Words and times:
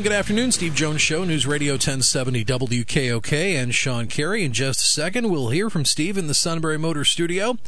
And 0.00 0.04
good 0.06 0.16
afternoon, 0.16 0.50
Steve 0.50 0.74
Jones 0.74 1.02
Show, 1.02 1.24
News 1.24 1.46
Radio 1.46 1.74
1070 1.74 2.42
WKOK, 2.46 3.32
and 3.54 3.74
Sean 3.74 4.06
Carey. 4.06 4.44
In 4.44 4.54
just 4.54 4.80
a 4.80 4.84
second, 4.84 5.28
we'll 5.28 5.50
hear 5.50 5.68
from 5.68 5.84
Steve 5.84 6.16
in 6.16 6.26
the 6.26 6.32
Sunbury 6.32 6.78
Motor 6.78 7.04
studio. 7.04 7.58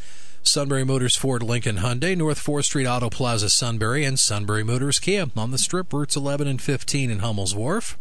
Sunbury 0.41 0.83
Motors 0.83 1.15
Ford 1.15 1.43
Lincoln 1.43 1.77
Hyundai, 1.77 2.17
North 2.17 2.43
4th 2.43 2.63
Street 2.63 2.87
Auto 2.87 3.11
Plaza 3.11 3.51
Sunbury, 3.51 4.03
and 4.03 4.19
Sunbury 4.19 4.63
Motors 4.63 4.97
Kia 4.97 5.27
on 5.37 5.51
the 5.51 5.59
strip 5.59 5.93
routes 5.93 6.15
11 6.15 6.47
and 6.47 6.59
15 6.59 7.11
in 7.11 7.19
Hummel's 7.19 7.53
Wharf. 7.53 7.99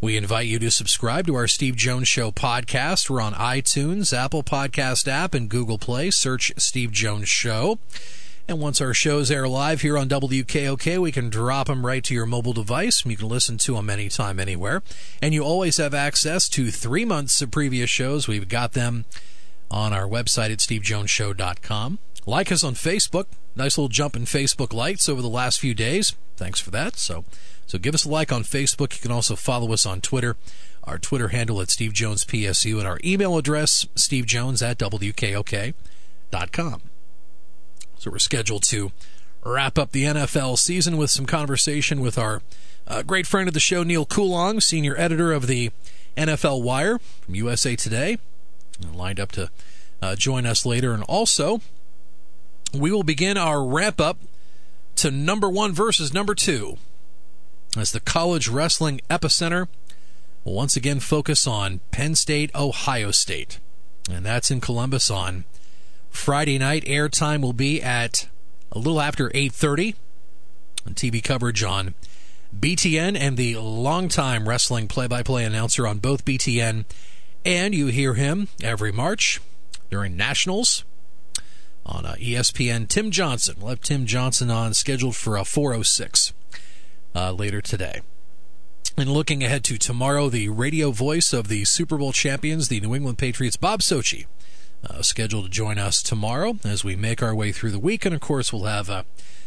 We 0.00 0.16
invite 0.16 0.46
you 0.46 0.58
to 0.58 0.70
subscribe 0.70 1.26
to 1.26 1.34
our 1.34 1.46
Steve 1.46 1.76
Jones 1.76 2.08
Show 2.08 2.30
podcast. 2.30 3.10
We're 3.10 3.20
on 3.20 3.34
iTunes, 3.34 4.16
Apple 4.16 4.42
Podcast 4.42 5.06
app, 5.06 5.34
and 5.34 5.50
Google 5.50 5.76
Play. 5.76 6.10
Search 6.10 6.50
Steve 6.56 6.92
Jones 6.92 7.28
Show. 7.28 7.78
And 8.50 8.58
once 8.58 8.80
our 8.80 8.92
shows 8.92 9.30
air 9.30 9.46
live 9.46 9.82
here 9.82 9.96
on 9.96 10.08
WKOK, 10.08 10.98
we 10.98 11.12
can 11.12 11.30
drop 11.30 11.68
them 11.68 11.86
right 11.86 12.02
to 12.02 12.12
your 12.12 12.26
mobile 12.26 12.52
device. 12.52 13.06
You 13.06 13.16
can 13.16 13.28
listen 13.28 13.58
to 13.58 13.74
them 13.74 13.88
anytime, 13.88 14.40
anywhere. 14.40 14.82
And 15.22 15.32
you 15.32 15.44
always 15.44 15.76
have 15.76 15.94
access 15.94 16.48
to 16.48 16.72
three 16.72 17.04
months 17.04 17.40
of 17.40 17.52
previous 17.52 17.88
shows. 17.88 18.26
We've 18.26 18.48
got 18.48 18.72
them 18.72 19.04
on 19.70 19.92
our 19.92 20.08
website 20.08 20.50
at 20.50 20.58
stevejonesshow.com. 20.58 22.00
Like 22.26 22.50
us 22.50 22.64
on 22.64 22.74
Facebook. 22.74 23.26
Nice 23.54 23.78
little 23.78 23.88
jump 23.88 24.16
in 24.16 24.24
Facebook 24.24 24.72
likes 24.72 25.08
over 25.08 25.22
the 25.22 25.28
last 25.28 25.60
few 25.60 25.72
days. 25.72 26.16
Thanks 26.36 26.58
for 26.58 26.72
that. 26.72 26.96
So, 26.96 27.24
so 27.68 27.78
give 27.78 27.94
us 27.94 28.04
a 28.04 28.08
like 28.08 28.32
on 28.32 28.42
Facebook. 28.42 28.96
You 28.96 29.00
can 29.00 29.12
also 29.12 29.36
follow 29.36 29.72
us 29.72 29.86
on 29.86 30.00
Twitter. 30.00 30.36
Our 30.82 30.98
Twitter 30.98 31.28
handle 31.28 31.60
at 31.60 31.70
Steve 31.70 31.92
Jones 31.92 32.24
PSU 32.24 32.78
and 32.78 32.88
our 32.88 32.98
email 33.04 33.36
address, 33.36 33.86
stevejones 33.94 34.60
at 34.60 34.76
WKOK.com. 34.78 36.89
So 38.00 38.10
we're 38.10 38.18
scheduled 38.18 38.62
to 38.62 38.92
wrap 39.44 39.76
up 39.76 39.92
the 39.92 40.04
NFL 40.04 40.56
season 40.56 40.96
with 40.96 41.10
some 41.10 41.26
conversation 41.26 42.00
with 42.00 42.16
our 42.16 42.40
uh, 42.86 43.02
great 43.02 43.26
friend 43.26 43.46
of 43.46 43.52
the 43.52 43.60
show, 43.60 43.82
Neil 43.82 44.06
Coolong, 44.06 44.58
senior 44.60 44.96
editor 44.96 45.32
of 45.34 45.46
the 45.46 45.70
NFL 46.16 46.62
Wire 46.62 46.98
from 46.98 47.34
USA 47.34 47.76
Today, 47.76 48.16
lined 48.90 49.20
up 49.20 49.32
to 49.32 49.50
uh, 50.00 50.16
join 50.16 50.46
us 50.46 50.64
later. 50.64 50.94
And 50.94 51.02
also, 51.02 51.60
we 52.72 52.90
will 52.90 53.02
begin 53.02 53.36
our 53.36 53.62
wrap 53.62 54.00
up 54.00 54.16
to 54.96 55.10
number 55.10 55.50
one 55.50 55.74
versus 55.74 56.14
number 56.14 56.34
two 56.34 56.78
as 57.76 57.92
the 57.92 58.00
college 58.00 58.48
wrestling 58.48 59.02
epicenter 59.10 59.68
will 60.42 60.54
once 60.54 60.74
again 60.74 61.00
focus 61.00 61.46
on 61.46 61.80
Penn 61.90 62.14
State, 62.14 62.50
Ohio 62.54 63.10
State. 63.10 63.60
And 64.10 64.24
that's 64.24 64.50
in 64.50 64.62
Columbus 64.62 65.10
on 65.10 65.44
Friday 66.10 66.58
night 66.58 66.84
airtime 66.84 67.40
will 67.40 67.52
be 67.52 67.82
at 67.82 68.28
a 68.72 68.78
little 68.78 69.00
after 69.00 69.30
8:30. 69.30 69.94
TV 70.94 71.22
coverage 71.22 71.62
on 71.62 71.94
BTN 72.58 73.16
and 73.16 73.36
the 73.36 73.56
longtime 73.56 74.48
wrestling 74.48 74.88
play-by-play 74.88 75.44
announcer 75.44 75.86
on 75.86 75.98
both 75.98 76.24
BTN 76.24 76.84
and 77.44 77.74
you 77.74 77.86
hear 77.86 78.14
him 78.14 78.48
every 78.62 78.92
March 78.92 79.40
during 79.90 80.16
Nationals 80.16 80.84
on 81.86 82.04
uh, 82.04 82.14
ESPN. 82.14 82.88
Tim 82.88 83.10
Johnson. 83.10 83.56
We'll 83.58 83.70
have 83.70 83.80
Tim 83.80 84.06
Johnson 84.06 84.50
on 84.50 84.74
scheduled 84.74 85.16
for 85.16 85.36
a 85.36 85.44
406 85.44 86.32
uh, 87.14 87.32
later 87.32 87.60
today. 87.60 88.00
And 88.96 89.10
looking 89.10 89.42
ahead 89.42 89.64
to 89.64 89.78
tomorrow, 89.78 90.28
the 90.28 90.48
radio 90.48 90.90
voice 90.90 91.32
of 91.32 91.48
the 91.48 91.64
Super 91.64 91.96
Bowl 91.96 92.12
champions, 92.12 92.68
the 92.68 92.80
New 92.80 92.94
England 92.94 93.18
Patriots, 93.18 93.56
Bob 93.56 93.80
Socci, 93.80 94.26
uh, 94.88 95.02
scheduled 95.02 95.44
to 95.44 95.50
join 95.50 95.78
us 95.78 96.02
tomorrow 96.02 96.58
as 96.64 96.84
we 96.84 96.96
make 96.96 97.22
our 97.22 97.34
way 97.34 97.52
through 97.52 97.70
the 97.70 97.78
week. 97.78 98.04
And 98.04 98.14
of 98.14 98.20
course, 98.20 98.52
we'll 98.52 98.64
have 98.64 98.88
uh, 98.88 99.02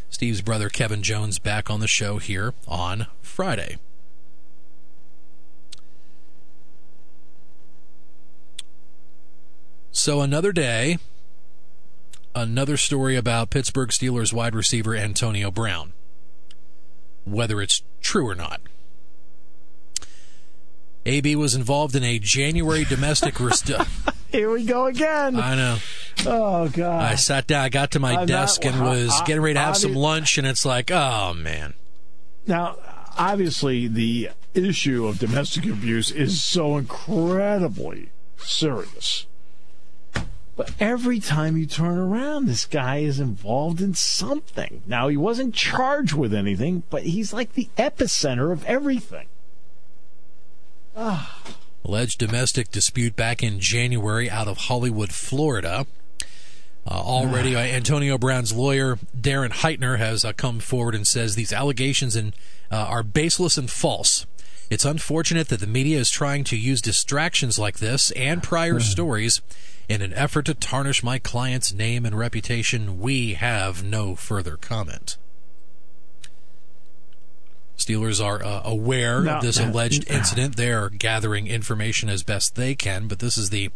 Steve's 0.09 0.41
brother 0.41 0.69
Kevin 0.69 1.01
Jones 1.01 1.39
back 1.39 1.69
on 1.69 1.79
the 1.79 1.87
show 1.87 2.17
here 2.17 2.53
on 2.67 3.07
Friday. 3.21 3.77
So, 9.91 10.21
another 10.21 10.51
day, 10.51 10.97
another 12.33 12.77
story 12.77 13.15
about 13.15 13.51
Pittsburgh 13.51 13.89
Steelers 13.89 14.33
wide 14.33 14.55
receiver 14.55 14.95
Antonio 14.95 15.51
Brown. 15.51 15.93
Whether 17.25 17.61
it's 17.61 17.83
true 18.01 18.27
or 18.27 18.35
not. 18.35 18.59
AB 21.05 21.35
was 21.35 21.53
involved 21.53 21.95
in 21.95 22.03
a 22.03 22.19
January 22.19 22.85
domestic. 22.85 23.39
rest- 23.39 23.71
Here 24.33 24.49
we 24.51 24.65
go 24.65 24.87
again. 24.87 25.35
I 25.35 25.55
know. 25.55 25.77
Oh 26.25 26.67
God! 26.69 27.03
I 27.03 27.15
sat 27.15 27.45
down. 27.47 27.63
I 27.65 27.69
got 27.69 27.91
to 27.91 27.99
my 27.99 28.15
I'm 28.17 28.25
desk 28.27 28.63
not- 28.63 28.73
and 28.73 28.83
was 28.83 29.11
I- 29.21 29.25
getting 29.25 29.41
ready 29.43 29.53
to 29.53 29.59
have 29.59 29.77
some 29.77 29.93
lunch, 29.93 30.37
and 30.39 30.47
it's 30.47 30.65
like, 30.65 30.89
oh 30.91 31.33
man. 31.35 31.75
Now, 32.47 32.77
obviously, 33.17 33.87
the 33.87 34.31
issue 34.55 35.05
of 35.05 35.19
domestic 35.19 35.65
abuse 35.65 36.09
is 36.11 36.43
so 36.43 36.77
incredibly 36.77 38.09
serious. 38.37 39.27
But 40.55 40.71
every 40.79 41.19
time 41.19 41.55
you 41.57 41.65
turn 41.67 41.97
around, 41.97 42.45
this 42.47 42.65
guy 42.65 42.97
is 42.97 43.19
involved 43.19 43.81
in 43.81 43.93
something. 43.93 44.81
Now, 44.87 45.07
he 45.09 45.17
wasn't 45.17 45.53
charged 45.55 46.13
with 46.13 46.33
anything, 46.33 46.83
but 46.89 47.03
he's 47.03 47.33
like 47.33 47.53
the 47.53 47.69
epicenter 47.77 48.51
of 48.51 48.63
everything. 48.65 49.27
Ah. 50.95 51.39
Alleged 51.85 52.19
domestic 52.19 52.71
dispute 52.71 53.15
back 53.15 53.43
in 53.43 53.59
January 53.59 54.29
out 54.29 54.47
of 54.47 54.57
Hollywood, 54.57 55.11
Florida. 55.11 55.85
Uh, 56.85 56.91
already, 56.91 57.55
uh, 57.55 57.59
Antonio 57.59 58.17
Brown's 58.17 58.53
lawyer, 58.53 58.97
Darren 59.17 59.51
Heitner, 59.51 59.97
has 59.97 60.25
uh, 60.25 60.33
come 60.33 60.59
forward 60.59 60.95
and 60.95 61.07
says 61.07 61.35
these 61.35 61.53
allegations 61.53 62.15
and, 62.15 62.33
uh, 62.71 62.75
are 62.75 63.03
baseless 63.03 63.57
and 63.57 63.69
false. 63.69 64.25
It's 64.69 64.85
unfortunate 64.85 65.49
that 65.49 65.59
the 65.59 65.67
media 65.67 65.99
is 65.99 66.09
trying 66.09 66.43
to 66.45 66.57
use 66.57 66.81
distractions 66.81 67.59
like 67.59 67.79
this 67.79 68.11
and 68.11 68.41
prior 68.41 68.79
stories 68.79 69.41
in 69.87 70.01
an 70.01 70.13
effort 70.13 70.45
to 70.45 70.53
tarnish 70.53 71.03
my 71.03 71.19
client's 71.19 71.73
name 71.73 72.05
and 72.05 72.17
reputation. 72.17 72.99
We 72.99 73.33
have 73.33 73.83
no 73.83 74.15
further 74.15 74.57
comment. 74.57 75.17
Steelers 77.77 78.23
are 78.23 78.43
uh, 78.43 78.61
aware 78.63 79.21
No. 79.21 79.35
of 79.37 79.41
this 79.41 79.59
alleged 79.59 80.09
incident. 80.09 80.55
They 80.55 80.71
are 80.71 80.89
gathering 80.89 81.47
information 81.47 82.07
as 82.09 82.23
best 82.23 82.55
they 82.55 82.75
can, 82.75 83.07
but 83.07 83.19
this 83.19 83.37
is 83.37 83.49
the 83.49 83.69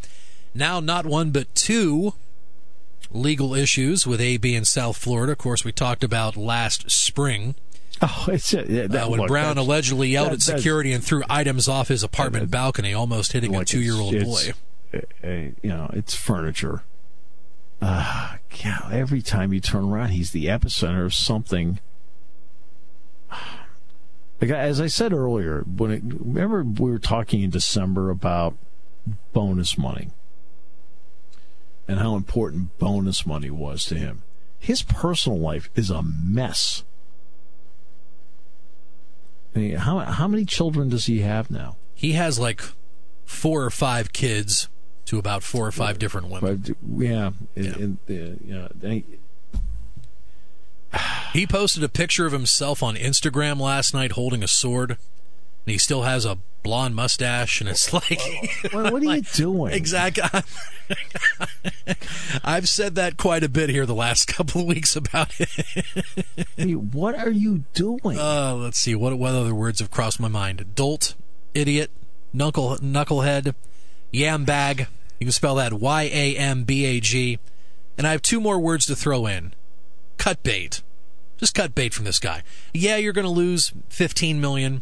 now 0.54 0.80
not 0.80 1.06
one 1.06 1.32
but 1.32 1.54
two 1.56 2.14
legal 3.12 3.54
issues 3.56 4.06
with 4.06 4.22
AB 4.22 4.54
in 4.56 4.66
South 4.66 4.98
Florida. 4.98 5.32
Of 5.32 5.38
course, 5.40 5.64
we 5.66 5.72
talked 5.72 6.04
about 6.04 6.38
last 6.38 6.90
spring 6.92 7.56
Oh, 8.00 8.26
it's 8.28 8.54
uh, 8.54 8.64
yeah, 8.70 8.86
that, 8.86 9.06
uh, 9.06 9.10
when 9.10 9.22
look, 9.22 9.28
Brown 9.28 9.58
allegedly 9.58 10.10
yelled 10.10 10.28
that- 10.30 10.34
at 10.34 10.42
security 10.44 10.94
and 10.94 11.04
threw 11.04 11.24
items 11.30 11.68
off 11.68 11.88
his 11.88 12.04
apartment 12.04 12.52
balcony, 12.52 12.94
almost 12.94 13.32
hitting 13.32 13.56
a 13.56 13.66
two-year-old 13.66 14.14
boy. 14.24 14.54
uh, 14.94 14.98
uh, 15.24 15.28
you 15.32 15.54
know, 15.64 15.90
it's 15.94 16.14
furniture. 16.14 16.84
Ah, 17.82 18.38
yeah. 18.64 18.88
Every 18.92 19.22
time 19.24 19.52
you 19.54 19.60
turn 19.60 19.86
around, 19.86 20.10
he's 20.10 20.30
the 20.32 20.46
epicenter 20.46 21.06
of 21.06 21.14
something. 21.16 21.80
Like, 24.40 24.52
as 24.52 24.80
I 24.80 24.88
said 24.88 25.14
earlier, 25.14 25.62
when 25.64 25.92
it, 25.92 26.04
remember 26.04 26.64
we 26.64 26.92
were 26.92 27.00
talking 27.00 27.42
in 27.42 27.50
December 27.50 28.10
about 28.10 28.56
bonus 29.34 29.78
money 29.78 30.10
and 31.88 32.00
how 32.00 32.16
important 32.16 32.78
bonus 32.78 33.26
money 33.26 33.50
was 33.50 33.86
to 33.86 33.96
him. 33.96 34.24
his 34.60 34.82
personal 34.84 35.40
life 35.40 35.70
is 35.76 35.90
a 35.90 36.02
mess. 36.04 36.84
I 39.56 39.60
mean, 39.60 39.76
how 39.76 40.00
how 40.00 40.28
many 40.28 40.46
children 40.46 40.90
does 40.90 41.06
he 41.06 41.22
have 41.22 41.50
now? 41.50 41.78
He 41.96 42.12
has 42.14 42.38
like 42.38 42.62
four 43.26 43.64
or 43.64 43.70
five 43.70 44.14
kids 44.14 44.70
to 45.06 45.18
about 45.18 45.42
four 45.42 45.66
or 45.66 45.72
five 45.72 45.98
different 46.00 46.30
women. 46.30 46.76
Yeah, 46.96 47.32
yeah. 47.56 47.74
And, 47.74 47.98
uh, 48.10 48.14
yeah. 48.46 49.00
He 51.34 51.46
posted 51.46 51.84
a 51.84 51.90
picture 51.90 52.26
of 52.26 52.32
himself 52.32 52.82
on 52.82 52.96
Instagram 52.96 53.60
last 53.60 53.94
night 53.94 54.14
holding 54.14 54.44
a 54.44 54.48
sword, 54.48 54.92
and 54.92 54.98
he 55.66 55.78
still 55.78 56.04
has 56.04 56.26
a 56.26 56.40
blonde 56.64 56.96
mustache, 56.96 57.62
and 57.62 57.70
it's 57.70 57.94
like, 57.94 58.20
what, 58.72 58.92
what 58.92 59.02
are 59.02 59.16
you 59.16 59.22
doing? 59.22 59.74
Exactly. 59.74 60.24
I've 62.44 62.68
said 62.68 62.96
that 62.96 63.18
quite 63.18 63.44
a 63.44 63.50
bit 63.50 63.70
here 63.70 63.86
the 63.86 63.96
last 63.96 64.28
couple 64.28 64.62
of 64.62 64.68
weeks 64.68 64.96
about 64.96 65.32
it. 65.40 65.86
Mean, 66.58 66.92
what 66.92 67.16
are 67.16 67.30
you 67.30 67.64
doing? 67.74 68.18
Uh, 68.20 68.56
let's 68.56 68.80
see. 68.80 68.96
What 68.96 69.18
what 69.18 69.34
other 69.34 69.56
words 69.56 69.80
have 69.80 69.92
crossed 69.92 70.20
my 70.20 70.28
mind? 70.28 70.66
Dolt, 70.76 71.16
idiot, 71.54 71.90
knuckle 72.34 72.78
knucklehead, 72.78 73.56
yam 74.12 74.44
bag. 74.44 74.88
You 75.20 75.26
can 75.26 75.32
spell 75.32 75.56
that 75.56 75.74
Y 75.74 76.04
A 76.04 76.36
M 76.36 76.64
B 76.64 76.86
A 76.86 77.00
G. 77.00 77.40
And 77.98 78.06
I 78.06 78.12
have 78.12 78.22
two 78.22 78.40
more 78.40 78.60
words 78.60 78.86
to 78.88 78.96
throw 78.96 79.26
in. 79.26 79.54
Cut 80.18 80.44
bait. 80.44 80.82
Just 81.38 81.54
cut 81.54 81.76
bait 81.76 81.94
from 81.94 82.06
this 82.06 82.20
guy. 82.20 82.44
Yeah, 82.74 82.98
you're 82.98 83.14
going 83.14 83.26
to 83.26 83.32
lose 83.32 83.72
15 83.90 84.42
million. 84.42 84.82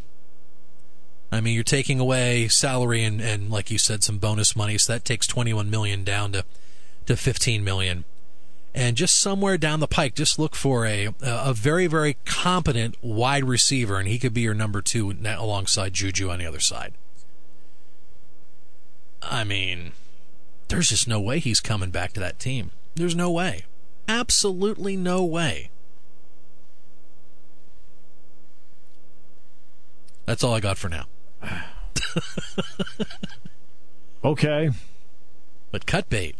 I 1.32 1.42
mean, 1.42 1.54
you're 1.54 1.64
taking 1.64 2.00
away 2.00 2.48
salary 2.48 3.04
and, 3.04 3.20
and 3.20 3.50
like 3.50 3.70
you 3.70 3.78
said, 3.78 4.04
some 4.04 4.20
bonus 4.20 4.56
money, 4.56 4.78
so 4.78 4.94
that 4.94 5.04
takes 5.04 5.28
21 5.28 5.70
million 5.70 6.04
down 6.04 6.32
to 6.32 6.46
to 7.06 7.16
15 7.16 7.64
million. 7.64 8.04
And 8.74 8.98
just 8.98 9.18
somewhere 9.20 9.58
down 9.58 9.80
the 9.80 9.88
pike, 9.88 10.16
just 10.16 10.38
look 10.38 10.56
for 10.56 10.86
a 10.86 11.10
a 11.22 11.54
very 11.54 11.88
very 11.88 12.18
competent 12.26 12.96
wide 13.02 13.46
receiver, 13.46 14.00
and 14.00 14.08
he 14.08 14.20
could 14.20 14.34
be 14.34 14.42
your 14.42 14.54
number 14.54 14.82
two 14.82 15.12
alongside 15.26 15.94
Juju 15.94 16.30
on 16.30 16.40
the 16.40 16.46
other 16.46 16.60
side. 16.60 16.94
I 19.22 19.44
mean, 19.44 19.94
there's 20.68 20.90
just 20.90 21.08
no 21.08 21.20
way 21.20 21.40
he's 21.40 21.62
coming 21.62 21.90
back 21.90 22.14
to 22.14 22.20
that 22.20 22.38
team. 22.38 22.72
There's 22.96 23.16
no 23.16 23.32
way. 23.32 23.66
Absolutely 24.08 24.96
no 24.98 25.24
way. 25.24 25.70
That's 30.26 30.44
all 30.44 30.54
I 30.54 30.60
got 30.60 30.78
for 30.78 30.90
now. 30.90 31.06
okay. 34.24 34.72
But 35.72 35.86
cut 35.86 36.10
bait. 36.10 36.36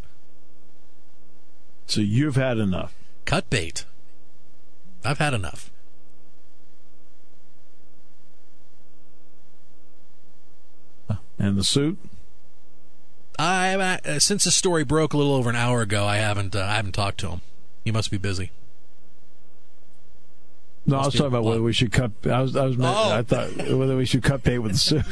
So 1.86 2.00
you've 2.00 2.36
had 2.36 2.58
enough. 2.58 2.94
Cut 3.24 3.48
bait. 3.48 3.84
I've 5.04 5.18
had 5.18 5.34
enough. 5.34 5.70
And 11.38 11.56
the 11.56 11.64
suit? 11.64 11.98
I 13.38 13.74
uh, 13.74 14.18
since 14.18 14.44
the 14.44 14.50
story 14.50 14.84
broke 14.84 15.12
a 15.12 15.18
little 15.18 15.34
over 15.34 15.50
an 15.50 15.56
hour 15.56 15.82
ago. 15.82 16.06
I 16.06 16.16
haven't 16.16 16.56
uh, 16.56 16.60
I 16.60 16.76
haven't 16.76 16.92
talked 16.92 17.18
to 17.20 17.28
him. 17.28 17.42
He 17.84 17.90
must 17.92 18.10
be 18.10 18.16
busy. 18.16 18.50
No, 20.86 20.98
I 20.98 21.06
was 21.06 21.14
talking 21.14 21.26
about 21.26 21.44
whether 21.44 21.62
we 21.62 21.72
should 21.72 21.90
cut. 21.90 22.12
I 22.24 22.42
was, 22.42 22.54
I 22.54 22.66
was, 22.66 22.76
oh. 22.78 23.12
I 23.12 23.22
thought 23.22 23.56
whether 23.56 23.96
we 23.96 24.06
should 24.06 24.22
cut 24.22 24.44
bait 24.44 24.58
with 24.60 24.72
the 24.72 24.78
suit. 24.78 25.04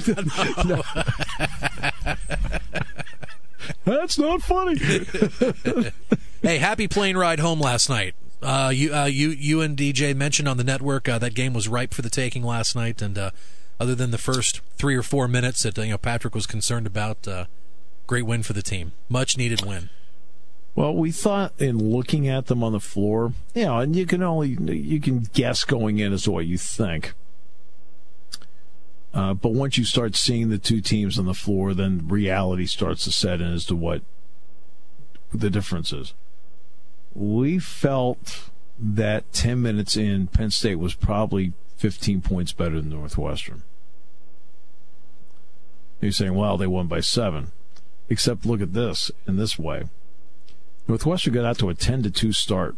That's 3.84 4.18
not 4.18 4.42
funny. 4.42 4.78
hey, 6.42 6.58
happy 6.58 6.86
plane 6.86 7.16
ride 7.16 7.40
home 7.40 7.60
last 7.60 7.88
night. 7.88 8.14
Uh, 8.40 8.70
you, 8.74 8.94
uh, 8.94 9.06
you, 9.06 9.30
you 9.30 9.62
and 9.62 9.76
DJ 9.76 10.14
mentioned 10.14 10.48
on 10.48 10.58
the 10.58 10.64
network 10.64 11.08
uh, 11.08 11.18
that 11.18 11.34
game 11.34 11.54
was 11.54 11.66
ripe 11.66 11.94
for 11.94 12.02
the 12.02 12.10
taking 12.10 12.44
last 12.44 12.76
night, 12.76 13.02
and 13.02 13.18
uh, 13.18 13.30
other 13.80 13.94
than 13.94 14.10
the 14.10 14.18
first 14.18 14.60
three 14.76 14.94
or 14.94 15.02
four 15.02 15.26
minutes 15.26 15.62
that 15.62 15.76
you 15.78 15.90
know 15.90 15.98
Patrick 15.98 16.34
was 16.34 16.46
concerned 16.46 16.86
about, 16.86 17.26
uh, 17.26 17.46
great 18.06 18.26
win 18.26 18.42
for 18.42 18.52
the 18.52 18.62
team, 18.62 18.92
much 19.08 19.36
needed 19.36 19.64
win. 19.64 19.88
Well, 20.74 20.94
we 20.94 21.12
thought 21.12 21.52
in 21.58 21.90
looking 21.90 22.28
at 22.28 22.46
them 22.46 22.64
on 22.64 22.72
the 22.72 22.80
floor, 22.80 23.32
you 23.54 23.64
know, 23.64 23.78
and 23.78 23.94
you 23.94 24.06
can 24.06 24.22
only 24.22 24.48
you 24.48 25.00
can 25.00 25.20
guess 25.32 25.64
going 25.64 25.98
in 25.98 26.12
as 26.12 26.24
to 26.24 26.32
what 26.32 26.46
you 26.46 26.58
think. 26.58 27.14
Uh, 29.12 29.32
but 29.32 29.52
once 29.52 29.78
you 29.78 29.84
start 29.84 30.16
seeing 30.16 30.48
the 30.48 30.58
two 30.58 30.80
teams 30.80 31.18
on 31.18 31.26
the 31.26 31.34
floor, 31.34 31.72
then 31.72 32.08
reality 32.08 32.66
starts 32.66 33.04
to 33.04 33.12
set 33.12 33.40
in 33.40 33.52
as 33.52 33.64
to 33.66 33.76
what 33.76 34.02
the 35.32 35.50
difference 35.50 35.92
is. 35.92 36.14
We 37.14 37.60
felt 37.60 38.50
that 38.76 39.32
10 39.32 39.62
minutes 39.62 39.96
in, 39.96 40.26
Penn 40.26 40.50
State 40.50 40.80
was 40.80 40.94
probably 40.94 41.52
15 41.76 42.22
points 42.22 42.52
better 42.52 42.80
than 42.80 42.90
Northwestern. 42.90 43.62
You're 46.00 46.10
saying, 46.10 46.34
well, 46.34 46.56
they 46.56 46.66
won 46.66 46.88
by 46.88 47.00
seven. 47.00 47.52
Except 48.08 48.44
look 48.44 48.60
at 48.60 48.74
this 48.74 49.12
in 49.28 49.36
this 49.36 49.58
way. 49.58 49.84
Northwestern 50.86 51.32
got 51.32 51.44
out 51.44 51.58
to 51.58 51.68
a 51.70 51.74
10 51.74 52.02
to 52.02 52.10
2 52.10 52.32
start. 52.32 52.76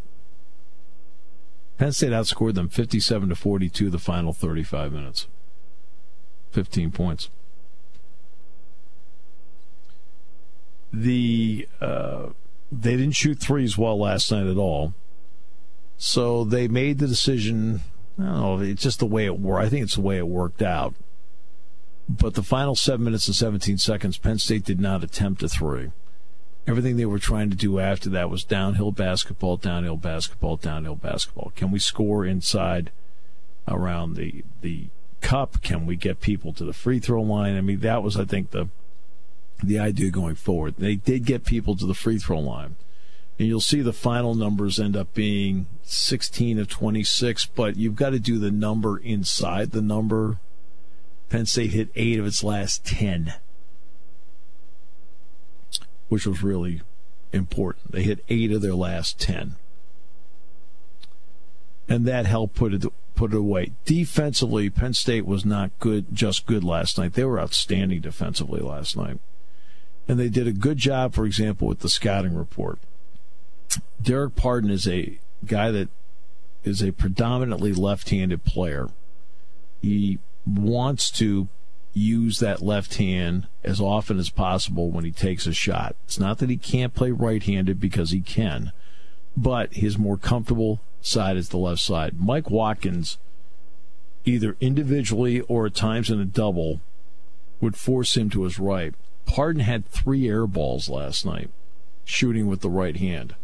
Penn 1.78 1.92
State 1.92 2.12
outscored 2.12 2.54
them 2.54 2.68
57 2.68 3.28
to 3.28 3.34
42 3.34 3.90
the 3.90 3.98
final 3.98 4.32
35 4.32 4.92
minutes. 4.92 5.26
15 6.52 6.90
points. 6.90 7.30
The 10.92 11.68
uh, 11.80 12.28
they 12.72 12.96
didn't 12.96 13.16
shoot 13.16 13.38
threes 13.38 13.76
well 13.76 13.98
last 13.98 14.30
night 14.32 14.46
at 14.46 14.56
all. 14.56 14.94
So 15.98 16.44
they 16.44 16.68
made 16.68 16.98
the 16.98 17.06
decision. 17.06 17.80
I 18.18 18.24
don't 18.24 18.40
know. 18.40 18.60
It's 18.60 18.82
just 18.82 19.00
the 19.00 19.06
way 19.06 19.26
it 19.26 19.38
worked. 19.38 19.66
I 19.66 19.68
think 19.68 19.84
it's 19.84 19.96
the 19.96 20.00
way 20.00 20.16
it 20.16 20.28
worked 20.28 20.62
out. 20.62 20.94
But 22.08 22.34
the 22.34 22.42
final 22.42 22.76
seven 22.76 23.04
minutes 23.04 23.26
and 23.26 23.34
17 23.34 23.78
seconds, 23.78 24.16
Penn 24.16 24.38
State 24.38 24.64
did 24.64 24.80
not 24.80 25.02
attempt 25.02 25.42
a 25.42 25.48
three 25.48 25.90
everything 26.66 26.96
they 26.96 27.06
were 27.06 27.18
trying 27.18 27.50
to 27.50 27.56
do 27.56 27.78
after 27.78 28.10
that 28.10 28.30
was 28.30 28.44
downhill 28.44 28.92
basketball, 28.92 29.56
downhill 29.56 29.96
basketball, 29.96 30.56
downhill 30.56 30.96
basketball. 30.96 31.52
Can 31.54 31.70
we 31.70 31.78
score 31.78 32.24
inside 32.24 32.90
around 33.68 34.14
the 34.14 34.44
the 34.60 34.88
cup? 35.20 35.62
Can 35.62 35.86
we 35.86 35.96
get 35.96 36.20
people 36.20 36.52
to 36.54 36.64
the 36.64 36.72
free 36.72 36.98
throw 36.98 37.22
line? 37.22 37.56
I 37.56 37.60
mean, 37.60 37.80
that 37.80 38.02
was 38.02 38.16
I 38.16 38.24
think 38.24 38.50
the 38.50 38.68
the 39.62 39.78
idea 39.78 40.10
going 40.10 40.34
forward. 40.34 40.74
They 40.76 40.96
did 40.96 41.24
get 41.24 41.44
people 41.44 41.76
to 41.76 41.86
the 41.86 41.94
free 41.94 42.18
throw 42.18 42.40
line. 42.40 42.76
And 43.38 43.48
you'll 43.48 43.60
see 43.60 43.82
the 43.82 43.92
final 43.92 44.34
numbers 44.34 44.80
end 44.80 44.96
up 44.96 45.12
being 45.12 45.66
16 45.82 46.58
of 46.58 46.68
26, 46.68 47.46
but 47.46 47.76
you've 47.76 47.94
got 47.94 48.10
to 48.10 48.18
do 48.18 48.38
the 48.38 48.50
number 48.50 48.96
inside 48.96 49.72
the 49.72 49.82
number. 49.82 50.40
Penn 51.28 51.44
State 51.44 51.72
hit 51.72 51.90
eight 51.94 52.18
of 52.18 52.26
its 52.26 52.42
last 52.42 52.86
10 52.86 53.34
which 56.08 56.26
was 56.26 56.42
really 56.42 56.82
important. 57.32 57.92
They 57.92 58.02
hit 58.02 58.24
eight 58.28 58.52
of 58.52 58.62
their 58.62 58.74
last 58.74 59.20
10. 59.20 59.56
And 61.88 62.06
that 62.06 62.26
helped 62.26 62.54
put 62.54 62.74
it 62.74 62.84
put 63.14 63.32
it 63.32 63.36
away. 63.36 63.72
Defensively, 63.84 64.68
Penn 64.68 64.92
State 64.92 65.24
was 65.24 65.44
not 65.44 65.70
good, 65.78 66.06
just 66.12 66.46
good 66.46 66.62
last 66.62 66.98
night. 66.98 67.14
They 67.14 67.24
were 67.24 67.40
outstanding 67.40 68.00
defensively 68.00 68.60
last 68.60 68.96
night. 68.96 69.18
And 70.06 70.20
they 70.20 70.28
did 70.28 70.46
a 70.46 70.52
good 70.52 70.76
job, 70.76 71.14
for 71.14 71.24
example, 71.24 71.66
with 71.66 71.80
the 71.80 71.88
scouting 71.88 72.34
report. 72.34 72.78
Dererk 74.02 74.36
Pardon 74.36 74.70
is 74.70 74.86
a 74.86 75.18
guy 75.44 75.70
that 75.70 75.88
is 76.62 76.82
a 76.82 76.92
predominantly 76.92 77.72
left 77.72 78.10
handed 78.10 78.44
player. 78.44 78.88
He 79.80 80.18
wants 80.46 81.10
to 81.12 81.48
use 81.96 82.40
that 82.40 82.62
left 82.62 82.96
hand 82.96 83.46
as 83.64 83.80
often 83.80 84.18
as 84.18 84.28
possible 84.28 84.90
when 84.90 85.04
he 85.04 85.10
takes 85.10 85.46
a 85.46 85.52
shot. 85.52 85.96
It's 86.04 86.18
not 86.18 86.38
that 86.38 86.50
he 86.50 86.56
can't 86.58 86.94
play 86.94 87.10
right 87.10 87.42
handed 87.42 87.80
because 87.80 88.10
he 88.10 88.20
can, 88.20 88.72
but 89.36 89.72
his 89.74 89.96
more 89.96 90.18
comfortable 90.18 90.80
side 91.00 91.36
is 91.36 91.48
the 91.48 91.56
left 91.56 91.80
side. 91.80 92.20
Mike 92.20 92.50
Watkins, 92.50 93.16
either 94.26 94.56
individually 94.60 95.40
or 95.42 95.66
at 95.66 95.74
times 95.74 96.10
in 96.10 96.20
a 96.20 96.26
double, 96.26 96.80
would 97.60 97.76
force 97.76 98.16
him 98.16 98.28
to 98.30 98.42
his 98.42 98.58
right. 98.58 98.94
Pardon 99.24 99.62
had 99.62 99.86
three 99.86 100.28
air 100.28 100.46
balls 100.46 100.90
last 100.90 101.24
night, 101.24 101.48
shooting 102.04 102.46
with 102.46 102.60
the 102.60 102.70
right 102.70 102.96
hand. 102.96 103.34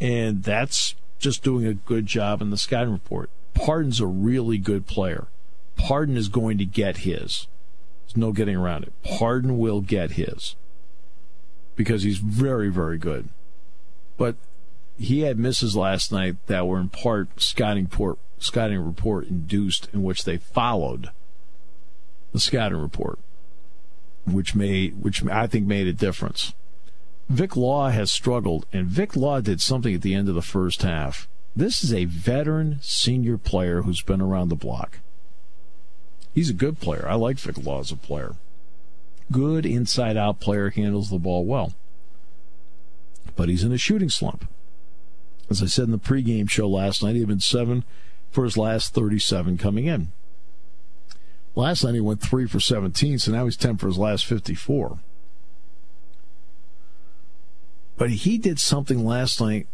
And 0.00 0.42
that's 0.42 0.94
just 1.18 1.42
doing 1.42 1.66
a 1.66 1.74
good 1.74 2.06
job 2.06 2.40
in 2.40 2.50
the 2.50 2.56
scouting 2.56 2.92
report. 2.92 3.28
Pardon's 3.52 4.00
a 4.00 4.06
really 4.06 4.58
good 4.58 4.86
player. 4.86 5.28
Pardon 5.76 6.16
is 6.16 6.28
going 6.28 6.58
to 6.58 6.64
get 6.64 6.98
his. 6.98 7.46
There's 8.04 8.16
no 8.16 8.32
getting 8.32 8.56
around 8.56 8.84
it. 8.84 8.92
Pardon 9.02 9.58
will 9.58 9.80
get 9.80 10.12
his 10.12 10.56
because 11.76 12.02
he's 12.02 12.18
very, 12.18 12.68
very 12.68 12.98
good. 12.98 13.28
But 14.16 14.36
he 14.98 15.20
had 15.20 15.38
misses 15.38 15.76
last 15.76 16.10
night 16.10 16.36
that 16.46 16.66
were 16.66 16.80
in 16.80 16.88
part 16.88 17.40
scouting 17.40 17.84
report, 17.84 18.18
scouting 18.38 18.80
report 18.80 19.28
induced, 19.28 19.88
in 19.92 20.02
which 20.02 20.24
they 20.24 20.38
followed 20.38 21.10
the 22.32 22.40
scouting 22.40 22.78
report, 22.78 23.18
which 24.26 24.54
made, 24.54 25.02
which 25.02 25.24
I 25.26 25.46
think 25.46 25.66
made 25.66 25.86
a 25.86 25.92
difference. 25.92 26.54
Vic 27.28 27.56
Law 27.56 27.90
has 27.90 28.10
struggled, 28.10 28.66
and 28.72 28.86
Vic 28.86 29.16
Law 29.16 29.40
did 29.40 29.60
something 29.60 29.94
at 29.94 30.02
the 30.02 30.14
end 30.14 30.28
of 30.28 30.34
the 30.34 30.42
first 30.42 30.82
half. 30.82 31.28
This 31.54 31.82
is 31.82 31.92
a 31.92 32.04
veteran 32.04 32.78
senior 32.82 33.36
player 33.38 33.82
who's 33.82 34.02
been 34.02 34.20
around 34.20 34.48
the 34.48 34.56
block. 34.56 35.00
He's 36.36 36.50
a 36.50 36.52
good 36.52 36.78
player. 36.78 37.08
I 37.08 37.14
like 37.14 37.38
Vic 37.38 37.56
Law 37.64 37.80
as 37.80 37.90
a 37.90 37.96
player. 37.96 38.34
Good 39.32 39.64
inside 39.64 40.18
out 40.18 40.38
player, 40.38 40.68
handles 40.68 41.08
the 41.08 41.18
ball 41.18 41.46
well. 41.46 41.72
But 43.34 43.48
he's 43.48 43.64
in 43.64 43.72
a 43.72 43.78
shooting 43.78 44.10
slump. 44.10 44.46
As 45.48 45.62
I 45.62 45.66
said 45.66 45.86
in 45.86 45.92
the 45.92 45.98
pregame 45.98 46.50
show 46.50 46.68
last 46.68 47.02
night, 47.02 47.14
he 47.14 47.20
had 47.20 47.28
been 47.28 47.40
seven 47.40 47.84
for 48.30 48.44
his 48.44 48.58
last 48.58 48.92
37 48.92 49.56
coming 49.56 49.86
in. 49.86 50.12
Last 51.54 51.82
night 51.82 51.94
he 51.94 52.00
went 52.00 52.20
three 52.20 52.46
for 52.46 52.60
17, 52.60 53.18
so 53.18 53.32
now 53.32 53.46
he's 53.46 53.56
10 53.56 53.78
for 53.78 53.86
his 53.86 53.96
last 53.96 54.26
54. 54.26 54.98
But 57.96 58.10
he 58.10 58.36
did 58.36 58.60
something 58.60 59.06
last 59.06 59.40
night 59.40 59.68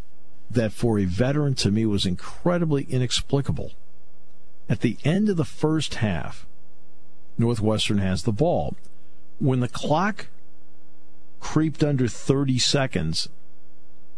that 0.49 0.73
for 0.73 1.01
a 1.01 1.07
veteran 1.07 1.57
to 1.57 1.73
me 1.73 1.87
was 1.87 2.07
incredibly 2.07 2.85
inexplicable. 2.85 3.73
At 4.69 4.81
the 4.81 4.97
end 5.03 5.29
of 5.29 5.37
the 5.37 5.45
first 5.45 5.95
half, 5.95 6.47
Northwestern 7.39 7.99
has 7.99 8.23
the 8.23 8.33
ball. 8.33 8.77
When 9.39 9.61
the 9.61 9.69
clock 9.69 10.27
creeped 11.41 11.83
under 11.83 12.09
30 12.09 12.59
seconds, 12.59 13.29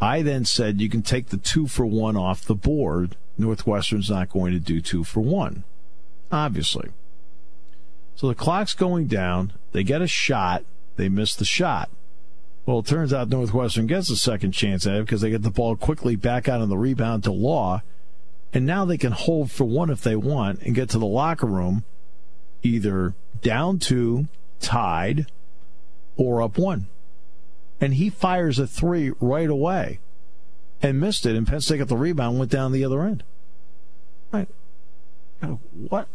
I 0.01 0.23
then 0.23 0.45
said 0.45 0.81
you 0.81 0.91
can 0.91 1.03
take 1.03 1.29
the 1.29 1.37
two 1.37 1.67
for 1.67 1.87
one 1.87 2.17
off 2.17 2.45
the 2.45 2.55
board. 2.55 3.17
Northwestern's 3.39 4.11
not 4.11 4.31
going 4.31 4.53
to 4.53 4.61
do 4.61 4.81
two 4.81 5.05
for 5.05 5.21
one, 5.21 5.65
obviously. 6.31 6.91
So 8.15 8.29
the 8.29 8.35
clock's 8.35 8.75
going 8.75 9.07
down. 9.07 9.53
They 9.73 9.83
get 9.83 10.03
a 10.03 10.07
shot. 10.07 10.65
They 10.97 11.09
miss 11.09 11.35
the 11.35 11.45
shot. 11.45 11.91
Well, 12.67 12.79
it 12.79 12.87
turns 12.87 13.13
out 13.13 13.29
Northwestern 13.29 13.87
gets 13.87 14.09
a 14.11 14.17
second 14.17 14.53
chance 14.53 14.87
at 14.87 14.97
it 14.97 15.07
because 15.07 15.21
they 15.21 15.31
get 15.31 15.43
the 15.43 15.51
ball 15.51 15.77
quickly 15.77 16.17
back 16.17 16.49
out 16.49 16.61
on 16.61 16.69
the 16.69 16.79
rebound 16.79 17.25
to 17.25 17.33
Law. 17.33 17.83
And 18.53 18.65
now 18.65 18.85
they 18.85 18.97
can 18.97 19.13
hold 19.13 19.51
for 19.51 19.65
one 19.65 19.91
if 19.91 20.03
they 20.03 20.17
want 20.17 20.63
and 20.63 20.75
get 20.75 20.89
to 20.91 20.99
the 20.99 21.07
locker 21.07 21.47
room 21.47 21.85
either 22.65 23.15
down 23.43 23.79
two, 23.79 24.27
tied, 24.61 25.27
or 26.17 26.43
up 26.43 26.59
one. 26.59 26.89
And 27.81 27.95
he 27.95 28.09
fires 28.09 28.59
a 28.59 28.67
three 28.67 29.13
right 29.21 29.51
away 29.51 30.01
and 30.83 31.01
missed 31.01 31.27
it. 31.27 31.37
And 31.37 31.47
Penn 31.47 31.61
State 31.61 31.79
got 31.79 31.89
the 31.89 31.97
rebound 31.97 32.39
went 32.39 32.51
down 32.51 32.73
the 32.73 32.85
other 32.85 33.03
end. 33.03 33.23
Right. 34.33 34.49
What? 35.89 36.09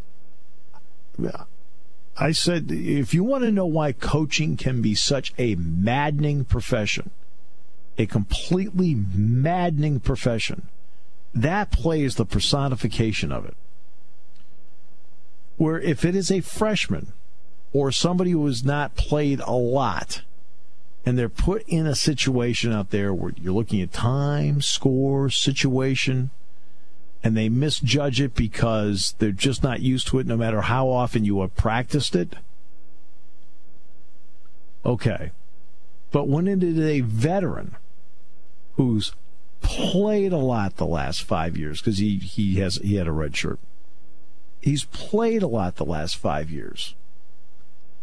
I 2.18 2.32
said, 2.32 2.72
if 2.72 3.13
you 3.13 3.24
want 3.24 3.44
to 3.44 3.51
know 3.51 3.65
why 3.65 3.91
coaching 3.91 4.58
can 4.58 4.82
be 4.82 4.96
such 4.96 5.34
a 5.38 5.56
maddening 5.56 6.46
profession, 6.46 7.12
a 7.98 8.06
completely 8.06 8.96
maddening 8.96 10.00
profession, 10.00 10.68
that 11.34 11.72
play 11.72 12.03
is 12.03 12.15
the 12.15 12.25
personification 12.25 13.32
of 13.32 13.46
it. 13.46 13.56
Where 15.60 15.78
if 15.78 16.06
it 16.06 16.16
is 16.16 16.32
a 16.32 16.39
freshman 16.39 17.12
or 17.74 17.92
somebody 17.92 18.32
who 18.32 18.46
has 18.46 18.63
not 18.63 18.96
played 18.96 19.42
a 19.42 19.51
lot, 19.51 20.22
and 21.06 21.18
they're 21.18 21.28
put 21.28 21.63
in 21.68 21.86
a 21.86 21.96
situation 21.96 22.72
out 22.72 22.92
there 22.92 23.13
where 23.13 23.34
you're 23.36 23.51
looking 23.51 23.82
at 23.82 23.92
time, 23.92 24.62
score, 24.62 25.30
situation, 25.30 26.30
and 27.22 27.36
they 27.36 27.50
misjudge 27.50 28.22
it 28.22 28.36
because 28.36 29.16
they're 29.20 29.34
just 29.34 29.62
not 29.62 29.82
used 29.82 30.08
to 30.08 30.20
it 30.20 30.28
no 30.28 30.38
matter 30.38 30.62
how 30.62 30.88
often 30.88 31.25
you 31.25 31.42
have 31.42 31.58
practiced 31.58 32.16
it. 32.16 32.36
Okay. 34.86 35.32
But 36.12 36.30
when 36.30 36.48
it 36.48 36.63
is 36.63 36.80
a 36.80 37.01
veteran 37.01 37.75
who's 38.75 39.12
played 39.60 40.32
a 40.32 40.38
lot 40.38 40.78
the 40.78 40.86
last 40.86 41.22
five 41.22 41.58
years, 41.58 41.82
because 41.82 41.98
he, 41.98 42.16
he 42.16 42.56
has 42.62 42.78
he 42.78 42.96
had 42.96 43.08
a 43.08 43.12
red 43.12 43.36
shirt. 43.36 43.60
He's 44.62 44.86
played 44.86 45.42
a 45.42 45.48
lot 45.48 45.75
the 45.75 45.86
last 45.86 46.18
five 46.18 46.50
years. 46.50 46.96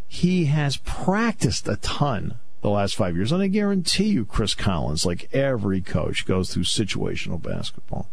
He 0.09 0.47
has 0.47 0.79
practiced 0.79 1.69
a 1.69 1.77
ton 1.77 2.37
the 2.63 2.71
last 2.71 2.97
five 2.97 3.17
years. 3.17 3.33
And 3.33 3.43
I 3.43 3.49
guarantee 3.49 4.09
you, 4.09 4.25
Chris 4.25 4.55
Collins, 4.55 5.05
like 5.05 5.33
every 5.33 5.81
coach, 5.81 6.27
goes 6.27 6.53
through 6.53 6.65
situational 6.65 7.41
basketball. 7.41 8.09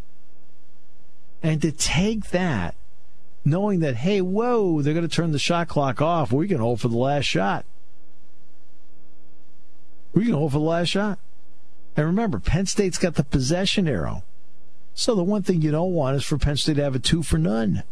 And 1.42 1.62
to 1.62 1.72
take 1.72 2.30
that, 2.30 2.76
knowing 3.46 3.80
that, 3.82 3.98
hey, 3.98 4.22
whoa, 4.22 4.82
they're 4.82 4.94
going 4.94 5.08
to 5.08 5.14
turn 5.14 5.32
the 5.32 5.40
shot 5.40 5.68
clock 5.68 6.02
off, 6.02 6.32
we 6.32 6.48
can 6.48 6.60
hold 6.60 6.82
for 6.82 6.88
the 6.88 6.98
last 6.98 7.26
shot. 7.26 7.66
We 10.14 10.26
can 10.26 10.34
hold 10.34 10.52
for 10.52 10.60
the 10.60 10.66
last 10.66 10.90
shot. 10.90 11.20
And 11.96 12.06
remember, 12.06 12.40
Penn 12.40 12.66
State's 12.66 12.98
got 12.98 13.16
the 13.16 13.24
possession 13.24 13.88
arrow. 13.88 14.24
So 14.94 15.16
the 15.16 15.24
one 15.24 15.44
thing 15.44 15.62
you 15.62 15.72
don't 15.72 15.94
want 15.94 16.18
is 16.18 16.24
for 16.24 16.38
Penn 16.38 16.58
State 16.58 16.76
to 16.76 16.84
have 16.84 16.96
a 16.96 17.00
two 17.00 17.24
for 17.24 17.38
none. 17.38 17.84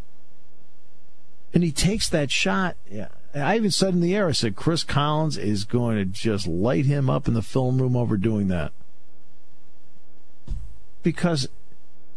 And 1.53 1.63
he 1.63 1.72
takes 1.72 2.08
that 2.10 2.31
shot. 2.31 2.77
I 3.34 3.55
even 3.55 3.72
said 3.72 3.93
in 3.93 4.01
the 4.01 4.15
air, 4.15 4.27
I 4.27 4.34
said, 4.34 4.55
Chris 4.55 4.84
Collins 4.84 5.38
is 5.38 5.63
going 5.63 5.98
to 5.98 6.05
just 6.05 6.48
light 6.48 6.86
him 6.86 7.10
up 7.10 7.27
in 7.27 7.34
the 7.34 7.41
film 7.41 7.81
room 7.81 7.96
over 7.96 8.17
doing 8.17 8.48
that. 8.48 8.72
Because 11.03 11.48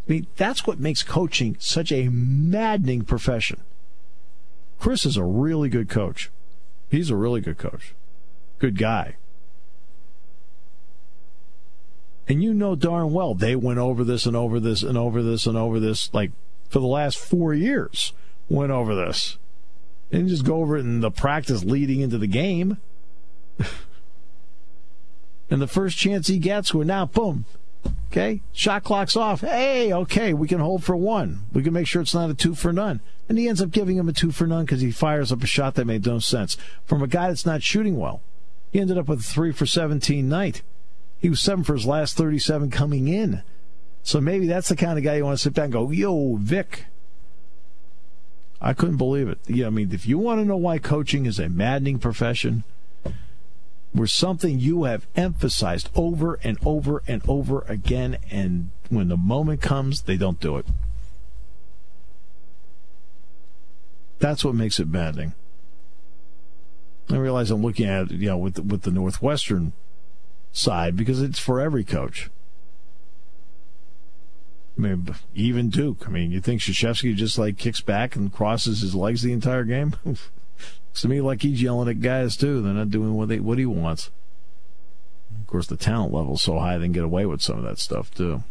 I 0.06 0.12
mean, 0.12 0.26
that's 0.36 0.66
what 0.66 0.78
makes 0.78 1.02
coaching 1.02 1.56
such 1.58 1.90
a 1.90 2.08
maddening 2.08 3.04
profession. 3.04 3.62
Chris 4.78 5.06
is 5.06 5.16
a 5.16 5.24
really 5.24 5.70
good 5.70 5.88
coach. 5.88 6.30
He's 6.90 7.10
a 7.10 7.16
really 7.16 7.40
good 7.40 7.56
coach. 7.56 7.94
Good 8.58 8.76
guy. 8.76 9.16
And 12.28 12.42
you 12.42 12.52
know 12.52 12.74
darn 12.74 13.12
well 13.12 13.34
they 13.34 13.56
went 13.56 13.78
over 13.78 14.04
this 14.04 14.26
and 14.26 14.36
over 14.36 14.60
this 14.60 14.82
and 14.82 14.96
over 14.96 15.22
this 15.22 15.46
and 15.46 15.56
over 15.56 15.80
this 15.80 16.12
like 16.12 16.32
for 16.68 16.80
the 16.80 16.86
last 16.86 17.18
four 17.18 17.54
years. 17.54 18.12
Went 18.48 18.72
over 18.72 18.94
this. 18.94 19.38
They 20.10 20.18
didn't 20.18 20.30
just 20.30 20.44
go 20.44 20.56
over 20.56 20.76
it 20.76 20.80
in 20.80 21.00
the 21.00 21.10
practice 21.10 21.64
leading 21.64 22.00
into 22.00 22.18
the 22.18 22.26
game. 22.26 22.78
and 25.50 25.60
the 25.62 25.66
first 25.66 25.96
chance 25.96 26.26
he 26.26 26.38
gets, 26.38 26.74
we're 26.74 26.84
now 26.84 27.06
boom, 27.06 27.46
Okay, 28.10 28.42
shot 28.52 28.84
clock's 28.84 29.16
off. 29.16 29.40
Hey, 29.40 29.92
okay, 29.92 30.34
we 30.34 30.46
can 30.46 30.60
hold 30.60 30.84
for 30.84 30.96
one. 30.96 31.46
We 31.52 31.64
can 31.64 31.72
make 31.72 31.88
sure 31.88 32.00
it's 32.00 32.14
not 32.14 32.30
a 32.30 32.34
two 32.34 32.54
for 32.54 32.72
none. 32.72 33.00
And 33.28 33.38
he 33.38 33.48
ends 33.48 33.60
up 33.60 33.72
giving 33.72 33.96
him 33.96 34.08
a 34.08 34.12
two 34.12 34.30
for 34.30 34.46
none 34.46 34.64
because 34.64 34.82
he 34.82 34.92
fires 34.92 35.32
up 35.32 35.42
a 35.42 35.48
shot 35.48 35.74
that 35.74 35.86
made 35.86 36.06
no 36.06 36.20
sense 36.20 36.56
from 36.84 37.02
a 37.02 37.08
guy 37.08 37.28
that's 37.28 37.44
not 37.44 37.64
shooting 37.64 37.96
well. 37.96 38.22
He 38.70 38.80
ended 38.80 38.98
up 38.98 39.08
with 39.08 39.20
a 39.20 39.22
three 39.24 39.50
for 39.50 39.66
17 39.66 40.28
night. 40.28 40.62
He 41.18 41.28
was 41.28 41.40
seven 41.40 41.64
for 41.64 41.74
his 41.74 41.86
last 41.86 42.16
37 42.16 42.70
coming 42.70 43.08
in. 43.08 43.42
So 44.04 44.20
maybe 44.20 44.46
that's 44.46 44.68
the 44.68 44.76
kind 44.76 44.96
of 44.96 45.02
guy 45.02 45.16
you 45.16 45.24
want 45.24 45.38
to 45.38 45.42
sit 45.42 45.54
back 45.54 45.64
and 45.64 45.72
go, 45.72 45.90
yo, 45.90 46.36
Vic. 46.36 46.84
I 48.64 48.72
couldn't 48.72 48.96
believe 48.96 49.28
it. 49.28 49.38
Yeah, 49.46 49.66
I 49.66 49.70
mean, 49.70 49.92
if 49.92 50.06
you 50.06 50.16
want 50.16 50.40
to 50.40 50.44
know 50.46 50.56
why 50.56 50.78
coaching 50.78 51.26
is 51.26 51.38
a 51.38 51.50
maddening 51.50 51.98
profession, 51.98 52.64
were 53.94 54.06
something 54.06 54.58
you 54.58 54.84
have 54.84 55.06
emphasized 55.14 55.90
over 55.94 56.40
and 56.42 56.56
over 56.64 57.02
and 57.06 57.20
over 57.28 57.60
again, 57.68 58.16
and 58.30 58.70
when 58.88 59.08
the 59.08 59.18
moment 59.18 59.60
comes, 59.60 60.04
they 60.04 60.16
don't 60.16 60.40
do 60.40 60.56
it. 60.56 60.66
That's 64.18 64.42
what 64.42 64.54
makes 64.54 64.80
it 64.80 64.88
maddening. 64.88 65.34
I 67.10 67.16
realize 67.16 67.50
I'm 67.50 67.60
looking 67.60 67.86
at 67.86 68.10
it, 68.10 68.12
you 68.12 68.30
know, 68.30 68.38
with 68.38 68.58
with 68.60 68.82
the 68.82 68.90
Northwestern 68.90 69.74
side 70.52 70.96
because 70.96 71.20
it's 71.20 71.38
for 71.38 71.60
every 71.60 71.84
coach. 71.84 72.30
I 74.76 74.80
mean, 74.80 75.14
even 75.34 75.70
Duke. 75.70 76.04
I 76.06 76.10
mean, 76.10 76.32
you 76.32 76.40
think 76.40 76.60
Krzyzewski 76.60 77.14
just 77.14 77.38
like 77.38 77.58
kicks 77.58 77.80
back 77.80 78.16
and 78.16 78.32
crosses 78.32 78.80
his 78.80 78.94
legs 78.94 79.22
the 79.22 79.32
entire 79.32 79.64
game? 79.64 79.94
to 80.94 81.08
me 81.08 81.20
like 81.20 81.42
he's 81.42 81.62
yelling 81.62 81.88
at 81.88 82.00
guys 82.00 82.36
too. 82.36 82.62
They're 82.62 82.72
not 82.72 82.90
doing 82.90 83.14
what 83.14 83.28
they 83.28 83.40
what 83.40 83.58
he 83.58 83.66
wants. 83.66 84.10
Of 85.40 85.46
course, 85.46 85.66
the 85.66 85.76
talent 85.76 86.12
level's 86.12 86.42
so 86.42 86.58
high 86.58 86.78
they 86.78 86.86
can 86.86 86.92
get 86.92 87.04
away 87.04 87.26
with 87.26 87.42
some 87.42 87.58
of 87.58 87.64
that 87.64 87.78
stuff 87.78 88.12
too. 88.12 88.42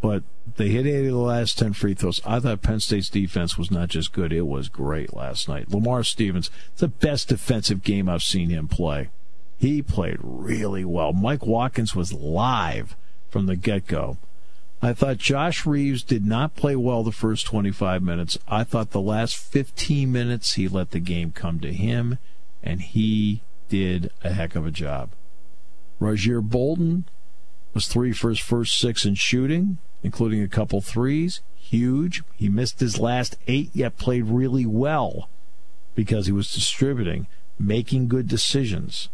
But 0.00 0.22
they 0.56 0.68
hit 0.68 0.86
eight 0.86 1.06
of 1.06 1.12
the 1.12 1.18
last 1.18 1.58
ten 1.58 1.72
free 1.72 1.94
throws. 1.94 2.20
I 2.24 2.40
thought 2.40 2.62
Penn 2.62 2.80
State's 2.80 3.10
defense 3.10 3.58
was 3.58 3.70
not 3.70 3.88
just 3.88 4.12
good; 4.12 4.32
it 4.32 4.46
was 4.46 4.68
great 4.68 5.14
last 5.14 5.48
night. 5.48 5.70
Lamar 5.70 6.04
Stevens, 6.04 6.50
the 6.76 6.88
best 6.88 7.28
defensive 7.28 7.82
game 7.82 8.08
I've 8.08 8.22
seen 8.22 8.50
him 8.50 8.68
play. 8.68 9.10
He 9.58 9.82
played 9.82 10.18
really 10.22 10.84
well. 10.84 11.12
Mike 11.12 11.44
Watkins 11.44 11.94
was 11.94 12.12
live 12.12 12.96
from 13.28 13.46
the 13.46 13.56
get 13.56 13.86
go. 13.86 14.18
I 14.80 14.92
thought 14.92 15.18
Josh 15.18 15.66
Reeves 15.66 16.04
did 16.04 16.24
not 16.24 16.54
play 16.54 16.76
well 16.76 17.02
the 17.02 17.10
first 17.10 17.46
25 17.46 18.00
minutes. 18.00 18.38
I 18.46 18.62
thought 18.62 18.90
the 18.90 19.00
last 19.00 19.36
15 19.36 20.10
minutes 20.10 20.54
he 20.54 20.68
let 20.68 20.92
the 20.92 21.00
game 21.00 21.32
come 21.32 21.58
to 21.60 21.72
him, 21.72 22.18
and 22.62 22.80
he 22.80 23.42
did 23.68 24.10
a 24.22 24.32
heck 24.32 24.54
of 24.54 24.66
a 24.66 24.70
job. 24.70 25.10
Rasir 26.00 26.42
Bolton 26.42 27.06
was 27.74 27.88
three 27.88 28.12
for 28.12 28.30
his 28.30 28.38
first 28.38 28.78
six 28.78 29.04
in 29.04 29.16
shooting, 29.16 29.78
including 30.04 30.42
a 30.42 30.48
couple 30.48 30.80
threes. 30.80 31.42
Huge. 31.56 32.22
He 32.36 32.48
missed 32.48 32.78
his 32.78 33.00
last 33.00 33.36
eight, 33.48 33.70
yet 33.74 33.98
played 33.98 34.26
really 34.26 34.64
well 34.64 35.28
because 35.96 36.26
he 36.26 36.32
was 36.32 36.54
distributing, 36.54 37.26
making 37.58 38.06
good 38.06 38.28
decisions. 38.28 39.08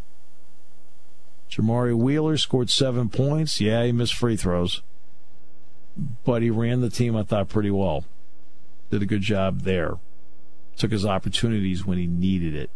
Jamari 1.51 1.97
Wheeler 1.97 2.37
scored 2.37 2.69
seven 2.69 3.09
points. 3.09 3.61
Yeah, 3.61 3.85
he 3.85 3.93
missed 3.93 4.15
free 4.15 4.37
throws, 4.37 4.83
but 5.97 6.43
he 6.43 6.51
ran 6.51 6.81
the 6.81 6.91
team, 6.91 7.17
I 7.17 7.23
thought, 7.23 7.49
pretty 7.49 7.71
well. 7.71 8.05
Did 8.91 9.03
a 9.03 9.07
good 9.07 9.23
job 9.23 9.63
there. 9.63 9.99
Took 10.77 10.93
his 10.93 11.07
opportunities 11.07 11.87
when 11.87 11.99
he 11.99 12.07
needed 12.07 12.55
it. 12.55 12.71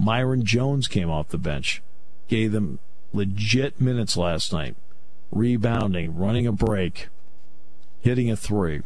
Myreon 0.00 0.42
Jones 0.44 0.88
came 0.88 1.10
off 1.10 1.28
the 1.28 1.38
bench, 1.38 1.82
gave 2.28 2.52
them 2.52 2.78
legit 3.12 3.80
minutes 3.80 4.16
last 4.16 4.52
night, 4.52 4.76
rebounding, 5.30 6.14
running 6.16 6.46
a 6.46 6.52
break, 6.52 7.08
hitting 8.00 8.30
a 8.30 8.36
three. 8.36 8.82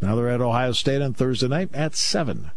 Now 0.00 0.14
they're 0.14 0.28
at 0.28 0.40
Ohio 0.40 0.72
State 0.72 1.02
on 1.02 1.14
Thursday 1.14 1.48
night 1.48 1.70
at 1.72 1.94
7. 1.94 2.50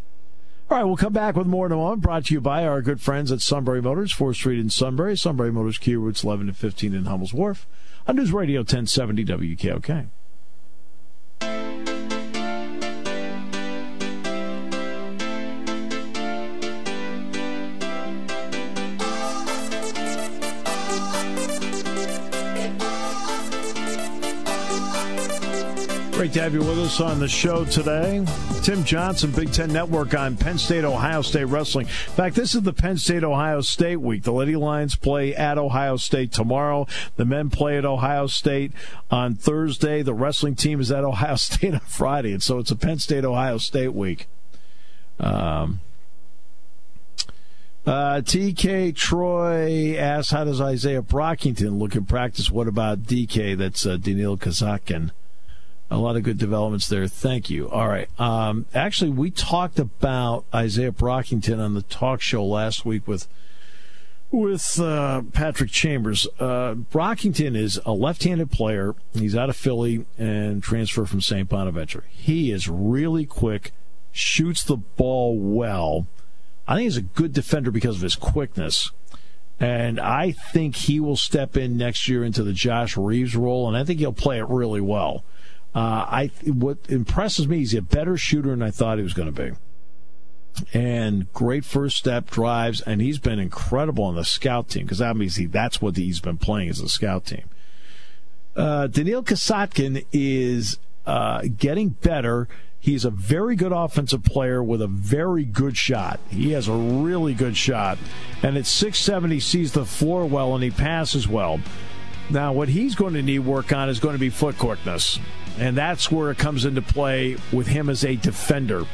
All 0.72 0.78
right, 0.78 0.84
we'll 0.84 0.98
come 0.98 1.14
back 1.14 1.36
with 1.36 1.48
more 1.48 1.66
in 1.66 1.72
a 1.72 1.76
moment. 1.76 2.04
Brought 2.04 2.26
to 2.26 2.34
you 2.36 2.42
by 2.42 2.64
our 2.64 2.84
good 2.84 3.02
friends 3.02 3.32
at 3.32 3.42
Sunbury 3.42 3.82
Motors, 3.82 4.14
4th 4.14 4.36
Street 4.36 4.60
in 4.60 4.70
Sunbury. 4.70 5.18
Sunbury 5.18 5.52
Motors, 5.52 5.80
Kia 5.80 5.98
routes 5.98 6.24
11 6.24 6.48
and 6.48 6.56
15 6.56 6.94
in 6.94 7.06
Hummel's 7.06 7.34
Wharf. 7.34 7.66
On 8.08 8.16
News 8.16 8.32
Radio 8.32 8.60
1070 8.60 9.26
WKOK. 9.26 10.10
Great 26.20 26.34
to 26.34 26.42
have 26.42 26.54
you 26.54 26.60
with 26.60 26.78
us 26.80 27.00
on 27.00 27.18
the 27.22 27.30
show 27.30 27.64
today. 27.64 28.26
Tim 28.62 28.84
Johnson, 28.84 29.32
Big 29.32 29.54
Ten 29.54 29.72
Network 29.72 30.14
on 30.14 30.36
Penn 30.36 30.58
State, 30.58 30.84
Ohio 30.84 31.22
State 31.22 31.46
Wrestling. 31.46 31.86
In 31.86 32.14
fact, 32.14 32.36
this 32.36 32.56
is 32.56 32.62
the 32.64 32.74
Penn 32.74 32.98
State, 32.98 33.24
Ohio 33.24 33.62
State 33.62 34.02
week. 34.02 34.24
The 34.24 34.34
Lady 34.34 34.58
Lions 34.58 34.98
play 34.98 35.34
at 35.34 35.58
Ohio 35.58 35.96
State 35.96 36.34
tomorrow. 36.34 36.88
The 37.16 37.24
men 37.24 37.50
play 37.50 37.78
at 37.78 37.86
Ohio 37.86 38.28
State 38.28 38.74
on 39.10 39.36
Thursday. 39.36 40.02
The 40.02 40.14
wrestling 40.14 40.56
team 40.56 40.82
is 40.82 40.92
at 40.92 41.04
Ohio 41.06 41.38
State 41.38 41.76
on 41.76 41.80
Friday. 41.80 42.34
And 42.34 42.44
so 42.44 42.60
it's 42.60 42.72
a 42.72 42.76
Penn 42.76 43.00
State, 43.00 43.24
Ohio 43.24 43.58
State 43.58 43.94
week. 43.94 44.28
Um, 45.22 45.80
uh, 47.86 48.20
TK 48.26 48.94
Troy 48.94 49.96
asks, 49.98 50.32
how 50.32 50.44
does 50.44 50.60
Isaiah 50.60 51.02
Brockington 51.02 51.80
look 51.80 51.96
in 51.96 52.04
practice? 52.04 52.52
What 52.52 52.68
about 52.68 53.04
DK? 53.04 53.58
That's 53.58 53.86
uh, 53.86 53.96
Daniil 53.96 54.38
Kasatkin. 54.38 55.12
A 55.92 55.98
lot 55.98 56.16
of 56.16 56.24
good 56.24 56.38
developments 56.38 56.88
there. 56.88 57.08
Thank 57.08 57.50
you. 57.50 57.70
All 57.70 57.88
right. 57.88 58.08
Um, 58.20 58.68
actually, 58.76 59.10
we 59.10 59.32
talked 59.32 59.80
about 59.80 60.46
Isaiah 60.54 60.92
Brockington 60.92 61.60
on 61.60 61.74
the 61.74 61.82
talk 61.82 62.22
show 62.22 62.46
last 62.46 62.86
week 62.86 63.08
with 63.08 63.28
with 64.32 64.80
uh, 64.80 65.24
Patrick 65.34 65.72
Chambers. 65.72 66.28
Uh, 66.40 66.76
Brockington 66.76 67.58
is 67.58 67.80
a 67.86 67.92
left-handed 67.92 68.52
player. 68.52 68.96
He's 69.14 69.36
out 69.36 69.50
of 69.50 69.56
Philly 69.56 70.06
and 70.18 70.62
transferred 70.62 71.10
from 71.10 71.22
St. 71.22 71.50
Bonaventure. 71.50 72.04
He 72.10 72.52
is 72.52 72.68
really 72.70 73.26
quick, 73.26 73.72
shoots 74.12 74.64
the 74.64 74.78
ball 74.78 75.40
well. 75.40 76.06
I 76.68 76.76
think 76.76 76.84
he's 76.84 76.98
a 76.98 77.02
good 77.02 77.34
defender 77.34 77.72
because 77.72 77.96
of 77.96 78.04
his 78.04 78.16
quickness. 78.16 78.92
And 79.60 80.00
I 80.00 80.32
think 80.32 80.76
he 80.76 81.00
will 81.00 81.18
step 81.18 81.58
in 81.58 81.76
next 81.76 82.08
year 82.08 82.24
into 82.24 82.44
the 82.44 82.54
Josh 82.54 82.96
Reeves 82.96 83.36
role, 83.36 83.68
and 83.68 83.76
I 83.76 83.84
think 83.84 84.00
he'll 84.00 84.14
play 84.14 84.38
it 84.38 84.48
really 84.48 84.80
well. 84.80 85.24
Uh, 85.76 85.80
I 85.80 86.32
what 86.46 86.78
impresses 86.90 87.48
me 87.48 87.62
is 87.62 87.72
he's 87.72 87.80
a 87.80 87.84
better 87.84 88.18
shooter 88.18 88.50
than 88.50 88.64
I 88.64 88.72
thought 88.72 88.98
he 88.98 89.04
was 89.04 89.14
going 89.14 89.34
to 89.34 89.44
be. 89.44 89.56
And 90.74 91.32
great 91.32 91.64
first 91.64 91.98
step 91.98 92.30
drives, 92.30 92.82
and 92.82 93.02
he's 93.02 93.20
been 93.20 93.40
incredible 93.40 94.04
on 94.04 94.16
the 94.16 94.26
scout 94.26 94.70
team 94.70 94.86
because 94.86 95.02
obviously 95.02 95.46
that's 95.46 95.82
what 95.82 95.96
he's 95.96 96.20
been 96.20 96.38
playing 96.38 96.70
as 96.70 96.80
a 96.80 96.90
scout 96.90 97.26
team. 97.26 97.50
Uh, 98.56 98.88
Daniil 98.88 99.24
Kasatkin 99.24 100.06
is 100.12 100.80
uh, 101.06 101.44
getting 101.58 101.90
better. 101.90 102.48
He's 102.80 103.06
a 103.06 103.10
very 103.10 103.56
good 103.56 103.72
offensive 103.72 104.24
player 104.24 104.64
with 104.64 104.82
a 104.82 104.88
very 104.88 105.44
good 105.44 105.78
shot. 105.78 106.20
He 106.30 106.52
has 106.52 106.68
a 106.68 106.74
really 106.74 107.34
good 107.34 107.56
shot. 107.56 107.98
And 108.42 108.58
at 108.58 108.64
6'7, 108.64 109.32
he 109.32 109.40
sees 109.40 109.74
the 109.74 109.86
floor 109.86 110.26
well 110.26 110.56
and 110.56 110.64
he 110.64 110.72
passes 110.72 111.28
well. 111.28 111.60
Now, 112.30 112.54
what 112.54 112.70
he's 112.70 112.96
going 112.96 113.16
to 113.16 113.22
need 113.22 113.40
work 113.40 113.74
on 113.74 113.90
is 113.90 114.00
going 114.00 114.14
to 114.14 114.20
be 114.20 114.30
foot 114.30 114.58
quickness. 114.58 115.20
And 115.60 115.76
that's 115.76 116.10
where 116.10 116.32
it 116.32 116.38
comes 116.38 116.66
into 116.66 116.82
play 116.82 117.36
with 117.52 117.68
him 117.68 117.90
as 117.90 118.06
a 118.06 118.16
defender. 118.16 118.86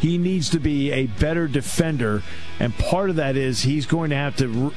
He 0.00 0.18
needs 0.18 0.50
to 0.50 0.60
be 0.60 0.92
a 0.92 1.06
better 1.06 1.48
defender, 1.48 2.22
and 2.60 2.76
part 2.76 3.10
of 3.10 3.16
that 3.16 3.36
is 3.36 3.62
he's 3.62 3.86
going 3.86 4.10
to 4.10 4.16
have 4.16 4.36
to 4.36 4.72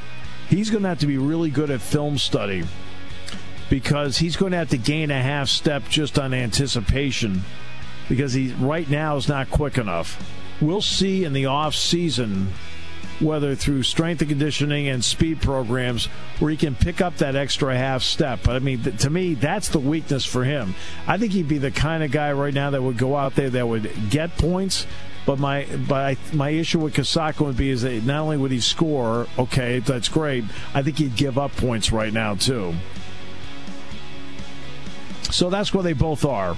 he's 0.48 0.70
going 0.70 0.84
to 0.84 0.90
have 0.90 1.00
to 1.00 1.08
be 1.08 1.18
really 1.18 1.50
good 1.50 1.70
at 1.70 1.82
film 1.82 2.18
study 2.18 2.64
because 3.70 4.18
he's 4.18 4.36
going 4.36 4.52
to 4.54 4.58
have 4.58 4.70
to 4.70 4.78
gain 4.78 5.12
a 5.12 5.22
half 5.22 5.48
step 5.50 5.84
just 5.90 6.18
on 6.18 6.34
anticipation 6.34 7.44
because 8.08 8.34
he 8.34 8.52
right 8.54 8.90
now 8.90 9.16
is 9.18 9.28
not 9.28 9.52
quick 9.52 9.78
enough. 9.78 10.20
We'll 10.60 10.82
see 10.82 11.24
in 11.24 11.34
the 11.34 11.46
off 11.46 11.76
season 11.76 12.54
whether 13.20 13.56
through 13.56 13.84
strength 13.84 14.22
and 14.22 14.30
conditioning 14.30 14.88
and 14.88 15.04
speed 15.04 15.42
programs, 15.42 16.06
where 16.40 16.52
he 16.52 16.58
can 16.58 16.76
pick 16.76 17.02
up 17.02 17.18
that 17.18 17.36
extra 17.36 17.76
half 17.76 18.04
step. 18.04 18.40
But 18.44 18.56
I 18.56 18.60
mean, 18.60 18.82
to 18.82 19.10
me, 19.10 19.34
that's 19.34 19.70
the 19.70 19.80
weakness 19.80 20.26
for 20.26 20.44
him. 20.44 20.76
I 21.08 21.18
think 21.18 21.34
he'd 21.34 21.48
be 21.48 21.58
the 21.58 21.72
kind 21.72 22.04
of 22.04 22.12
guy 22.12 22.32
right 22.34 22.54
now 22.54 22.70
that 22.72 22.82
would 22.82 22.98
go 22.98 23.16
out 23.16 23.36
there 23.36 23.50
that 23.50 23.68
would 23.68 23.92
get 24.10 24.38
points. 24.38 24.86
But 25.26 25.38
my 25.38 25.68
but 25.88 25.98
I, 25.98 26.18
my 26.34 26.50
issue 26.50 26.80
with 26.80 26.96
Kasaka 26.96 27.46
would 27.46 27.58
be 27.58 27.70
is 27.70 27.84
that 27.84 28.04
not 28.04 28.22
only 28.22 28.38
would 28.38 28.52
he 28.52 28.60
score, 28.60 29.28
okay, 29.38 29.80
that's 29.80 30.10
great. 30.10 30.46
I 30.74 30.82
think 30.82 30.98
he'd 30.98 31.16
give 31.16 31.38
up 31.38 31.56
points 31.56 31.92
right 31.92 32.12
now 32.12 32.36
too. 32.36 32.74
So 35.30 35.50
that's 35.50 35.74
where 35.74 35.84
they 35.84 35.94
both 35.94 36.26
are. 36.26 36.58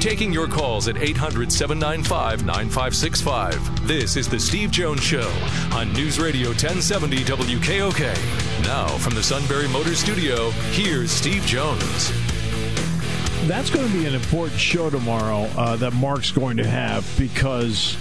Taking 0.00 0.32
your 0.32 0.46
calls 0.46 0.86
at 0.86 0.96
800 0.96 1.50
795 1.50 2.46
9565. 2.46 3.88
This 3.88 4.16
is 4.16 4.28
The 4.28 4.38
Steve 4.38 4.70
Jones 4.70 5.02
Show 5.02 5.28
on 5.72 5.92
News 5.92 6.20
Radio 6.20 6.50
1070 6.50 7.24
WKOK. 7.24 8.62
Now, 8.62 8.86
from 8.98 9.16
the 9.16 9.22
Sunbury 9.24 9.66
Motor 9.66 9.96
Studio, 9.96 10.50
here's 10.70 11.10
Steve 11.10 11.42
Jones. 11.42 12.12
That's 13.48 13.70
going 13.70 13.88
to 13.88 13.92
be 13.92 14.06
an 14.06 14.14
important 14.14 14.60
show 14.60 14.88
tomorrow 14.88 15.50
uh, 15.56 15.74
that 15.76 15.94
Mark's 15.94 16.30
going 16.30 16.58
to 16.58 16.66
have 16.68 17.04
because 17.18 17.96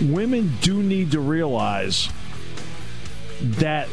women 0.00 0.52
do 0.60 0.82
need 0.82 1.12
to 1.12 1.20
realize 1.20 2.08
that 3.40 3.88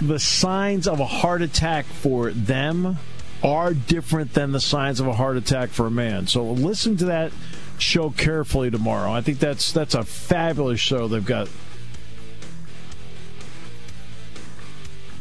the 0.00 0.18
signs 0.18 0.88
of 0.88 0.98
a 0.98 1.06
heart 1.06 1.42
attack 1.42 1.84
for 1.84 2.30
them 2.30 2.96
are 3.42 3.74
different 3.74 4.34
than 4.34 4.52
the 4.52 4.60
signs 4.60 5.00
of 5.00 5.06
a 5.06 5.12
heart 5.14 5.36
attack 5.36 5.70
for 5.70 5.86
a 5.86 5.90
man. 5.90 6.26
So 6.26 6.44
listen 6.44 6.96
to 6.98 7.06
that 7.06 7.32
show 7.78 8.10
carefully 8.10 8.70
tomorrow. 8.70 9.12
I 9.12 9.20
think 9.20 9.38
that's 9.38 9.72
that's 9.72 9.94
a 9.94 10.04
fabulous 10.04 10.80
show 10.80 11.08
they've 11.08 11.24
got. 11.24 11.48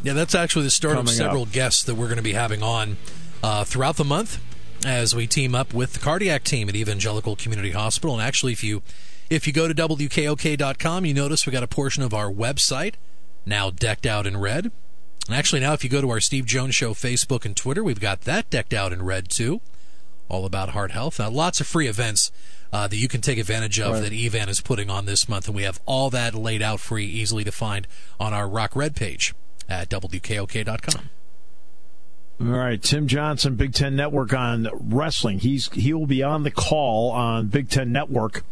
Yeah, 0.03 0.13
that's 0.13 0.33
actually 0.33 0.65
the 0.65 0.71
start 0.71 0.97
of 0.97 1.09
several 1.09 1.43
up. 1.43 1.51
guests 1.51 1.83
that 1.83 1.95
we're 1.95 2.07
going 2.07 2.17
to 2.17 2.23
be 2.23 2.33
having 2.33 2.63
on 2.63 2.97
uh, 3.43 3.63
throughout 3.63 3.97
the 3.97 4.03
month. 4.03 4.39
as 4.85 5.15
we 5.15 5.27
team 5.27 5.53
up 5.53 5.73
with 5.73 5.93
the 5.93 5.99
cardiac 5.99 6.43
team 6.43 6.67
at 6.67 6.75
Evangelical 6.75 7.35
Community 7.35 7.71
Hospital. 7.71 8.15
And 8.15 8.23
actually, 8.23 8.51
if 8.51 8.63
you 8.63 8.81
if 9.29 9.47
you 9.47 9.53
go 9.53 9.67
to 9.67 9.73
WKOK.com, 9.73 11.05
you 11.05 11.13
notice 11.13 11.45
we 11.45 11.51
got 11.51 11.63
a 11.63 11.67
portion 11.67 12.03
of 12.03 12.13
our 12.13 12.31
website 12.31 12.95
now 13.45 13.69
decked 13.69 14.05
out 14.05 14.27
in 14.27 14.37
red. 14.37 14.71
And 15.27 15.35
actually, 15.35 15.61
now 15.61 15.73
if 15.73 15.83
you 15.83 15.89
go 15.89 16.01
to 16.01 16.09
our 16.09 16.19
Steve 16.19 16.45
Jones 16.45 16.75
Show 16.75 16.93
Facebook 16.93 17.45
and 17.45 17.55
Twitter, 17.55 17.83
we've 17.83 17.99
got 17.99 18.21
that 18.21 18.49
decked 18.49 18.73
out 18.73 18.91
in 18.91 19.03
red 19.03 19.29
too, 19.29 19.61
all 20.29 20.45
about 20.45 20.69
heart 20.69 20.91
health. 20.91 21.19
Now, 21.19 21.29
lots 21.29 21.61
of 21.61 21.67
free 21.67 21.87
events 21.87 22.31
uh, 22.73 22.87
that 22.87 22.97
you 22.97 23.07
can 23.07 23.21
take 23.21 23.37
advantage 23.37 23.79
of 23.79 23.93
right. 23.93 24.01
that 24.01 24.13
Evan 24.13 24.49
is 24.49 24.61
putting 24.61 24.89
on 24.89 25.05
this 25.05 25.27
month, 25.27 25.47
and 25.47 25.55
we 25.55 25.63
have 25.63 25.79
all 25.85 26.09
that 26.09 26.33
laid 26.33 26.61
out 26.61 26.79
free, 26.79 27.05
easily 27.05 27.43
to 27.43 27.51
find 27.51 27.87
on 28.19 28.33
our 28.33 28.47
Rock 28.47 28.75
Red 28.75 28.95
page 28.95 29.33
at 29.67 29.89
WKOK.com. 29.89 31.09
All 32.41 32.47
right, 32.47 32.81
Tim 32.81 33.07
Johnson, 33.07 33.55
Big 33.55 33.73
Ten 33.73 33.95
Network 33.95 34.33
on 34.33 34.67
wrestling. 34.73 35.39
He's 35.39 35.69
he 35.73 35.93
will 35.93 36.07
be 36.07 36.23
on 36.23 36.41
the 36.41 36.49
call 36.49 37.11
on 37.11 37.47
Big 37.47 37.69
Ten 37.69 37.91
Network 37.91 38.43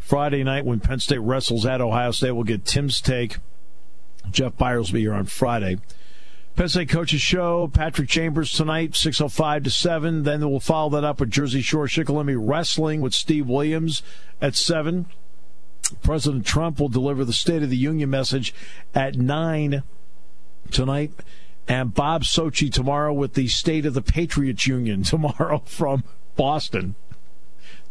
Friday 0.00 0.42
night 0.42 0.64
when 0.64 0.80
Penn 0.80 0.98
State 0.98 1.20
wrestles 1.20 1.64
at 1.64 1.80
Ohio 1.80 2.10
State. 2.10 2.32
We'll 2.32 2.42
get 2.42 2.64
Tim's 2.64 3.00
take. 3.00 3.36
Jeff 4.30 4.56
Byers 4.56 4.90
will 4.90 4.96
be 4.96 5.00
here 5.00 5.14
on 5.14 5.26
Friday. 5.26 5.78
Penn 6.56 6.68
State 6.68 6.88
Coaches 6.88 7.20
Show, 7.20 7.68
Patrick 7.68 8.08
Chambers 8.08 8.52
tonight, 8.52 8.92
6.05 8.92 9.64
to 9.64 9.70
7. 9.70 10.24
Then 10.24 10.50
we'll 10.50 10.60
follow 10.60 10.90
that 10.90 11.04
up 11.04 11.20
with 11.20 11.30
Jersey 11.30 11.62
Shore 11.62 11.86
Shikellamy 11.86 12.36
Wrestling 12.38 13.00
with 13.00 13.14
Steve 13.14 13.48
Williams 13.48 14.02
at 14.42 14.54
7. 14.54 15.06
President 16.02 16.44
Trump 16.44 16.78
will 16.78 16.88
deliver 16.88 17.24
the 17.24 17.32
State 17.32 17.62
of 17.62 17.70
the 17.70 17.76
Union 17.76 18.10
message 18.10 18.54
at 18.94 19.16
9 19.16 19.82
tonight. 20.70 21.12
And 21.66 21.94
Bob 21.94 22.24
Socci 22.24 22.72
tomorrow 22.72 23.12
with 23.12 23.34
the 23.34 23.48
State 23.48 23.86
of 23.86 23.94
the 23.94 24.02
Patriots 24.02 24.66
Union 24.66 25.02
tomorrow 25.04 25.62
from 25.64 26.04
Boston. 26.36 26.94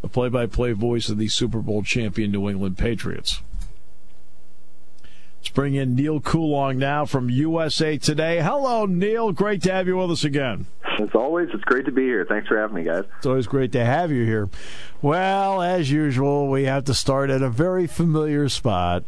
The 0.01 0.09
play 0.09 0.29
by 0.29 0.45
play 0.45 0.73
voice 0.73 1.09
of 1.09 1.17
the 1.17 1.27
Super 1.27 1.59
Bowl 1.59 1.83
champion 1.83 2.31
New 2.31 2.49
England 2.49 2.77
Patriots. 2.77 3.41
Let's 5.39 5.49
bring 5.49 5.75
in 5.75 5.95
Neil 5.95 6.19
Coolong 6.19 6.77
now 6.77 7.05
from 7.05 7.29
USA 7.29 7.97
Today. 7.97 8.41
Hello, 8.41 8.85
Neil. 8.85 9.31
Great 9.31 9.63
to 9.63 9.71
have 9.71 9.87
you 9.87 9.95
with 9.95 10.11
us 10.11 10.25
again. 10.25 10.67
As 10.99 11.15
always, 11.15 11.47
it's 11.53 11.63
great 11.63 11.85
to 11.85 11.93
be 11.93 12.03
here. 12.03 12.25
Thanks 12.25 12.49
for 12.49 12.59
having 12.59 12.75
me, 12.75 12.83
guys. 12.83 13.05
It's 13.17 13.25
always 13.25 13.47
great 13.47 13.71
to 13.71 13.85
have 13.85 14.11
you 14.11 14.25
here. 14.25 14.49
Well, 15.01 15.61
as 15.61 15.89
usual, 15.89 16.49
we 16.49 16.65
have 16.65 16.83
to 16.85 16.93
start 16.93 17.29
at 17.29 17.41
a 17.41 17.49
very 17.49 17.87
familiar 17.87 18.49
spot. 18.49 19.05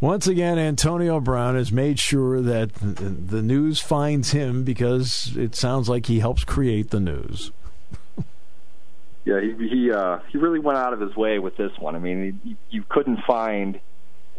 Once 0.00 0.26
again, 0.26 0.58
Antonio 0.58 1.20
Brown 1.20 1.54
has 1.54 1.70
made 1.70 2.00
sure 2.00 2.42
that 2.42 2.74
the 2.74 3.40
news 3.40 3.78
finds 3.78 4.32
him 4.32 4.64
because 4.64 5.36
it 5.36 5.54
sounds 5.54 5.88
like 5.88 6.06
he 6.06 6.18
helps 6.18 6.42
create 6.42 6.90
the 6.90 6.98
news. 6.98 7.52
Yeah, 9.24 9.40
he 9.40 9.68
he, 9.68 9.92
uh, 9.92 10.18
he 10.32 10.38
really 10.38 10.58
went 10.58 10.78
out 10.78 10.92
of 10.92 10.98
his 10.98 11.14
way 11.14 11.38
with 11.38 11.56
this 11.56 11.70
one. 11.78 11.94
I 11.94 12.00
mean, 12.00 12.40
you, 12.42 12.56
you 12.68 12.84
couldn't 12.88 13.20
find 13.24 13.78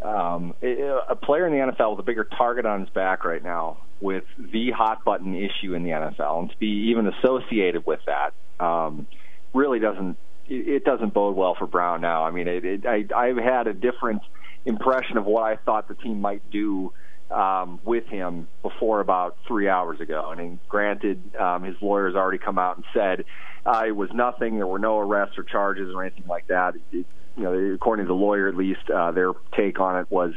um, 0.04 0.54
a 0.62 1.16
player 1.16 1.46
in 1.46 1.52
the 1.52 1.72
NFL 1.72 1.92
with 1.92 2.00
a 2.00 2.02
bigger 2.02 2.24
target 2.24 2.66
on 2.66 2.80
his 2.80 2.90
back 2.90 3.24
right 3.24 3.42
now 3.42 3.78
with 4.00 4.24
the 4.38 4.70
hot 4.70 5.04
button 5.04 5.34
issue 5.34 5.74
in 5.74 5.82
the 5.82 5.90
NFL, 5.90 6.40
and 6.40 6.50
to 6.50 6.56
be 6.58 6.90
even 6.90 7.06
associated 7.06 7.86
with 7.86 8.00
that 8.06 8.34
um, 8.64 9.06
really 9.54 9.78
doesn't 9.78 10.16
it 10.46 10.84
doesn't 10.84 11.14
bode 11.14 11.36
well 11.36 11.54
for 11.58 11.66
Brown 11.66 12.02
now. 12.02 12.24
I 12.24 12.30
mean, 12.30 12.48
it, 12.48 12.64
it, 12.64 12.86
I 12.86 13.06
I've 13.16 13.38
had 13.38 13.66
a 13.66 13.72
different 13.72 14.20
impression 14.66 15.16
of 15.16 15.24
what 15.24 15.42
I 15.42 15.56
thought 15.56 15.88
the 15.88 15.94
team 15.94 16.20
might 16.20 16.50
do 16.50 16.92
um, 17.30 17.80
with 17.84 18.06
him 18.06 18.48
before 18.62 19.00
about 19.00 19.38
three 19.48 19.68
hours 19.68 20.00
ago. 20.00 20.30
And 20.30 20.38
then, 20.38 20.60
granted, 20.68 21.34
um, 21.36 21.62
his 21.62 21.76
lawyers 21.80 22.14
already 22.14 22.38
come 22.38 22.58
out 22.58 22.76
and 22.76 22.84
said 22.92 23.24
uh, 23.64 23.84
it 23.86 23.96
was 23.96 24.10
nothing. 24.12 24.56
There 24.56 24.66
were 24.66 24.78
no 24.78 24.98
arrests 24.98 25.38
or 25.38 25.44
charges 25.44 25.94
or 25.94 26.04
anything 26.04 26.26
like 26.28 26.46
that. 26.48 26.74
It, 26.92 27.06
you 27.36 27.42
know, 27.44 27.74
according 27.74 28.04
to 28.04 28.08
the 28.08 28.14
lawyer, 28.14 28.48
at 28.48 28.56
least, 28.56 28.90
uh, 28.90 29.10
their 29.10 29.32
take 29.56 29.80
on 29.80 29.98
it 29.98 30.10
was 30.10 30.32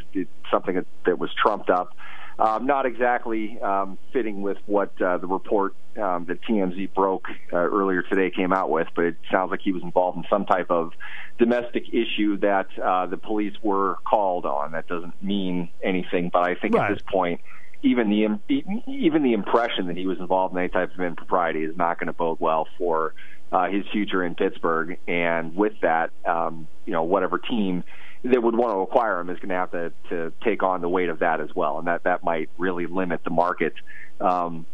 something 0.51 0.75
that, 0.75 0.85
that 1.05 1.19
was 1.19 1.29
trumped 1.33 1.69
up. 1.69 1.95
Um, 2.39 2.67
not 2.67 2.85
exactly 2.85 3.59
um, 3.61 3.97
fitting 4.13 4.43
with 4.43 4.57
what 4.67 4.99
uh, 5.01 5.17
the 5.17 5.25
report 5.25 5.73
um, 5.99 6.25
that 6.25 6.39
TMZ 6.43 6.93
broke 6.93 7.25
uh, 7.51 7.57
earlier 7.57 8.03
today 8.03 8.29
came 8.29 8.53
out 8.53 8.69
with, 8.69 8.87
but 8.95 9.05
it 9.05 9.17
sounds 9.31 9.49
like 9.49 9.61
he 9.63 9.71
was 9.71 9.81
involved 9.81 10.17
in 10.17 10.23
some 10.29 10.45
type 10.45 10.69
of 10.69 10.91
domestic 11.39 11.85
issue 11.91 12.37
that 12.37 12.67
uh, 12.79 13.07
the 13.07 13.17
police 13.17 13.55
were 13.63 13.95
called 14.05 14.45
on. 14.45 14.73
That 14.73 14.87
doesn't 14.87 15.21
mean 15.23 15.69
anything, 15.83 16.29
but 16.31 16.43
I 16.43 16.53
think 16.53 16.75
right. 16.75 16.91
at 16.91 16.93
this 16.93 17.03
point, 17.11 17.41
even 17.81 18.09
the 18.09 18.81
even 18.87 19.23
the 19.23 19.33
impression 19.33 19.87
that 19.87 19.97
he 19.97 20.05
was 20.05 20.19
involved 20.19 20.53
in 20.53 20.59
any 20.59 20.69
type 20.69 20.93
of 20.93 20.99
impropriety 20.99 21.63
is 21.63 21.75
not 21.75 21.99
going 21.99 22.07
to 22.07 22.13
bode 22.13 22.39
well 22.39 22.67
for 22.77 23.13
uh, 23.51 23.67
his 23.67 23.85
future 23.91 24.23
in 24.23 24.35
Pittsburgh. 24.35 24.97
And 25.07 25.55
with 25.55 25.73
that, 25.81 26.11
um, 26.25 26.67
you 26.85 26.93
know, 26.93 27.03
whatever 27.03 27.37
team 27.37 27.83
that 28.23 28.41
would 28.41 28.55
want 28.55 28.73
to 28.73 28.79
acquire 28.79 29.19
him 29.19 29.29
is 29.29 29.37
going 29.37 29.49
to 29.49 29.55
have 29.55 29.71
to, 29.71 29.91
to 30.09 30.33
take 30.43 30.63
on 30.63 30.81
the 30.81 30.89
weight 30.89 31.09
of 31.09 31.19
that 31.19 31.39
as 31.39 31.49
well, 31.55 31.77
and 31.77 31.87
that 31.87 32.03
that 32.03 32.23
might 32.23 32.49
really 32.57 32.85
limit 32.85 33.23
the 33.23 33.29
market 33.29 33.73
um, 34.19 34.65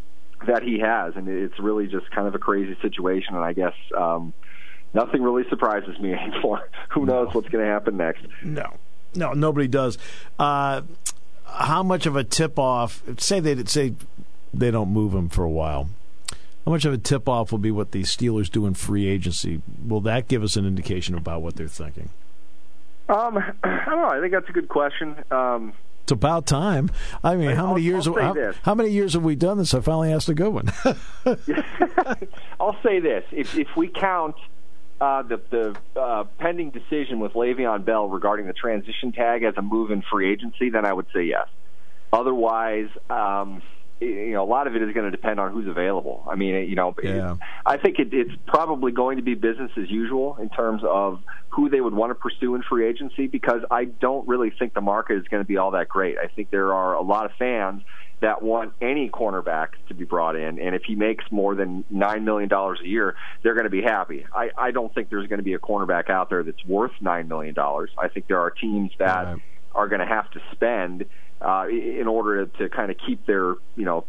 that 0.48 0.64
he 0.64 0.80
has. 0.80 1.16
And 1.16 1.28
it's 1.28 1.60
really 1.60 1.88
just 1.88 2.10
kind 2.12 2.28
of 2.28 2.36
a 2.36 2.40
crazy 2.40 2.78
situation. 2.82 3.36
And 3.36 3.44
I 3.44 3.54
guess 3.54 3.76
um, 3.96 4.34
nothing 4.94 5.22
really 5.22 5.44
surprises 5.50 6.00
me 6.00 6.14
anymore. 6.14 6.70
Who 6.90 7.06
knows 7.06 7.28
no. 7.28 7.32
what's 7.34 7.50
going 7.50 7.66
to 7.66 7.72
happen 7.72 7.98
next? 7.98 8.26
No, 8.42 8.78
no, 9.14 9.34
nobody 9.34 9.68
does. 9.68 9.98
Uh, 10.40 10.82
how 11.46 11.84
much 11.84 12.06
of 12.06 12.16
a 12.16 12.24
tip 12.24 12.58
off? 12.58 13.04
Say 13.18 13.40
they 13.40 13.64
say 13.66 13.94
they 14.54 14.72
don't 14.72 14.90
move 14.90 15.14
him 15.14 15.30
for 15.30 15.44
a 15.44 15.50
while. 15.50 15.90
How 16.66 16.72
much 16.72 16.86
of 16.86 16.94
a 16.94 16.98
tip 16.98 17.28
off 17.28 17.52
will 17.52 17.60
be 17.60 17.72
what 17.72 17.92
the 17.92 18.04
Steelers 18.04 18.50
do 18.50 18.66
in 18.66 18.74
free 18.74 19.08
agency? 19.08 19.62
Will 19.86 20.02
that 20.02 20.28
give 20.28 20.44
us 20.44 20.56
an 20.56 20.66
indication 20.66 21.16
about 21.16 21.42
what 21.42 21.56
they're 21.56 21.68
thinking? 21.68 22.10
Um, 23.10 23.38
I 23.64 23.86
don't 23.86 23.98
know. 23.98 24.10
I 24.10 24.22
think 24.22 24.32
that's 24.32 24.50
a 24.50 24.54
good 24.54 24.70
question. 24.70 25.16
Um, 25.30 25.74
it's 26.04 26.12
about 26.12 26.46
time. 26.46 26.90
I 27.24 27.36
mean, 27.36 27.52
how 27.52 27.68
I'll, 27.68 27.74
many 27.74 27.86
years? 27.86 28.06
How, 28.06 28.54
how, 28.64 28.76
many 28.76 28.90
years 28.90 29.14
have 29.14 29.24
we 29.24 29.36
done 29.36 29.58
this? 29.58 29.74
I 29.74 29.80
finally 29.80 30.12
asked 30.12 30.28
a 30.28 30.34
good 30.34 30.54
one. 30.54 30.72
I'll 32.60 32.78
say 32.84 33.00
this: 33.00 33.24
if 33.32 33.58
if 33.58 33.70
we 33.78 33.88
count 33.88 34.36
uh, 35.00 35.24
the 35.24 35.42
the 35.50 36.00
uh, 36.00 36.26
pending 36.40 36.72
decision 36.72 37.20
with 37.20 37.34
Le'Veon 37.34 37.86
Bell 37.86 38.08
regarding 38.10 38.48
the 38.48 38.54
transition 38.54 39.14
tag 39.14 39.44
as 39.44 39.56
a 39.56 39.62
move 39.62 39.92
in 39.92 40.02
free 40.02 40.32
agency, 40.32 40.70
then 40.70 40.86
I 40.86 40.92
would 40.92 41.08
say 41.14 41.24
yes. 41.24 41.48
Otherwise, 42.12 42.90
um, 43.10 43.62
you 44.00 44.32
know, 44.32 44.44
a 44.44 44.46
lot 44.46 44.68
of 44.68 44.76
it 44.76 44.82
is 44.82 44.94
going 44.94 45.06
to 45.06 45.12
depend 45.12 45.40
on 45.40 45.52
who's 45.52 45.68
available. 45.68 46.24
I 46.30 46.36
mean, 46.36 46.70
you 46.70 46.76
know, 46.76 46.96
yeah. 47.02 47.36
I 47.66 47.78
think 47.78 48.00
it, 48.00 48.14
it's 48.14 48.34
probably 48.48 48.92
going 48.92 49.18
to 49.18 49.24
be 49.24 49.36
business 49.36 49.72
as 49.78 49.90
usual 49.90 50.38
in 50.42 50.50
terms 50.50 50.82
of 50.84 51.22
who 51.50 51.70
they 51.70 51.82
would 51.82 51.94
want 51.94 52.10
to 52.12 52.16
pursue 52.16 52.56
in 52.56 52.64
free 52.64 52.88
agency 52.88 53.28
because 53.28 53.62
I 53.72 53.86
don't 53.86 54.28
really 54.28 54.52
think 54.58 54.74
the 54.74 54.82
market 54.82 55.18
is 55.18 55.28
going 55.30 55.44
to 55.44 55.48
be 55.48 55.58
all 55.58 55.72
that 55.72 55.88
great. 55.88 56.18
I 56.18 56.28
think 56.28 56.50
there 56.50 56.74
are 56.74 56.96
a 56.96 57.02
lot 57.02 57.26
of 57.26 57.32
fans 57.38 57.84
that 58.22 58.42
want 58.42 58.74
any 58.82 59.10
cornerback 59.10 59.70
to 59.90 59.94
be 59.94 60.06
brought 60.06 60.38
in, 60.38 60.58
and 60.58 60.76
if 60.76 60.84
he 60.86 60.96
makes 60.96 61.26
more 61.30 61.56
than 61.56 61.84
nine 61.90 62.24
million 62.24 62.48
dollars 62.48 62.80
a 62.82 62.88
year, 62.88 63.16
they're 63.44 63.54
going 63.54 63.66
to 63.66 63.70
be 63.70 63.82
happy. 63.82 64.26
I, 64.34 64.50
I 64.58 64.72
don't 64.72 64.94
think 64.96 65.10
there's 65.10 65.28
going 65.28 65.40
to 65.40 65.44
be 65.44 65.54
a 65.54 65.60
cornerback 65.60 66.10
out 66.10 66.30
there 66.30 66.42
that's 66.42 66.64
worth 66.66 66.94
nine 67.02 67.28
million 67.28 67.54
dollars. 67.54 67.92
I 67.98 68.08
think 68.08 68.28
there 68.28 68.40
are 68.40 68.50
teams 68.50 68.92
that 68.98 69.26
right. 69.26 69.38
are 69.76 69.90
going 69.90 70.00
to 70.00 70.08
have 70.08 70.32
to 70.32 70.42
spend 70.54 71.06
uh, 71.44 71.68
in 71.68 72.08
order 72.08 72.46
to, 72.46 72.58
to 72.58 72.70
kind 72.70 72.92
of 72.92 72.98
keep 73.06 73.26
their 73.26 73.56
you 73.76 73.86
know 73.86 74.06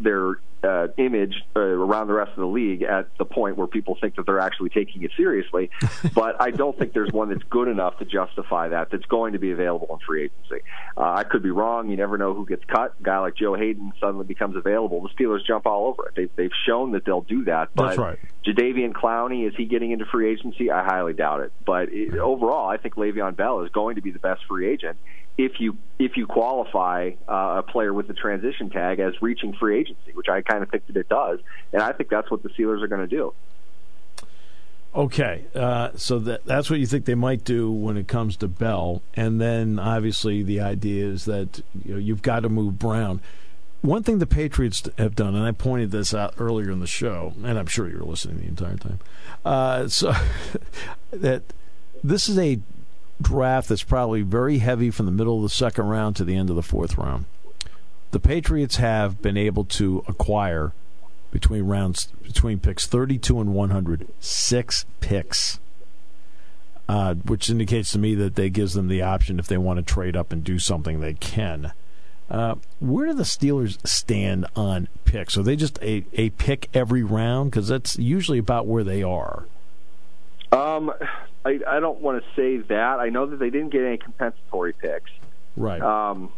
their 0.00 0.38
uh, 0.62 0.88
image 0.98 1.42
uh, 1.56 1.60
around 1.60 2.08
the 2.08 2.12
rest 2.12 2.30
of 2.32 2.36
the 2.36 2.46
league 2.46 2.82
at 2.82 3.16
the 3.18 3.24
point 3.24 3.56
where 3.56 3.66
people 3.66 3.96
think 4.00 4.16
that 4.16 4.26
they're 4.26 4.40
actually 4.40 4.68
taking 4.68 5.02
it 5.02 5.10
seriously. 5.16 5.70
but 6.14 6.40
I 6.40 6.50
don't 6.50 6.78
think 6.78 6.92
there's 6.92 7.12
one 7.12 7.30
that's 7.30 7.42
good 7.44 7.68
enough 7.68 7.98
to 7.98 8.04
justify 8.04 8.68
that. 8.68 8.90
That's 8.90 9.06
going 9.06 9.32
to 9.32 9.38
be 9.38 9.52
available 9.52 9.88
in 9.90 9.98
free 10.06 10.24
agency. 10.24 10.66
Uh, 10.96 11.14
I 11.14 11.24
could 11.24 11.42
be 11.42 11.50
wrong. 11.50 11.88
You 11.88 11.96
never 11.96 12.18
know 12.18 12.34
who 12.34 12.44
gets 12.46 12.64
cut. 12.64 12.94
A 13.00 13.02
guy 13.02 13.18
like 13.20 13.36
Joe 13.36 13.54
Haden 13.54 13.92
suddenly 14.00 14.26
becomes 14.26 14.56
available. 14.56 15.00
The 15.00 15.08
Steelers 15.08 15.44
jump 15.46 15.66
all 15.66 15.86
over 15.86 16.08
it. 16.08 16.14
They've, 16.14 16.30
they've 16.36 16.52
shown 16.66 16.92
that 16.92 17.04
they'll 17.04 17.22
do 17.22 17.44
that. 17.44 17.70
But 17.74 17.88
that's 17.88 17.98
right. 17.98 18.18
Jadeveon 18.44 18.92
Clowney 18.92 19.46
is 19.46 19.54
he 19.56 19.64
getting 19.64 19.92
into 19.92 20.04
free 20.06 20.30
agency? 20.30 20.70
I 20.70 20.84
highly 20.84 21.12
doubt 21.12 21.40
it. 21.40 21.52
But 21.64 21.90
it, 21.90 22.18
overall, 22.18 22.68
I 22.68 22.76
think 22.76 22.94
Le'Veon 22.94 23.36
Bell 23.36 23.62
is 23.62 23.70
going 23.70 23.96
to 23.96 24.02
be 24.02 24.10
the 24.10 24.18
best 24.18 24.42
free 24.46 24.68
agent 24.68 24.98
if 25.38 25.60
you 25.60 25.76
if 25.98 26.16
you 26.16 26.26
qualify 26.26 27.12
uh, 27.28 27.56
a 27.58 27.62
player 27.62 27.92
with 27.92 28.08
the 28.08 28.14
transition 28.14 28.70
tag 28.70 29.00
as 29.00 29.14
reaching 29.20 29.54
free 29.54 29.78
agency, 29.78 30.12
which 30.12 30.28
I 30.28 30.42
kind 30.42 30.62
of 30.62 30.70
think 30.70 30.86
that 30.86 30.96
it 30.96 31.08
does, 31.08 31.40
and 31.72 31.82
I 31.82 31.92
think 31.92 32.10
that's 32.10 32.30
what 32.30 32.42
the 32.42 32.48
Steelers 32.50 32.82
are 32.82 32.88
going 32.88 33.06
to 33.08 33.16
do. 33.16 33.32
Okay, 34.92 35.44
uh, 35.54 35.90
so 35.94 36.18
that 36.18 36.44
that's 36.44 36.68
what 36.68 36.80
you 36.80 36.86
think 36.86 37.04
they 37.04 37.14
might 37.14 37.44
do 37.44 37.70
when 37.70 37.96
it 37.96 38.08
comes 38.08 38.36
to 38.38 38.48
Bell, 38.48 39.02
and 39.14 39.40
then 39.40 39.78
obviously 39.78 40.42
the 40.42 40.60
idea 40.60 41.06
is 41.06 41.26
that 41.26 41.62
you 41.84 41.94
know 41.94 41.98
you've 41.98 42.22
got 42.22 42.40
to 42.40 42.48
move 42.48 42.78
Brown. 42.78 43.20
One 43.82 44.02
thing 44.02 44.18
the 44.18 44.26
Patriots 44.26 44.82
have 44.98 45.14
done, 45.14 45.34
and 45.34 45.46
I 45.46 45.52
pointed 45.52 45.90
this 45.90 46.12
out 46.12 46.34
earlier 46.38 46.70
in 46.70 46.80
the 46.80 46.86
show, 46.86 47.34
and 47.44 47.58
I'm 47.58 47.66
sure 47.66 47.88
you 47.88 47.98
were 47.98 48.04
listening 48.04 48.38
the 48.38 48.48
entire 48.48 48.76
time. 48.76 48.98
Uh, 49.44 49.88
so 49.88 50.12
that 51.12 51.44
this 52.02 52.28
is 52.28 52.36
a 52.36 52.58
draft 53.20 53.68
that's 53.68 53.82
probably 53.82 54.22
very 54.22 54.58
heavy 54.58 54.90
from 54.90 55.06
the 55.06 55.12
middle 55.12 55.36
of 55.36 55.42
the 55.42 55.48
second 55.48 55.86
round 55.86 56.16
to 56.16 56.24
the 56.24 56.36
end 56.36 56.50
of 56.50 56.56
the 56.56 56.62
fourth 56.62 56.96
round. 56.96 57.26
The 58.10 58.20
Patriots 58.20 58.76
have 58.76 59.22
been 59.22 59.36
able 59.36 59.64
to 59.66 60.04
acquire 60.08 60.72
between 61.30 61.64
rounds 61.64 62.08
between 62.22 62.58
picks 62.58 62.86
32 62.86 63.40
and 63.40 63.54
100. 63.54 64.08
Six 64.20 64.84
picks. 65.00 65.60
Uh, 66.88 67.14
which 67.14 67.48
indicates 67.48 67.92
to 67.92 67.98
me 68.00 68.16
that 68.16 68.34
they 68.34 68.50
gives 68.50 68.74
them 68.74 68.88
the 68.88 69.00
option 69.00 69.38
if 69.38 69.46
they 69.46 69.58
want 69.58 69.76
to 69.76 69.82
trade 69.82 70.16
up 70.16 70.32
and 70.32 70.42
do 70.42 70.58
something 70.58 70.98
they 70.98 71.14
can. 71.14 71.72
Uh, 72.28 72.56
where 72.80 73.06
do 73.06 73.14
the 73.14 73.22
Steelers 73.22 73.78
stand 73.86 74.44
on 74.56 74.88
picks? 75.04 75.38
Are 75.38 75.42
they 75.44 75.54
just 75.54 75.78
a, 75.82 76.04
a 76.14 76.30
pick 76.30 76.68
every 76.74 77.04
round? 77.04 77.52
Because 77.52 77.68
that's 77.68 77.96
usually 77.96 78.38
about 78.38 78.66
where 78.66 78.82
they 78.82 79.04
are. 79.04 79.44
Um, 80.50 80.92
I, 81.44 81.60
I 81.66 81.80
don't 81.80 82.00
want 82.00 82.22
to 82.22 82.30
say 82.36 82.58
that. 82.68 83.00
I 83.00 83.08
know 83.08 83.26
that 83.26 83.38
they 83.38 83.50
didn't 83.50 83.70
get 83.70 83.82
any 83.82 83.96
compensatory 83.96 84.72
picks. 84.72 85.10
Right. 85.56 85.80
Um, 85.80 86.32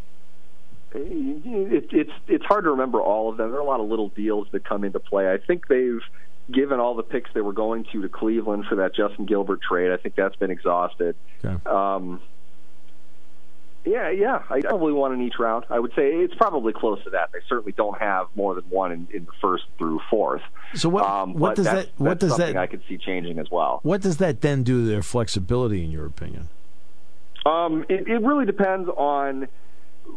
it, 0.94 1.88
it's 1.92 2.12
it's 2.28 2.44
hard 2.44 2.64
to 2.64 2.70
remember 2.70 3.00
all 3.00 3.30
of 3.30 3.36
them. 3.36 3.50
There 3.50 3.58
are 3.58 3.62
a 3.62 3.66
lot 3.66 3.80
of 3.80 3.88
little 3.88 4.08
deals 4.08 4.48
that 4.52 4.64
come 4.64 4.84
into 4.84 5.00
play. 5.00 5.32
I 5.32 5.38
think 5.38 5.68
they've 5.68 6.02
given 6.50 6.80
all 6.80 6.94
the 6.94 7.02
picks 7.02 7.30
they 7.34 7.40
were 7.40 7.52
going 7.52 7.84
to 7.92 8.02
to 8.02 8.08
Cleveland 8.08 8.66
for 8.68 8.76
that 8.76 8.94
Justin 8.94 9.26
Gilbert 9.26 9.60
trade. 9.62 9.90
I 9.90 9.96
think 9.96 10.14
that's 10.14 10.36
been 10.36 10.50
exhausted. 10.50 11.16
Okay. 11.44 11.56
Um, 11.66 12.20
yeah, 13.84 14.10
yeah. 14.10 14.42
I 14.48 14.60
probably 14.60 14.92
one 14.92 15.12
in 15.12 15.22
each 15.22 15.38
round. 15.38 15.64
I 15.70 15.78
would 15.78 15.92
say 15.96 16.10
it's 16.10 16.34
probably 16.34 16.72
close 16.72 17.02
to 17.04 17.10
that. 17.10 17.30
They 17.32 17.40
certainly 17.48 17.72
don't 17.72 17.98
have 18.00 18.28
more 18.34 18.54
than 18.54 18.64
one 18.64 18.92
in, 18.92 19.08
in 19.12 19.24
the 19.24 19.32
first 19.40 19.64
through 19.78 20.00
fourth. 20.10 20.42
So 20.74 20.88
what? 20.88 21.04
Um, 21.04 21.34
what 21.34 21.56
does 21.56 21.66
that? 21.66 21.88
What 21.96 22.18
does 22.18 22.36
that? 22.36 22.56
I 22.56 22.66
could 22.66 22.82
see 22.88 22.98
changing 22.98 23.38
as 23.38 23.50
well. 23.50 23.80
What 23.82 24.00
does 24.00 24.18
that 24.18 24.40
then 24.40 24.62
do 24.62 24.84
to 24.84 24.88
their 24.88 25.02
flexibility, 25.02 25.84
in 25.84 25.90
your 25.90 26.06
opinion? 26.06 26.48
Um, 27.44 27.84
it, 27.88 28.06
it 28.06 28.22
really 28.22 28.46
depends 28.46 28.88
on 28.88 29.48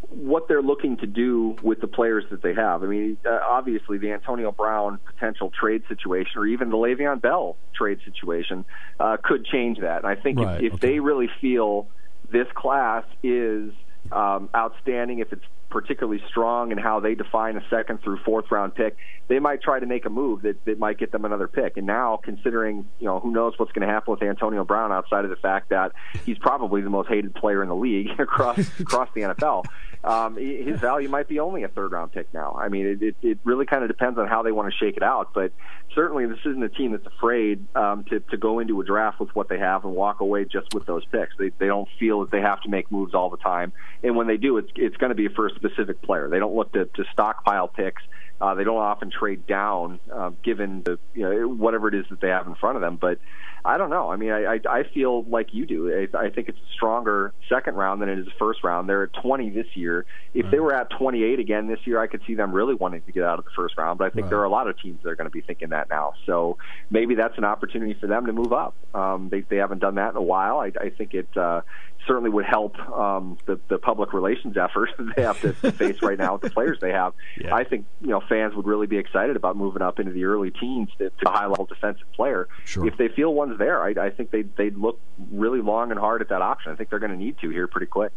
what 0.10 0.48
they're 0.48 0.62
looking 0.62 0.98
to 0.98 1.08
do 1.08 1.56
with 1.62 1.82
the 1.82 1.88
players 1.88 2.24
that 2.32 2.42
they 2.42 2.54
have. 2.54 2.84
I 2.84 2.88
mean, 2.88 3.18
uh, 3.26 3.40
obviously 3.48 3.98
the 3.98 4.12
Antonio 4.12 4.52
Brown 4.52 5.00
potential 5.06 5.52
trade 5.52 5.84
situation, 5.88 6.32
or 6.36 6.46
even 6.48 6.70
the 6.70 6.78
Le'Veon 6.78 7.22
Bell 7.22 7.58
trade 7.74 8.00
situation, 8.06 8.66
uh, 9.00 9.18
could 9.24 9.46
change 9.46 9.80
that. 9.80 10.04
And 10.04 10.08
I 10.08 10.16
think 10.16 10.40
Right, 10.40 10.64
if, 10.64 10.66
if 10.66 10.74
okay. 10.76 10.88
they 10.88 11.00
really 11.00 11.30
feel 11.42 11.88
this 12.32 12.48
class 12.56 13.04
is 13.24 13.72
um, 14.12 14.50
outstanding, 14.56 15.20
if 15.20 15.32
it's 15.34 15.46
particularly 15.70 16.22
strong 16.30 16.72
in 16.72 16.78
how 16.78 17.00
they 17.00 17.16
define 17.16 17.58
a 17.58 17.70
second 17.70 18.02
through 18.02 18.18
fourth 18.24 18.50
round 18.52 18.74
pick, 18.76 18.96
they 19.28 19.40
might 19.40 19.62
try 19.62 19.80
to 19.80 19.86
make 19.86 20.06
a 20.06 20.10
move 20.10 20.44
that, 20.44 20.64
that 20.66 20.80
might 20.80 20.98
get 20.98 21.12
them 21.12 21.26
another 21.26 21.48
pick. 21.48 21.76
And 21.76 21.88
now, 21.88 22.18
considering 22.24 22.88
you 23.00 23.06
know 23.08 23.20
who 23.20 23.32
knows 23.32 23.54
what's 23.58 23.72
going 23.72 23.86
to 23.86 23.94
happen 23.94 24.12
with 24.12 24.24
Antonio 24.24 24.64
Brown 24.64 24.92
outside 24.92 25.26
of 25.26 25.32
the 25.32 25.36
fact 25.36 25.70
that 25.70 25.92
he's 26.26 26.38
probably 26.38 26.82
the 26.82 26.90
most 26.90 27.10
hated 27.10 27.34
player 27.36 27.62
in 27.62 27.70
the 27.70 27.76
league 27.76 28.08
across 28.20 28.58
across 28.80 29.10
the 29.16 29.22
NFL, 29.22 29.66
um, 30.06 30.38
his 30.38 30.80
value 30.80 31.10
might 31.10 31.28
be 31.28 31.40
only 31.40 31.64
a 31.64 31.68
third 31.68 31.92
round 31.92 32.12
pick 32.12 32.32
now. 32.32 32.56
I 32.62 32.70
mean, 32.70 32.86
it, 32.86 33.02
it, 33.02 33.16
it 33.24 33.40
really 33.44 33.66
kind 33.66 33.82
of 33.82 33.90
depends 33.90 34.20
on 34.20 34.28
how 34.28 34.44
they 34.44 34.52
want 34.52 34.72
to 34.72 34.78
shake 34.78 34.98
it 34.98 35.04
out. 35.04 35.34
But 35.34 35.52
certainly, 35.96 36.28
this 36.28 36.38
isn't 36.46 36.64
a 36.64 36.70
team 36.70 36.92
that's 36.92 37.08
afraid 37.08 37.66
um, 37.76 38.04
to 38.06 38.20
to 38.20 38.38
go 38.38 38.60
into 38.60 38.80
a 38.80 38.86
draft 38.86 39.20
with 39.20 39.36
what 39.36 39.50
they 39.50 39.58
have 39.58 39.84
and 39.84 39.96
walk 39.96 40.20
away 40.20 40.46
just 40.46 40.76
with 40.76 40.86
those 40.86 41.04
picks. 41.06 41.36
They 41.40 41.50
they 41.58 41.66
don't 41.66 41.90
feel 42.00 42.20
that 42.22 42.30
they 42.30 42.42
have 42.42 42.62
to 42.62 42.70
make 42.70 42.92
moves 42.92 43.16
all 43.16 43.32
the 43.32 43.38
time, 43.38 43.74
and 44.04 44.16
when 44.16 44.28
they 44.28 44.38
do, 44.38 44.58
it's 44.60 44.70
it's 44.76 44.96
going 44.98 45.10
to 45.10 45.16
be 45.16 45.28
for 45.28 45.48
a 45.48 45.56
specific 45.56 46.04
player. 46.04 46.30
They 46.30 46.38
don't 46.38 46.56
look 46.56 46.72
to, 46.74 46.86
to 46.86 47.04
stockpile 47.12 47.68
picks. 47.68 48.04
Uh, 48.40 48.54
they 48.54 48.64
don't 48.64 48.78
often 48.78 49.10
trade 49.10 49.48
down, 49.48 50.00
uh, 50.14 50.30
given 50.44 50.84
the 50.84 51.00
you 51.16 51.24
know 51.24 51.48
whatever 51.48 51.88
it 51.88 51.96
is 51.96 52.06
that 52.12 52.22
they 52.22 52.30
have 52.30 52.46
in 52.46 52.54
front 52.54 52.76
of 52.76 52.82
them. 52.82 52.98
But 52.98 53.18
I 53.64 53.80
don't 53.80 53.90
know. 53.90 54.12
I 54.12 54.18
mean, 54.18 54.32
I 54.32 54.54
I, 54.54 54.60
I 54.70 54.84
feel 54.84 55.24
like 55.24 55.52
you 55.52 55.66
do. 55.66 56.08
I, 56.14 56.26
I 56.26 56.30
think 56.30 56.50
it's 56.50 56.60
a 56.60 56.74
stronger 56.76 57.25
second 57.56 57.76
round 57.76 58.02
than 58.02 58.10
it 58.10 58.20
is 58.20 58.28
first 58.38 58.64
round. 58.64 58.90
They're 58.90 59.04
at 59.04 59.14
20 59.14 59.50
this 59.52 59.68
year. 59.76 60.06
If 60.34 60.50
they 60.52 60.60
were 60.60 60.74
at 60.74 60.90
28 60.90 61.40
again 61.40 61.68
this 61.68 61.80
year, 61.86 62.02
I 62.02 62.08
could 62.08 62.22
see 62.28 62.36
them 62.36 62.52
really 62.52 62.74
wanting 62.76 63.02
to 63.04 63.12
get 63.12 63.24
out 63.24 63.40
of 63.40 63.46
the 63.46 63.52
first 63.56 63.78
round. 63.78 63.98
But 63.98 64.06
I 64.06 64.10
think 64.10 64.24
Right. 64.26 64.30
there 64.32 64.40
are 64.40 64.46
a 64.46 64.50
lot 64.50 64.68
of 64.68 64.80
teams 64.80 65.02
that 65.04 65.10
are 65.10 65.16
going 65.16 65.30
to 65.30 65.32
be 65.32 65.42
thinking 65.42 65.70
that 65.70 65.90
now. 65.90 66.14
So 66.26 66.58
maybe 66.90 67.16
that's 67.16 67.38
an 67.38 67.46
opportunity 67.46 67.94
for 68.00 68.08
them 68.08 68.26
to 68.26 68.34
move 68.34 68.52
up. 68.54 68.76
Um, 68.94 69.30
they 69.30 69.42
they 69.42 69.58
haven't 69.58 69.80
done 69.80 69.96
that 69.96 70.12
in 70.12 70.18
a 70.18 70.22
while. 70.22 70.60
I, 70.60 70.72
I 70.80 70.90
think 70.90 71.14
it. 71.14 71.28
Uh, 71.38 71.62
certainly 72.08 72.30
would 72.30 72.46
help 72.46 72.78
um, 72.90 73.38
the, 73.46 73.60
the 73.68 73.78
public 73.78 74.14
relations 74.14 74.58
effort 74.58 74.90
they 75.16 75.24
have 75.24 75.40
to, 75.42 75.54
face 75.72 76.02
right 76.02 76.18
now 76.18 76.34
with 76.34 76.42
the 76.42 76.50
players 76.50 76.78
they 76.80 76.92
have. 76.92 77.14
Yeah. 77.40 77.54
I 77.54 77.64
think 77.64 77.86
you 78.02 78.10
know 78.10 78.22
fans 78.22 78.56
would 78.56 78.66
really 78.66 78.88
be 78.88 78.98
excited 78.98 79.36
about 79.36 79.58
moving 79.58 79.82
up 79.82 80.00
into 80.00 80.12
the 80.12 80.26
early 80.26 80.52
teens 80.52 80.90
to, 80.98 81.10
to 81.10 81.30
a 81.30 81.32
high 81.32 81.48
level 81.48 81.66
defensive 81.66 82.12
player. 82.14 82.48
Sure. 82.66 82.88
If 82.88 82.98
they 82.98 83.08
feel 83.08 83.34
one's 83.34 83.58
there, 83.58 83.82
I, 83.82 83.90
I 84.06 84.10
think 84.10 84.32
they 84.32 84.44
they'd 84.44 84.76
look 84.76 85.00
really 85.32 85.62
long 85.62 85.92
and 85.92 86.00
hard 86.00 86.22
at 86.22 86.30
that 86.30 86.42
option. 86.42 86.72
I 86.72 86.76
think 86.76 86.90
they're 86.90 87.00
going 87.00 87.12
to 87.12 87.18
need 87.18 87.38
to 87.40 87.50
here 87.50 87.68
pretty 87.68 87.88
quick. 87.88 88.12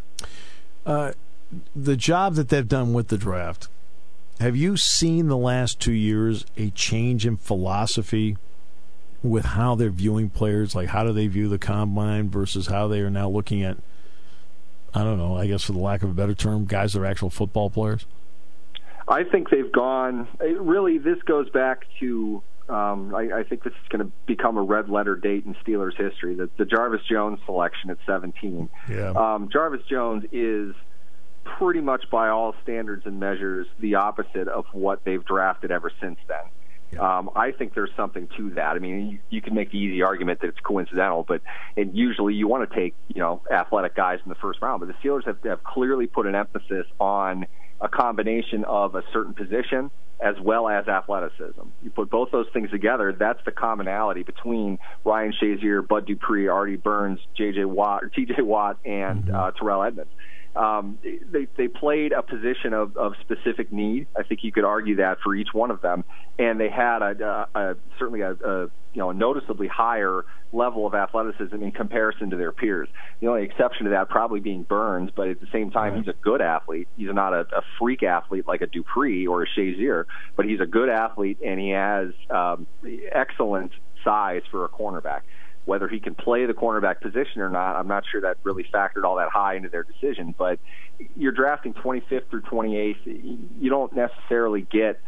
Uh, 0.87 1.13
the 1.75 1.97
job 1.97 2.35
that 2.35 2.49
they've 2.49 2.69
done 2.69 2.93
with 2.93 3.09
the 3.09 3.19
draft. 3.19 3.69
Have 4.41 4.55
you 4.55 4.77
seen 4.77 5.27
the 5.27 5.37
last 5.37 5.81
two 5.81 5.93
years 5.93 6.47
a 6.57 6.71
change 6.71 7.27
in 7.27 7.37
philosophy 7.37 8.37
with 9.23 9.45
how 9.45 9.75
they're 9.75 9.91
viewing 9.91 10.31
players? 10.31 10.75
Like, 10.75 10.89
how 10.89 11.05
do 11.05 11.13
they 11.13 11.27
view 11.27 11.49
the 11.49 11.59
combine 11.59 12.31
versus 12.31 12.67
how 12.67 12.89
they 12.89 13.01
are 13.01 13.11
now 13.11 13.29
looking 13.29 13.63
at, 13.63 13.77
I 14.95 15.05
don't 15.05 15.19
know, 15.19 15.37
I 15.37 15.47
guess 15.47 15.65
for 15.65 15.73
the 15.73 15.79
lack 15.79 16.03
of 16.03 16.11
a 16.11 16.15
better 16.15 16.35
term, 16.35 16.65
guys 16.67 16.93
that 16.93 17.01
are 17.01 17.07
actual 17.07 17.31
football 17.31 17.71
players? 17.71 18.07
I 19.09 19.25
think 19.25 19.51
they've 19.51 19.73
gone. 19.73 20.29
It 20.41 20.61
really, 20.61 20.99
this 20.99 21.21
goes 21.23 21.49
back 21.51 21.87
to. 22.01 22.43
Um, 22.69 23.15
I, 23.15 23.39
I 23.39 23.43
think 23.45 23.63
this 23.65 23.73
is 23.73 23.89
going 23.89 24.05
to 24.05 24.13
become 24.27 24.59
a 24.59 24.63
red 24.63 24.91
letter 24.91 25.17
date 25.17 25.47
in 25.47 25.55
Steelers 25.55 25.97
history. 25.97 26.35
The, 26.35 26.51
the 26.59 26.67
Jarvis 26.67 27.01
Jones 27.11 27.39
selection 27.47 27.89
at 27.89 27.97
17. 28.05 28.69
Yeah. 28.91 29.13
Um, 29.13 29.49
Jarvis 29.51 29.81
Jones 29.89 30.25
is 30.33 30.75
pretty 31.57 31.81
much, 31.81 32.11
by 32.11 32.29
all 32.29 32.55
standards 32.63 33.07
and 33.07 33.19
measures, 33.19 33.67
the 33.79 33.95
opposite 33.95 34.49
of 34.49 34.67
what 34.73 35.03
they've 35.05 35.25
drafted 35.25 35.71
ever 35.71 35.91
since 35.99 36.19
then. 36.29 36.45
Um, 36.99 37.31
I 37.37 37.53
think 37.53 37.75
there's 37.75 37.91
something 37.97 38.29
to 38.37 38.51
that. 38.51 38.77
I 38.77 38.79
mean, 38.79 39.11
you, 39.11 39.19
you 39.31 39.43
can 39.43 39.55
make 39.55 39.71
the 39.71 39.79
easy 39.79 40.03
argument 40.03 40.41
that 40.41 40.49
it's 40.49 40.61
coincidental, 40.61 41.25
but 41.27 41.43
and 41.77 41.97
usually 41.97 42.35
you 42.35 42.49
want 42.49 42.69
to 42.69 42.77
take 42.77 42.95
you 43.09 43.21
know 43.21 43.43
athletic 43.51 43.95
guys 43.95 44.21
in 44.25 44.29
the 44.29 44.35
first 44.37 44.63
round. 44.63 44.81
But 44.81 44.87
the 44.87 44.95
Steelers 44.95 45.27
have, 45.27 45.39
have 45.45 45.63
clearly 45.65 46.07
put 46.07 46.27
an 46.27 46.35
emphasis 46.35 46.87
on 46.99 47.47
a 47.81 47.89
combination 47.89 48.65
of 48.65 48.95
a 48.95 49.03
certain 49.13 49.35
position 49.35 49.91
as 50.21 50.35
well 50.41 50.69
as 50.69 50.89
athleticism. 50.89 51.63
You 51.83 51.91
put 51.91 52.11
both 52.11 52.31
those 52.33 52.47
things 52.53 52.71
together, 52.71 53.15
that's 53.17 53.39
the 53.45 53.53
commonality 53.53 54.25
between 54.25 54.79
Ryan 55.05 55.33
Shazier, 55.41 55.87
Bud 55.87 56.07
Dupree, 56.07 56.49
Artie 56.49 56.77
Burns, 56.77 57.21
J.J. 57.37 57.67
Watt, 57.67 58.03
or 58.03 58.09
T.J. 58.09 58.43
Watt, 58.43 58.79
and 58.85 59.31
uh, 59.31 59.53
Terrell 59.53 59.85
Edmunds. 59.85 60.11
Um, 60.57 60.99
they 61.03 61.47
they 61.57 61.69
played 61.69 62.13
a 62.13 62.23
position 62.23 62.73
of, 62.73 62.97
of 62.97 63.13
specific 63.21 63.73
need. 63.73 64.07
I 64.17 64.23
think 64.23 64.43
you 64.43 64.53
could 64.53 64.65
argue 64.65 64.97
that 64.97 65.19
for 65.23 65.35
each 65.35 65.49
one 65.53 65.71
of 65.71 65.81
them, 65.83 66.05
and 66.39 66.59
they 66.59 66.69
had 66.69 67.03
a, 67.03 67.49
a, 67.55 67.61
a 67.61 67.75
certainly 67.99 68.23
a, 68.23 68.33
a 68.33 68.63
you 68.63 68.71
know 68.97 69.11
a 69.11 69.15
noticeably 69.15 69.69
higher 69.69 70.25
level 70.53 70.87
of 70.87 70.95
athleticism 70.95 71.63
in 71.63 71.71
comparison 71.71 72.31
to 72.31 72.37
their 72.37 72.53
peers. 72.53 72.89
The 73.21 73.27
only 73.29 73.45
exception 73.45 73.85
to 73.85 73.91
that 73.91 74.09
probably 74.09 74.41
being 74.41 74.63
Burns, 74.63 75.11
but 75.15 75.29
at 75.29 75.41
the 75.41 75.47
same 75.53 75.71
time, 75.71 75.97
he's 75.97 76.09
a 76.09 76.17
good 76.23 76.41
athlete. 76.41 76.89
He's 76.97 77.13
not 77.13 77.35
a, 77.35 77.41
a 77.53 77.63
freak 77.79 78.03
athlete 78.03 78.47
like 78.49 78.63
a 78.63 78.67
Dupree 78.67 79.27
or 79.27 79.43
a 79.43 79.47
Shazier, 79.47 80.05
but 80.37 80.47
he's 80.47 80.61
a 80.61 80.67
good 80.67 80.89
athlete 80.89 81.39
and 81.45 81.61
he 81.61 81.71
has 81.71 82.09
um, 82.31 82.67
excellent 83.13 83.73
size 84.03 84.43
for 84.51 84.65
a 84.65 84.69
cornerback. 84.69 85.21
Whether 85.69 85.87
he 85.87 86.01
can 86.01 86.15
play 86.15 86.47
the 86.47 86.55
cornerback 86.55 87.03
position 87.03 87.43
or 87.43 87.51
not, 87.51 87.77
I'm 87.77 87.89
not 87.89 88.05
sure 88.11 88.23
that 88.23 88.39
really 88.43 88.65
factored 88.65 89.05
all 89.05 89.17
that 89.17 89.29
high 89.29 89.55
into 89.55 89.69
their 89.69 89.83
decision. 89.83 90.35
But 90.37 90.59
you're 91.15 91.33
drafting 91.33 91.75
25th 91.75 92.31
through 92.31 92.41
28th. 92.41 92.97
You 93.61 93.69
don't 93.69 93.95
necessarily 93.95 94.63
get 94.63 94.99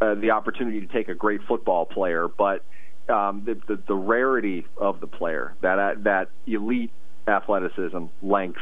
uh, 0.00 0.16
the 0.16 0.32
opportunity 0.32 0.80
to 0.80 0.88
take 0.88 1.08
a 1.08 1.14
great 1.14 1.42
football 1.46 1.86
player, 1.86 2.26
but 2.26 2.64
um, 3.08 3.44
the, 3.44 3.54
the 3.68 3.80
the 3.86 3.94
rarity 3.94 4.66
of 4.76 4.98
the 4.98 5.06
player, 5.06 5.54
that 5.60 5.78
uh, 5.78 5.94
that 5.98 6.30
elite 6.44 6.90
athleticism, 7.28 8.06
length, 8.20 8.58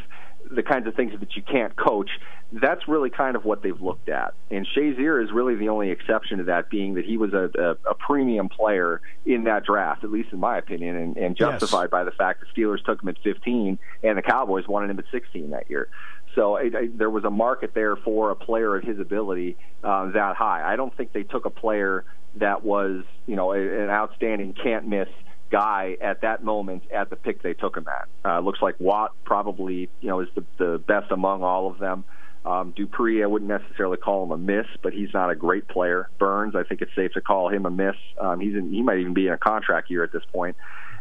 the 0.50 0.62
kinds 0.62 0.86
of 0.86 0.94
things 0.94 1.12
that 1.18 1.36
you 1.36 1.42
can't 1.42 1.76
coach. 1.76 2.10
That's 2.50 2.88
really 2.88 3.10
kind 3.10 3.36
of 3.36 3.44
what 3.44 3.62
they've 3.62 3.80
looked 3.80 4.08
at. 4.08 4.32
And 4.50 4.66
Shazier 4.66 5.22
is 5.22 5.30
really 5.30 5.54
the 5.56 5.68
only 5.68 5.90
exception 5.90 6.38
to 6.38 6.44
that, 6.44 6.70
being 6.70 6.94
that 6.94 7.04
he 7.04 7.18
was 7.18 7.34
a, 7.34 7.50
a, 7.58 7.90
a 7.90 7.94
premium 7.94 8.48
player 8.48 9.02
in 9.26 9.44
that 9.44 9.64
draft, 9.64 10.02
at 10.04 10.10
least 10.10 10.30
in 10.32 10.38
my 10.40 10.56
opinion, 10.56 10.96
and, 10.96 11.16
and 11.18 11.36
justified 11.36 11.82
Yes. 11.84 11.90
by 11.90 12.04
the 12.04 12.10
fact 12.12 12.40
the 12.40 12.46
Steelers 12.62 12.82
took 12.84 13.02
him 13.02 13.08
at 13.10 13.18
15 13.22 13.78
and 14.02 14.18
the 14.18 14.22
Cowboys 14.22 14.66
wanted 14.66 14.88
him 14.88 14.98
at 14.98 15.04
16 15.12 15.50
that 15.50 15.68
year. 15.68 15.88
So 16.34 16.56
I, 16.56 16.62
I, 16.62 16.88
there 16.94 17.10
was 17.10 17.24
a 17.24 17.30
market 17.30 17.74
there 17.74 17.96
for 17.96 18.30
a 18.30 18.36
player 18.36 18.76
of 18.76 18.84
his 18.84 18.98
ability 18.98 19.56
uh, 19.84 20.10
that 20.12 20.36
high. 20.36 20.62
I 20.64 20.76
don't 20.76 20.96
think 20.96 21.12
they 21.12 21.24
took 21.24 21.44
a 21.44 21.50
player 21.50 22.04
that 22.36 22.64
was, 22.64 23.04
you 23.26 23.36
know, 23.36 23.52
a, 23.52 23.58
an 23.58 23.90
outstanding 23.90 24.54
can't 24.54 24.86
miss 24.86 25.08
guy 25.50 25.96
at 26.00 26.22
that 26.22 26.44
moment 26.44 26.82
at 26.94 27.10
the 27.10 27.16
pick 27.16 27.42
they 27.42 27.54
took 27.54 27.76
him 27.76 27.86
at. 27.88 28.08
Uh, 28.24 28.40
looks 28.40 28.60
like 28.60 28.76
Watt 28.78 29.12
probably, 29.24 29.88
you 30.00 30.08
know, 30.08 30.20
is 30.20 30.28
the, 30.34 30.44
the 30.58 30.78
best 30.86 31.10
among 31.10 31.42
all 31.42 31.70
of 31.70 31.78
them. 31.78 32.04
Um, 32.44 32.72
Dupree, 32.74 33.22
I 33.22 33.26
wouldn't 33.26 33.50
necessarily 33.50 33.96
call 33.96 34.24
him 34.24 34.30
a 34.30 34.38
miss, 34.38 34.66
but 34.82 34.92
he's 34.92 35.12
not 35.12 35.30
a 35.30 35.34
great 35.34 35.68
player. 35.68 36.08
Burns, 36.18 36.54
I 36.54 36.62
think 36.62 36.80
it's 36.80 36.94
safe 36.94 37.12
to 37.12 37.20
call 37.20 37.48
him 37.48 37.66
a 37.66 37.70
miss. 37.70 37.96
Um, 38.18 38.40
he's 38.40 38.54
in, 38.54 38.72
he 38.72 38.82
might 38.82 38.98
even 38.98 39.12
be 39.12 39.26
in 39.26 39.32
a 39.32 39.38
contract 39.38 39.90
year 39.90 40.04
at 40.04 40.12
this 40.12 40.22
point. 40.32 40.56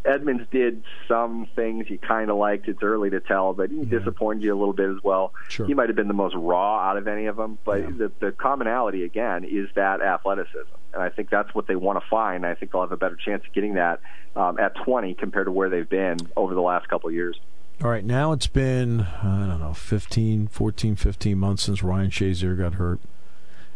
Edmunds 0.05 0.47
did 0.51 0.83
some 1.07 1.47
things 1.55 1.89
you 1.89 1.97
kind 1.97 2.29
of 2.29 2.37
liked. 2.37 2.67
It's 2.67 2.81
early 2.81 3.09
to 3.09 3.19
tell, 3.19 3.53
but 3.53 3.69
he 3.69 3.77
yeah. 3.77 3.99
disappointed 3.99 4.43
you 4.43 4.53
a 4.53 4.57
little 4.57 4.73
bit 4.73 4.89
as 4.89 5.03
well. 5.03 5.33
Sure. 5.49 5.65
He 5.65 5.73
might 5.73 5.89
have 5.89 5.95
been 5.95 6.07
the 6.07 6.13
most 6.13 6.35
raw 6.35 6.89
out 6.89 6.97
of 6.97 7.07
any 7.07 7.25
of 7.25 7.35
them, 7.35 7.57
but 7.65 7.81
yeah. 7.81 7.89
the, 7.97 8.11
the 8.19 8.31
commonality 8.31 9.03
again 9.03 9.43
is 9.43 9.67
that 9.75 10.01
athleticism, 10.01 10.73
and 10.93 11.01
I 11.01 11.09
think 11.09 11.29
that's 11.29 11.53
what 11.53 11.67
they 11.67 11.75
want 11.75 12.01
to 12.01 12.09
find. 12.09 12.45
I 12.45 12.55
think 12.55 12.71
they'll 12.71 12.81
have 12.81 12.91
a 12.91 12.97
better 12.97 13.17
chance 13.17 13.43
of 13.45 13.53
getting 13.53 13.75
that 13.75 13.99
um, 14.35 14.59
at 14.59 14.75
20 14.75 15.13
compared 15.15 15.47
to 15.47 15.51
where 15.51 15.69
they've 15.69 15.89
been 15.89 16.17
over 16.35 16.53
the 16.53 16.61
last 16.61 16.87
couple 16.87 17.09
of 17.09 17.15
years. 17.15 17.39
All 17.83 17.91
right, 17.91 18.03
now 18.03 18.31
it's 18.31 18.47
been, 18.47 19.01
I 19.01 19.45
don't 19.47 19.59
know, 19.59 19.73
15, 19.73 20.47
14, 20.47 20.95
15 20.95 21.37
months 21.37 21.63
since 21.63 21.83
Ryan 21.83 22.09
Shazier 22.09 22.57
got 22.57 22.75
hurt. 22.75 22.99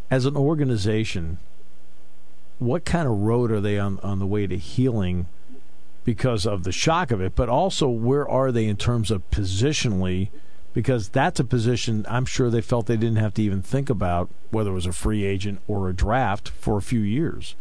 As 0.10 0.26
an 0.26 0.36
organization, 0.36 1.38
what 2.58 2.84
kind 2.84 3.08
of 3.08 3.20
road 3.20 3.52
are 3.52 3.62
they 3.62 3.78
on, 3.78 4.00
on 4.00 4.20
the 4.20 4.26
way 4.26 4.48
to 4.48 4.58
healing 4.58 5.28
because 6.04 6.46
of 6.46 6.64
the 6.64 6.72
shock 6.72 7.12
of 7.12 7.22
it? 7.22 7.36
But 7.36 7.50
also, 7.50 7.88
where 7.88 8.28
are 8.28 8.52
they 8.52 8.66
in 8.66 8.78
terms 8.78 9.12
of 9.12 9.30
positionally? 9.32 10.30
Because 10.74 11.10
that's 11.10 11.40
a 11.40 11.44
position 11.44 12.06
I'm 12.10 12.26
sure 12.26 12.50
they 12.50 12.62
felt 12.62 12.86
they 12.86 12.98
didn't 12.98 13.18
have 13.18 13.34
to 13.36 13.42
even 13.42 13.62
think 13.62 13.90
about 13.90 14.30
whether 14.52 14.72
it 14.72 14.74
was 14.74 14.86
a 14.86 14.94
free 14.94 15.26
agent 15.26 15.60
or 15.68 15.90
a 15.90 15.94
draft 15.94 16.50
for 16.50 16.78
a 16.78 16.82
few 16.82 17.02
years. 17.02 17.56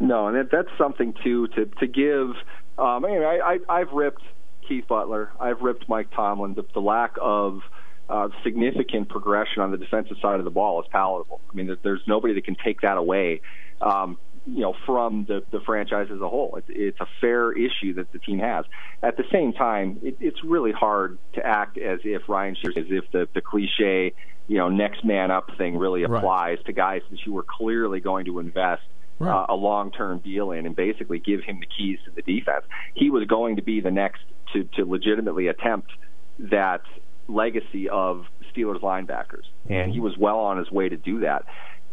No, 0.00 0.28
and 0.28 0.48
that's 0.50 0.68
something 0.78 1.14
too 1.24 1.48
to 1.48 1.66
to 1.66 1.86
give. 1.86 2.30
Um, 2.78 3.04
I 3.04 3.08
I, 3.08 3.54
I 3.68 3.80
I've 3.80 3.92
ripped 3.92 4.22
Keith 4.68 4.86
Butler. 4.88 5.30
I've 5.38 5.60
ripped 5.60 5.88
Mike 5.88 6.10
Tomlin. 6.14 6.54
The, 6.54 6.64
the 6.72 6.80
lack 6.80 7.16
of 7.20 7.60
uh, 8.08 8.28
significant 8.42 9.08
progression 9.08 9.62
on 9.62 9.70
the 9.70 9.76
defensive 9.76 10.16
side 10.20 10.38
of 10.38 10.44
the 10.44 10.50
ball 10.50 10.80
is 10.82 10.88
palatable. 10.90 11.40
I 11.50 11.54
mean, 11.54 11.76
there's 11.82 12.02
nobody 12.06 12.34
that 12.34 12.44
can 12.44 12.56
take 12.56 12.80
that 12.82 12.96
away. 12.96 13.40
Um, 13.80 14.18
you 14.46 14.60
know, 14.60 14.74
from 14.84 15.24
the, 15.26 15.42
the 15.50 15.60
franchise 15.60 16.08
as 16.12 16.20
a 16.20 16.28
whole, 16.28 16.56
it, 16.56 16.64
it's 16.68 17.00
a 17.00 17.06
fair 17.20 17.52
issue 17.52 17.94
that 17.94 18.12
the 18.12 18.18
team 18.18 18.38
has. 18.38 18.64
At 19.02 19.16
the 19.16 19.24
same 19.32 19.52
time, 19.52 19.98
it, 20.02 20.16
it's 20.20 20.42
really 20.44 20.72
hard 20.72 21.18
to 21.34 21.44
act 21.44 21.78
as 21.78 22.00
if 22.04 22.28
Ryan 22.28 22.56
Shazier, 22.56 22.78
as 22.78 22.86
if 22.90 23.10
the, 23.12 23.28
the 23.34 23.40
cliche, 23.40 24.12
you 24.46 24.58
know, 24.58 24.68
next 24.68 25.04
man 25.04 25.30
up 25.30 25.50
thing 25.56 25.76
really 25.76 26.02
applies 26.02 26.58
right. 26.58 26.66
to 26.66 26.72
guys 26.72 27.00
that 27.10 27.20
you 27.24 27.32
were 27.32 27.44
clearly 27.44 28.00
going 28.00 28.26
to 28.26 28.38
invest 28.38 28.82
right. 29.18 29.44
uh, 29.44 29.46
a 29.48 29.54
long 29.54 29.90
term 29.90 30.18
deal 30.18 30.50
in 30.50 30.66
and 30.66 30.76
basically 30.76 31.18
give 31.18 31.40
him 31.42 31.60
the 31.60 31.66
keys 31.66 31.98
to 32.04 32.10
the 32.10 32.22
defense. 32.22 32.64
He 32.94 33.10
was 33.10 33.26
going 33.26 33.56
to 33.56 33.62
be 33.62 33.80
the 33.80 33.90
next 33.90 34.22
to, 34.52 34.64
to 34.76 34.84
legitimately 34.84 35.48
attempt 35.48 35.90
that 36.38 36.82
legacy 37.28 37.88
of 37.88 38.26
Steelers 38.54 38.80
linebackers, 38.80 39.44
and 39.68 39.92
he 39.92 40.00
was 40.00 40.16
well 40.18 40.38
on 40.38 40.58
his 40.58 40.70
way 40.70 40.88
to 40.88 40.96
do 40.96 41.20
that. 41.20 41.44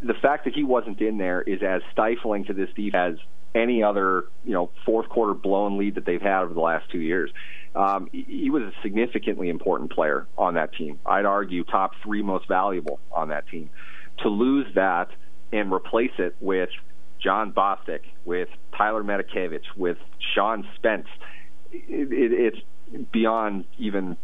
The 0.03 0.15
fact 0.21 0.45
that 0.45 0.53
he 0.53 0.63
wasn't 0.63 0.99
in 1.01 1.17
there 1.17 1.41
is 1.41 1.61
as 1.61 1.81
stifling 1.91 2.45
to 2.45 2.53
this 2.53 2.69
defense 2.75 3.19
as 3.19 3.25
any 3.53 3.83
other, 3.83 4.25
you 4.45 4.53
know, 4.53 4.71
fourth 4.85 5.09
quarter 5.09 5.33
blown 5.33 5.77
lead 5.77 5.95
that 5.95 6.05
they've 6.05 6.21
had 6.21 6.43
over 6.43 6.53
the 6.53 6.61
last 6.61 6.89
two 6.91 6.99
years. 6.99 7.31
Um, 7.75 8.09
he 8.11 8.49
was 8.49 8.63
a 8.63 8.71
significantly 8.81 9.49
important 9.49 9.91
player 9.91 10.27
on 10.37 10.55
that 10.55 10.73
team. 10.73 10.99
I'd 11.05 11.25
argue 11.25 11.63
top 11.63 11.91
three 12.03 12.21
most 12.21 12.47
valuable 12.47 12.99
on 13.11 13.29
that 13.29 13.47
team. 13.47 13.69
To 14.23 14.29
lose 14.29 14.67
that 14.75 15.09
and 15.53 15.71
replace 15.71 16.11
it 16.17 16.35
with 16.39 16.69
John 17.19 17.53
Bostic, 17.53 18.01
with 18.25 18.49
Tyler 18.77 19.03
Matakevich, 19.03 19.75
with 19.77 19.97
Sean 20.33 20.67
Spence, 20.75 21.07
it, 21.71 22.11
it, 22.11 22.31
it's 22.31 23.07
beyond 23.11 23.65
even 23.77 24.17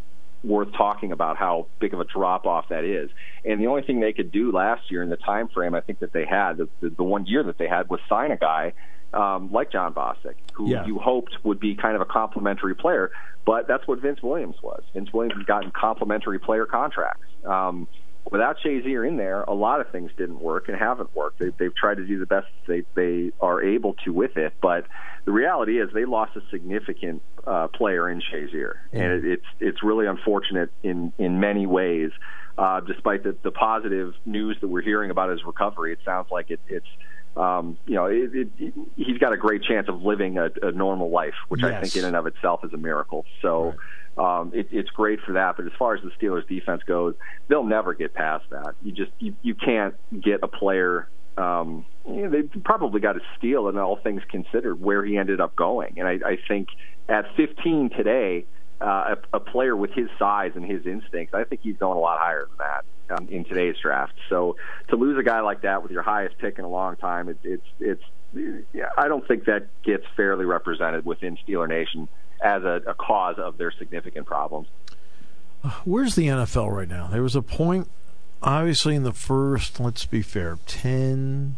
worth 0.44 0.72
talking 0.76 1.12
about 1.12 1.36
how 1.36 1.66
big 1.80 1.92
of 1.94 2.00
a 2.00 2.04
drop 2.04 2.46
off 2.46 2.68
that 2.68 2.84
is. 2.84 3.10
And 3.44 3.60
the 3.60 3.66
only 3.66 3.82
thing 3.82 4.00
they 4.00 4.12
could 4.12 4.30
do 4.30 4.52
last 4.52 4.90
year 4.90 5.02
in 5.02 5.10
the 5.10 5.16
time 5.16 5.48
frame 5.48 5.74
I 5.74 5.80
think 5.80 6.00
that 6.00 6.12
they 6.12 6.24
had, 6.24 6.58
the, 6.58 6.68
the, 6.80 6.90
the 6.90 7.02
one 7.02 7.26
year 7.26 7.42
that 7.42 7.58
they 7.58 7.68
had, 7.68 7.88
was 7.88 8.00
sign 8.08 8.30
a 8.30 8.36
guy 8.36 8.72
um, 9.12 9.50
like 9.50 9.72
John 9.72 9.94
Bostic, 9.94 10.34
who 10.52 10.70
yeah. 10.70 10.86
you 10.86 10.98
hoped 10.98 11.36
would 11.42 11.58
be 11.58 11.74
kind 11.74 11.94
of 11.94 12.02
a 12.02 12.04
complimentary 12.04 12.74
player. 12.74 13.10
But 13.44 13.66
that's 13.66 13.86
what 13.88 14.00
Vince 14.00 14.22
Williams 14.22 14.56
was. 14.62 14.82
Vince 14.92 15.12
Williams 15.12 15.36
has 15.38 15.46
gotten 15.46 15.70
complimentary 15.70 16.38
player 16.38 16.66
contracts. 16.66 17.26
Um, 17.44 17.88
without 18.30 18.56
Shazier 18.64 19.06
in 19.06 19.16
there, 19.16 19.42
a 19.42 19.54
lot 19.54 19.80
of 19.80 19.90
things 19.90 20.10
didn't 20.16 20.40
work 20.40 20.68
and 20.68 20.76
haven't 20.76 21.14
worked. 21.14 21.38
They, 21.38 21.50
they've 21.58 21.74
tried 21.74 21.96
to 21.96 22.06
do 22.06 22.18
the 22.18 22.26
best 22.26 22.46
they 22.66 22.82
they 22.94 23.32
are 23.40 23.62
able 23.62 23.94
to 24.04 24.12
with 24.12 24.36
it, 24.36 24.54
but 24.60 24.86
the 25.24 25.32
reality 25.32 25.80
is 25.80 25.90
they 25.92 26.04
lost 26.04 26.36
a 26.36 26.40
significant 26.50 27.22
uh, 27.46 27.68
player 27.68 28.08
in 28.08 28.20
Shazier, 28.20 28.74
and 28.92 29.12
it, 29.12 29.24
it's 29.24 29.46
it's 29.60 29.82
really 29.82 30.06
unfortunate 30.06 30.70
in 30.82 31.12
in 31.18 31.40
many 31.40 31.66
ways. 31.66 32.10
Uh, 32.58 32.80
despite 32.80 33.22
the, 33.22 33.36
the 33.44 33.52
positive 33.52 34.14
news 34.26 34.56
that 34.60 34.66
we're 34.66 34.82
hearing 34.82 35.12
about 35.12 35.30
his 35.30 35.44
recovery, 35.44 35.92
it 35.92 36.00
sounds 36.04 36.26
like 36.28 36.50
it, 36.50 36.58
it's 36.66 36.88
um, 37.38 37.78
you 37.86 37.94
know, 37.94 38.06
it, 38.06 38.34
it, 38.34 38.48
it, 38.58 38.74
he's 38.96 39.18
got 39.18 39.32
a 39.32 39.36
great 39.36 39.62
chance 39.62 39.88
of 39.88 40.02
living 40.02 40.38
a, 40.38 40.50
a 40.62 40.72
normal 40.72 41.10
life, 41.10 41.34
which 41.46 41.62
yes. 41.62 41.72
I 41.72 41.80
think 41.80 41.94
in 41.94 42.04
and 42.04 42.16
of 42.16 42.26
itself 42.26 42.64
is 42.64 42.72
a 42.72 42.76
miracle. 42.76 43.24
So, 43.40 43.76
right. 44.16 44.40
um, 44.40 44.52
it, 44.52 44.68
it's 44.72 44.90
great 44.90 45.20
for 45.20 45.34
that. 45.34 45.56
But 45.56 45.66
as 45.66 45.72
far 45.78 45.94
as 45.94 46.02
the 46.02 46.10
Steelers' 46.10 46.48
defense 46.48 46.82
goes, 46.84 47.14
they'll 47.46 47.64
never 47.64 47.94
get 47.94 48.12
past 48.12 48.44
that. 48.50 48.74
You 48.82 48.90
just 48.90 49.12
you, 49.20 49.36
you 49.42 49.54
can't 49.54 49.94
get 50.20 50.40
a 50.42 50.48
player. 50.48 51.08
Um, 51.36 51.86
you 52.08 52.26
know, 52.26 52.30
they 52.30 52.42
probably 52.42 53.00
got 53.00 53.12
to 53.12 53.20
steal, 53.38 53.68
and 53.68 53.78
all 53.78 53.96
things 53.96 54.22
considered, 54.28 54.80
where 54.80 55.04
he 55.04 55.16
ended 55.16 55.40
up 55.40 55.54
going. 55.54 56.00
And 56.00 56.08
I, 56.08 56.18
I 56.26 56.38
think 56.48 56.68
at 57.08 57.36
15 57.36 57.90
today, 57.90 58.46
uh, 58.80 59.14
a, 59.32 59.36
a 59.36 59.40
player 59.40 59.76
with 59.76 59.92
his 59.92 60.08
size 60.18 60.52
and 60.54 60.64
his 60.64 60.86
instincts, 60.86 61.34
I 61.34 61.44
think 61.44 61.62
he's 61.62 61.76
going 61.76 61.96
a 61.96 62.00
lot 62.00 62.18
higher 62.18 62.46
than 62.46 62.58
that 62.58 62.84
um, 63.18 63.28
in 63.28 63.44
today's 63.44 63.76
draft. 63.80 64.14
So 64.28 64.56
to 64.88 64.96
lose 64.96 65.18
a 65.18 65.22
guy 65.22 65.40
like 65.40 65.62
that 65.62 65.82
with 65.82 65.92
your 65.92 66.02
highest 66.02 66.38
pick 66.38 66.58
in 66.58 66.64
a 66.64 66.68
long 66.68 66.96
time, 66.96 67.28
it, 67.28 67.38
it's 67.42 67.66
it's 67.80 68.04
yeah, 68.72 68.90
I 68.96 69.08
don't 69.08 69.26
think 69.26 69.46
that 69.46 69.68
gets 69.82 70.04
fairly 70.16 70.44
represented 70.44 71.04
within 71.04 71.38
Steeler 71.38 71.68
Nation 71.68 72.08
as 72.42 72.62
a, 72.62 72.82
a 72.86 72.94
cause 72.94 73.36
of 73.38 73.58
their 73.58 73.72
significant 73.72 74.26
problems. 74.26 74.68
Where's 75.84 76.14
the 76.14 76.28
NFL 76.28 76.70
right 76.70 76.88
now? 76.88 77.08
There 77.08 77.22
was 77.22 77.34
a 77.34 77.42
point, 77.42 77.88
obviously, 78.42 78.94
in 78.94 79.02
the 79.02 79.12
first, 79.12 79.80
let's 79.80 80.06
be 80.06 80.22
fair, 80.22 80.58
10, 80.66 81.56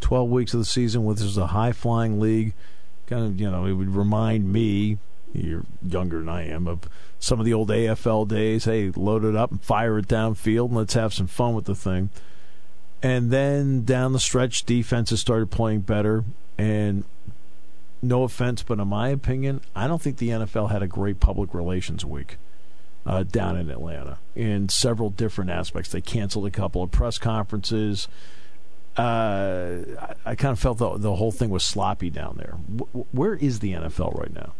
12 0.00 0.30
weeks 0.30 0.54
of 0.54 0.60
the 0.60 0.64
season, 0.64 1.04
where 1.04 1.14
this 1.14 1.24
is 1.24 1.36
a 1.36 1.48
high 1.48 1.72
flying 1.72 2.18
league. 2.18 2.54
Kind 3.06 3.24
of, 3.24 3.40
you 3.40 3.50
know, 3.50 3.66
it 3.66 3.72
would 3.74 3.94
remind 3.94 4.52
me, 4.52 4.98
you're 5.32 5.64
younger 5.86 6.18
than 6.18 6.28
I 6.28 6.48
am, 6.48 6.66
of 6.66 6.88
some 7.18 7.38
of 7.38 7.46
the 7.46 7.54
old 7.54 7.68
AFL 7.68 8.28
days. 8.28 8.64
Hey, 8.64 8.90
load 8.90 9.24
it 9.24 9.36
up 9.36 9.50
and 9.50 9.62
fire 9.62 9.98
it 9.98 10.08
downfield 10.08 10.68
and 10.68 10.76
let's 10.76 10.94
have 10.94 11.14
some 11.14 11.26
fun 11.26 11.54
with 11.54 11.66
the 11.66 11.74
thing. 11.74 12.10
And 13.02 13.30
then 13.30 13.84
down 13.84 14.12
the 14.12 14.20
stretch, 14.20 14.64
defenses 14.64 15.20
started 15.20 15.50
playing 15.50 15.80
better. 15.80 16.24
And 16.58 17.04
no 18.02 18.22
offense, 18.22 18.62
but 18.62 18.78
in 18.78 18.88
my 18.88 19.08
opinion, 19.08 19.60
I 19.74 19.86
don't 19.86 20.00
think 20.00 20.18
the 20.18 20.30
NFL 20.30 20.70
had 20.70 20.82
a 20.82 20.86
great 20.86 21.20
public 21.20 21.54
relations 21.54 22.04
week 22.04 22.36
uh, 23.06 23.22
down 23.22 23.56
in 23.56 23.70
Atlanta 23.70 24.18
in 24.34 24.68
several 24.68 25.10
different 25.10 25.50
aspects. 25.50 25.90
They 25.90 26.00
canceled 26.00 26.46
a 26.46 26.50
couple 26.50 26.82
of 26.82 26.90
press 26.90 27.18
conferences. 27.18 28.08
Uh, 28.96 29.78
I, 30.00 30.14
I, 30.26 30.34
kind 30.34 30.52
of 30.52 30.58
felt 30.58 30.78
the, 30.78 30.98
the 30.98 31.14
whole 31.14 31.30
thing 31.30 31.48
was 31.48 31.62
sloppy 31.62 32.10
down 32.10 32.36
there. 32.36 32.56
W- 32.76 33.06
where 33.12 33.34
is 33.34 33.60
the 33.60 33.72
NFL 33.72 34.18
right 34.18 34.34
now? 34.34 34.52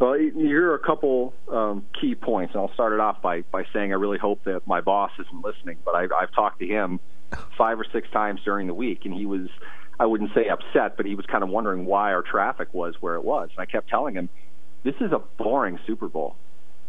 Well, 0.00 0.18
you 0.18 0.32
hear 0.34 0.74
a 0.74 0.78
couple 0.78 1.32
um, 1.50 1.86
key 1.98 2.14
points, 2.14 2.54
and 2.54 2.60
I'll 2.60 2.72
start 2.74 2.92
it 2.92 3.00
off 3.00 3.22
by, 3.22 3.42
by 3.50 3.64
saying 3.72 3.92
I 3.92 3.96
really 3.96 4.18
hope 4.18 4.44
that 4.44 4.66
my 4.66 4.80
boss 4.80 5.10
isn't 5.18 5.44
listening, 5.44 5.78
but 5.84 5.94
I've, 5.94 6.12
I've 6.12 6.32
talked 6.32 6.58
to 6.60 6.66
him 6.66 7.00
five 7.58 7.80
or 7.80 7.86
six 7.92 8.08
times 8.10 8.40
during 8.44 8.66
the 8.66 8.74
week, 8.74 9.04
and 9.04 9.14
he 9.14 9.24
was, 9.24 9.48
I 9.98 10.06
wouldn't 10.06 10.34
say 10.34 10.48
upset, 10.48 10.96
but 10.96 11.06
he 11.06 11.14
was 11.14 11.24
kind 11.26 11.42
of 11.42 11.48
wondering 11.48 11.86
why 11.86 12.12
our 12.12 12.22
traffic 12.22 12.74
was 12.74 12.94
where 13.00 13.14
it 13.14 13.24
was. 13.24 13.48
And 13.50 13.60
I 13.60 13.64
kept 13.64 13.88
telling 13.88 14.14
him, 14.14 14.28
this 14.84 14.94
is 15.00 15.12
a 15.12 15.18
boring 15.38 15.78
Super 15.86 16.08
Bowl. 16.08 16.36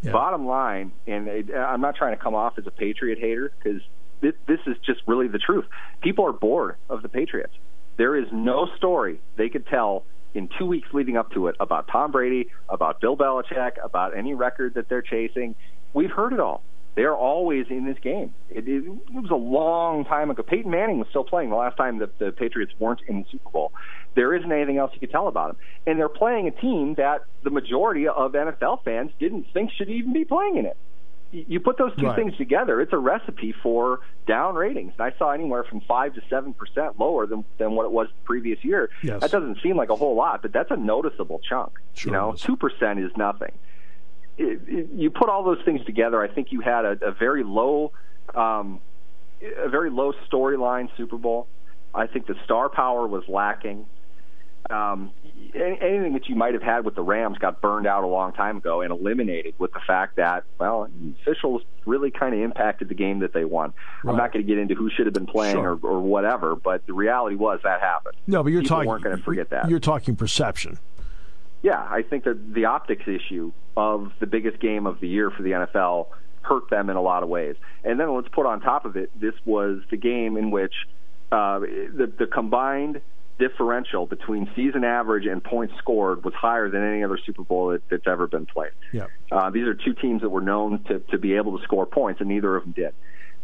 Yeah. 0.02 0.12
Bottom 0.12 0.46
line, 0.46 0.92
and 1.08 1.28
it, 1.28 1.50
I'm 1.56 1.82
not 1.82 1.96
trying 1.96 2.16
to 2.16 2.22
come 2.22 2.36
off 2.36 2.60
as 2.60 2.68
a 2.68 2.72
Patriot 2.72 3.18
hater 3.20 3.52
because 3.58 3.82
this, 4.22 4.34
this 4.48 4.60
is 4.68 4.76
just 4.86 5.02
really 5.08 5.28
the 5.28 5.40
truth. 5.40 5.66
People 6.02 6.26
are 6.28 6.34
bored 6.34 6.76
of 6.90 7.02
the 7.02 7.10
Patriots. 7.10 7.54
There 7.98 8.16
is 8.16 8.28
no 8.32 8.68
story 8.78 9.20
they 9.38 9.50
could 9.50 9.66
tell 9.66 10.04
in 10.38 10.48
two 10.60 10.68
weeks 10.68 10.88
leading 10.94 11.18
up 11.18 11.32
to 11.32 11.48
it 11.48 11.56
about 11.60 11.88
Tom 11.92 12.12
Brady, 12.12 12.50
about 12.70 13.02
Bill 13.02 13.18
Belichick, 13.18 13.84
about 13.84 14.16
any 14.16 14.36
record 14.36 14.76
that 14.76 14.88
they're 14.88 15.02
chasing. 15.02 15.56
We've 15.94 16.12
heard 16.12 16.32
it 16.32 16.40
all. 16.40 16.62
They're 16.96 17.16
always 17.16 17.66
in 17.70 17.86
this 17.86 17.98
game. 18.02 18.34
It, 18.50 18.68
it, 18.68 18.84
it 18.86 19.14
was 19.14 19.32
a 19.32 19.36
long 19.36 20.06
time 20.06 20.30
ago. 20.30 20.44
Peyton 20.44 20.70
Manning 20.70 21.00
was 21.00 21.08
still 21.10 21.24
playing 21.24 21.50
the 21.50 21.56
last 21.56 21.76
time 21.76 22.00
that 22.00 22.18
the 22.20 22.32
Patriots 22.32 22.74
weren't 22.80 23.02
in 23.08 23.22
the 23.22 23.26
Super 23.32 23.50
Bowl. 23.50 23.72
There 24.16 24.36
isn't 24.36 24.52
anything 24.52 24.78
else 24.78 24.92
you 24.94 25.00
could 25.00 25.12
tell 25.12 25.28
about 25.28 25.50
them. 25.50 25.58
And 25.86 26.00
they're 26.00 26.10
playing 26.10 26.48
a 26.48 26.52
team 26.52 26.96
that 26.98 27.22
the 27.44 27.50
majority 27.50 28.08
of 28.08 28.32
NFL 28.32 28.84
fans 28.84 29.12
didn't 29.20 29.48
think 29.54 29.72
should 29.72 29.90
even 29.90 30.14
be 30.14 30.26
playing 30.26 30.58
in 30.58 30.66
it 30.66 30.78
you 31.32 31.60
put 31.60 31.78
those 31.78 31.96
two 31.98 32.08
right. 32.08 32.16
things 32.16 32.36
together, 32.38 32.80
it's 32.80 32.94
a 32.94 32.98
recipe 32.98 33.54
for 33.64 34.00
down 34.26 34.56
ratings. 34.56 34.94
And 34.98 35.02
I 35.14 35.18
saw 35.18 35.32
anywhere 35.32 35.64
from 35.64 35.82
five 35.82 36.14
to 36.16 36.22
seven 36.30 36.54
percent 36.54 37.00
lower 37.00 37.26
than 37.26 37.44
than 37.58 37.74
what 37.74 37.86
it 37.86 37.92
was 37.92 38.08
the 38.08 38.26
previous 38.26 38.64
year. 38.64 38.90
Yes. 39.04 39.22
That 39.22 39.32
doesn't 39.32 39.62
seem 39.62 39.76
like 39.76 39.90
a 39.90 39.96
whole 39.96 40.16
lot, 40.16 40.42
but 40.42 40.54
that's 40.54 40.72
a 40.72 40.78
noticeable 40.78 41.40
chunk. 41.40 41.80
Sure 41.94 42.12
you 42.12 42.18
know, 42.18 42.34
two 42.34 42.56
percent 42.56 43.00
is 43.00 43.12
nothing. 43.18 43.52
It, 44.38 44.62
it, 44.68 44.90
you 44.94 45.10
put 45.10 45.30
all 45.30 45.44
those 45.44 45.64
things 45.66 45.84
together, 45.86 46.22
I 46.22 46.28
think 46.28 46.52
you 46.52 46.62
had 46.62 46.86
a, 46.86 46.98
a 47.08 47.12
very 47.12 47.44
low, 47.44 47.92
um, 48.36 48.80
a 49.42 49.68
very 49.68 49.90
low 49.90 50.14
storyline 50.32 50.90
Super 50.96 51.18
Bowl. 51.18 51.48
I 51.94 52.06
think 52.06 52.28
the 52.28 52.36
star 52.46 52.70
power 52.70 53.08
was 53.08 53.28
lacking. 53.28 53.86
um, 54.70 55.12
anything 55.56 56.14
that 56.14 56.28
you 56.28 56.36
might 56.36 56.54
have 56.54 56.64
had 56.64 56.86
with 56.86 56.96
the 56.96 57.02
Rams 57.02 57.38
got 57.38 57.62
burned 57.62 57.88
out 57.88 58.04
a 58.04 58.08
long 58.08 58.34
time 58.34 58.58
ago 58.58 58.82
and 58.82 58.92
eliminated 58.92 59.56
with 59.58 59.74
the 59.74 59.80
fact 59.86 60.18
that, 60.18 60.44
well, 60.60 60.90
officials 61.22 61.64
really 61.86 62.12
kind 62.12 62.34
of 62.34 62.42
impacted 62.42 62.90
the 62.90 62.96
game 62.96 63.20
that 63.20 63.34
they 63.34 63.46
won. 63.46 63.74
Right. 64.04 64.12
I'm 64.12 64.18
not 64.18 64.34
going 64.34 64.46
to 64.46 64.48
get 64.48 64.60
into 64.60 64.76
who 64.76 64.90
should 64.90 65.06
have 65.06 65.14
been 65.14 65.26
playing 65.26 65.56
sure. 65.56 65.80
or, 65.82 65.90
or, 65.90 66.00
whatever, 66.02 66.56
but 66.56 66.86
the 66.86 66.94
reality 66.94 67.36
was 67.36 67.60
that 67.64 67.82
happened. 67.82 68.16
No, 68.28 68.44
but 68.44 68.52
you're 68.52 68.62
People 68.62 68.78
talking. 68.78 68.90
weren't 68.90 69.04
going 69.04 69.18
to 69.18 69.24
forget 69.24 69.50
that. 69.52 69.70
You're 69.70 69.80
talking 69.80 70.16
perception. 70.16 70.80
Yeah, 71.62 71.80
I 71.80 72.04
think 72.04 72.24
that 72.26 72.54
the 72.54 72.66
optics 72.66 73.08
issue 73.08 73.52
of 73.76 74.12
the 74.20 74.28
biggest 74.28 74.60
game 74.60 74.86
of 74.86 75.00
the 75.00 75.08
year 75.08 75.32
for 75.32 75.44
the 75.44 75.52
NFL 75.52 76.08
hurt 76.42 76.70
them 76.70 76.90
in 76.90 76.96
a 76.96 77.02
lot 77.02 77.24
of 77.24 77.30
ways. 77.30 77.56
And 77.84 78.00
then 78.00 78.14
let's 78.16 78.30
put 78.30 78.46
on 78.46 78.62
top 78.62 78.86
of 78.86 78.96
it, 78.96 79.12
this 79.20 79.34
was 79.46 79.82
the 79.90 79.98
game 79.98 80.38
in 80.38 80.52
which 80.52 80.74
uh, 81.32 81.60
the, 81.60 82.12
the 82.18 82.28
combined 82.28 83.02
differential 83.40 84.06
between 84.06 84.50
season 84.56 84.84
average 84.84 85.26
and 85.26 85.44
points 85.44 85.74
scored 85.78 86.24
was 86.24 86.34
higher 86.34 86.70
than 86.70 86.84
any 86.84 87.04
other 87.04 87.20
Super 87.26 87.44
Bowl 87.44 87.70
that, 87.70 87.82
that's 87.90 88.08
ever 88.08 88.28
been 88.28 88.46
played. 88.46 88.72
Yeah. 88.92 89.08
Uh, 89.32 89.50
these 89.50 89.68
are 89.68 89.74
two 89.74 89.94
teams 89.94 90.22
that 90.22 90.30
were 90.30 90.42
known 90.42 90.84
to, 90.86 91.00
to 91.12 91.18
be 91.18 91.36
able 91.36 91.58
to 91.58 91.64
score 91.64 91.86
points, 91.86 92.20
and 92.20 92.30
neither 92.30 92.56
of 92.56 92.64
them 92.64 92.74
did. 92.74 92.94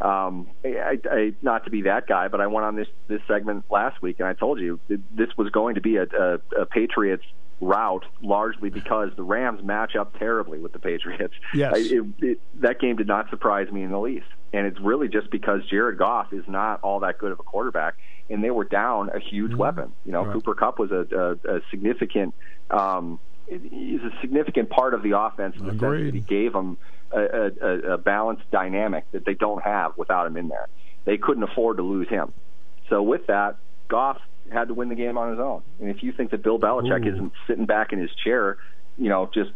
Um, 0.02 0.48
I, 0.66 1.00
I, 1.10 1.34
not 1.42 1.66
to 1.66 1.70
be 1.70 1.84
that 1.84 2.08
guy, 2.08 2.28
but 2.28 2.42
I 2.42 2.48
went 2.48 2.66
on 2.66 2.76
this 2.76 2.88
this 3.08 3.22
segment 3.28 3.66
last 3.70 4.02
week, 4.02 4.20
and 4.20 4.28
I 4.28 4.34
told 4.34 4.60
you 4.60 4.80
this 4.90 5.30
was 5.38 5.50
going 5.52 5.76
to 5.76 5.82
be 5.82 5.98
a, 5.98 6.04
a, 6.04 6.62
a 6.62 6.66
Patriots 6.66 7.24
route, 7.62 8.04
largely 8.22 8.70
because 8.70 9.10
the 9.16 9.24
Rams 9.24 9.64
match 9.64 9.96
up 9.96 10.18
terribly 10.20 10.60
with 10.60 10.74
the 10.74 10.80
Patriots. 10.80 11.34
Yes. 11.54 11.74
I, 11.74 11.78
it, 11.78 12.04
it, 12.20 12.40
that 12.56 12.80
game 12.80 12.98
did 12.98 13.08
not 13.08 13.30
surprise 13.30 13.72
me 13.72 13.84
in 13.84 13.92
the 13.92 14.00
least, 14.00 14.26
and 14.52 14.68
it's 14.68 14.80
really 14.80 15.08
just 15.08 15.30
because 15.30 15.62
Jared 15.70 15.98
Goff 15.98 16.34
is 16.34 16.44
not 16.48 16.82
all 16.82 17.00
that 17.02 17.18
good 17.18 17.32
of 17.32 17.40
a 17.40 17.44
quarterback, 17.44 17.96
and 18.30 18.44
they 18.44 18.52
were 18.52 18.64
down 18.64 19.10
a 19.10 19.20
huge 19.20 19.52
mm-hmm. 19.52 19.60
weapon. 19.60 19.94
You 20.06 20.12
know, 20.12 20.26
right. 20.26 20.34
Cooper 20.34 20.56
Kupp 20.56 20.80
was 20.80 20.92
a, 20.92 21.06
a, 21.46 21.58
a 21.58 21.62
significant. 21.70 22.34
Um, 22.70 23.20
he's 23.48 24.02
a 24.02 24.12
significant 24.22 24.70
part 24.70 24.94
of 24.94 25.04
the 25.04 25.18
offense 25.18 25.56
in 25.58 25.66
the 25.66 25.72
Agreed. 25.72 26.00
sense 26.00 26.12
that 26.12 26.16
he 26.16 26.22
gave 26.22 26.54
them 26.54 26.78
a, 27.12 27.22
a, 27.22 27.94
a 27.94 27.98
balanced 27.98 28.50
dynamic 28.52 29.06
that 29.12 29.26
they 29.26 29.34
don't 29.34 29.62
have 29.64 29.98
without 29.98 30.26
him 30.28 30.38
in 30.38 30.48
there. 30.48 30.68
They 31.06 31.18
couldn't 31.18 31.44
afford 31.44 31.78
to 31.78 31.84
lose 31.84 32.08
him. 32.08 32.34
So 32.90 33.02
with 33.02 33.28
that, 33.28 33.58
Goff 33.90 34.20
had 34.52 34.70
to 34.70 34.74
win 34.74 34.90
the 34.90 34.96
game 34.96 35.18
on 35.18 35.32
his 35.32 35.40
own. 35.40 35.62
And 35.80 35.90
if 35.90 36.04
you 36.04 36.12
think 36.12 36.32
that 36.32 36.44
Bill 36.44 36.60
Belichick 36.60 37.06
Ooh. 37.06 37.14
isn't 37.14 37.34
sitting 37.48 37.66
back 37.66 37.94
in 37.94 38.00
his 38.00 38.12
chair, 38.24 38.58
you 38.98 39.10
know, 39.10 39.30
just 39.34 39.52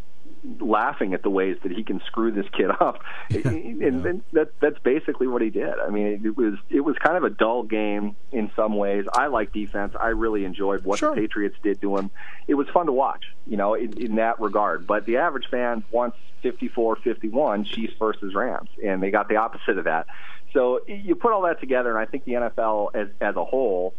laughing 0.60 1.14
at 1.14 1.24
the 1.24 1.30
ways 1.30 1.58
that 1.64 1.72
he 1.72 1.84
can 1.84 2.02
screw 2.06 2.32
this 2.32 2.46
kid 2.52 2.70
up, 2.70 3.02
yeah. 3.30 3.42
and, 3.48 4.06
and 4.06 4.22
that 4.34 4.60
that's 4.60 4.80
basically 4.80 5.28
what 5.28 5.42
he 5.42 5.50
did. 5.50 5.74
I 5.80 5.90
mean, 5.90 6.22
it 6.26 6.38
was 6.38 6.56
it 6.70 6.82
was 6.82 6.96
kind 6.98 7.18
of 7.18 7.24
a 7.24 7.30
dull 7.30 7.64
game 7.64 8.16
in 8.32 8.52
some 8.56 8.76
ways. 8.76 9.06
I 9.14 9.28
like 9.28 9.54
defense. 9.54 9.96
I 10.00 10.10
really 10.10 10.46
enjoyed 10.46 10.84
what 10.84 11.00
sure. 11.00 11.16
the 11.16 11.22
Patriots 11.22 11.56
did 11.64 11.82
to 11.82 11.98
him. 11.98 12.12
It 12.48 12.56
was 12.56 12.68
fun 12.70 12.86
to 12.88 12.92
watch, 12.92 13.26
you 13.46 13.58
know, 13.58 13.74
in, 13.74 13.94
in 13.98 14.16
that 14.16 14.40
regard. 14.40 14.88
But 14.88 15.06
the 15.06 15.18
average 15.18 15.48
fan 15.50 15.84
wants 15.92 16.18
54-51 16.44 17.66
Chiefs 17.66 17.94
versus 18.00 18.34
Rams, 18.34 18.70
and 18.84 19.02
they 19.02 19.12
got 19.12 19.28
the 19.28 19.38
opposite 19.38 19.78
of 19.78 19.86
that. 19.86 20.08
So 20.54 20.82
you 20.88 21.16
put 21.16 21.34
all 21.34 21.44
that 21.44 21.60
together, 21.60 21.90
and 21.90 22.00
I 22.00 22.10
think 22.10 22.26
the 22.26 22.34
NFL 22.34 22.96
as 22.96 23.10
as 23.22 23.36
a 23.36 23.44
whole 23.44 23.94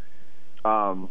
um, 0.65 1.11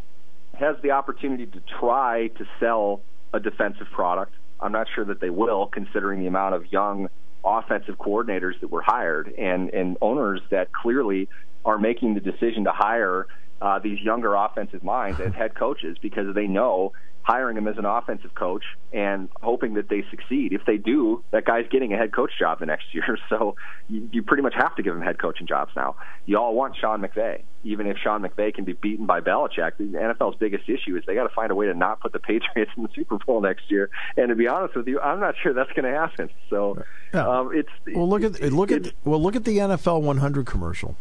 has 0.54 0.76
the 0.82 0.92
opportunity 0.92 1.46
to 1.46 1.62
try 1.80 2.28
to 2.28 2.46
sell 2.60 3.02
a 3.34 3.40
defensive 3.40 3.88
product. 3.92 4.34
I'm 4.60 4.72
not 4.72 4.88
sure 4.94 5.06
that 5.06 5.20
they 5.22 5.30
will, 5.30 5.68
considering 5.68 6.20
the 6.20 6.28
amount 6.28 6.56
of 6.56 6.72
young 6.72 7.10
offensive 7.44 7.98
coordinators 7.98 8.60
that 8.62 8.70
were 8.70 8.82
hired 8.82 9.34
and, 9.38 9.70
and 9.70 9.98
owners 10.02 10.42
that 10.52 10.72
clearly 10.74 11.30
are 11.64 11.78
making 11.78 12.14
the 12.14 12.20
decision 12.20 12.64
to 12.66 12.72
hire 12.72 13.28
uh, 13.62 13.80
these 13.80 14.00
younger 14.02 14.36
offensive 14.36 14.84
minds 14.84 15.20
as 15.20 15.34
head 15.34 15.56
coaches 15.56 15.98
because 16.02 16.34
they 16.36 16.48
know 16.48 16.94
hiring 17.28 17.58
him 17.58 17.68
as 17.68 17.78
an 17.78 17.84
offensive 17.84 18.34
coach 18.36 18.64
and 18.94 19.28
hoping 19.42 19.74
that 19.74 19.90
they 19.90 20.02
succeed. 20.10 20.54
If 20.54 20.62
they 20.66 20.78
do, 20.78 21.26
that 21.32 21.44
guy's 21.44 21.68
getting 21.70 21.92
a 21.94 21.98
head 21.98 22.14
coach 22.14 22.32
job 22.40 22.60
the 22.62 22.66
next 22.66 22.86
year. 22.94 23.18
So 23.28 23.58
you, 23.90 24.10
you 24.14 24.24
pretty 24.24 24.44
much 24.44 24.54
have 24.56 24.74
to 24.78 24.84
give 24.84 24.96
him 24.96 25.02
head 25.02 25.20
coaching 25.20 25.46
jobs 25.46 25.72
now. 25.76 25.98
You 26.26 26.38
all 26.38 26.56
want 26.56 26.78
Sean 26.80 27.02
McVay, 27.02 27.42
even 27.66 27.86
if 27.86 27.98
Sean 27.98 28.22
McVay 28.22 28.54
can 28.54 28.64
be 28.64 28.72
beaten 28.74 29.06
by 29.06 29.20
Belichick. 29.20 29.76
The 29.78 29.84
NFL's 29.84 30.38
biggest 30.38 30.70
issue 30.70 30.96
is 30.96 31.04
they 31.06 31.16
got 31.16 31.28
to 31.28 31.36
find 31.36 31.52
a 31.52 31.56
way 31.56 31.66
to 31.66 31.74
not 31.74 32.00
put 32.00 32.14
the 32.14 32.20
Patriots 32.28 32.72
in 32.78 32.84
the 32.84 32.90
Super 32.96 33.18
Bowl 33.18 33.42
next 33.42 33.70
year. 33.70 33.90
And 34.16 34.30
to 34.30 34.36
be 34.36 34.48
honest 34.48 34.78
with 34.78 34.88
you, 34.88 35.02
I'm 35.02 35.20
not 35.20 35.36
sure 35.44 35.54
that's 35.54 35.72
going 35.74 35.92
to 35.92 36.00
happen. 36.00 36.30
So 36.50 36.82
um, 37.14 37.52
it's 37.54 37.70
well. 37.94 38.08
Look 38.08 38.24
at 38.24 38.40
look 38.54 38.72
at 38.72 38.94
well 39.04 39.22
look 39.22 39.36
at 39.36 39.44
the 39.44 39.58
NFL 39.58 40.02
100 40.02 40.46
commercial. 40.46 40.96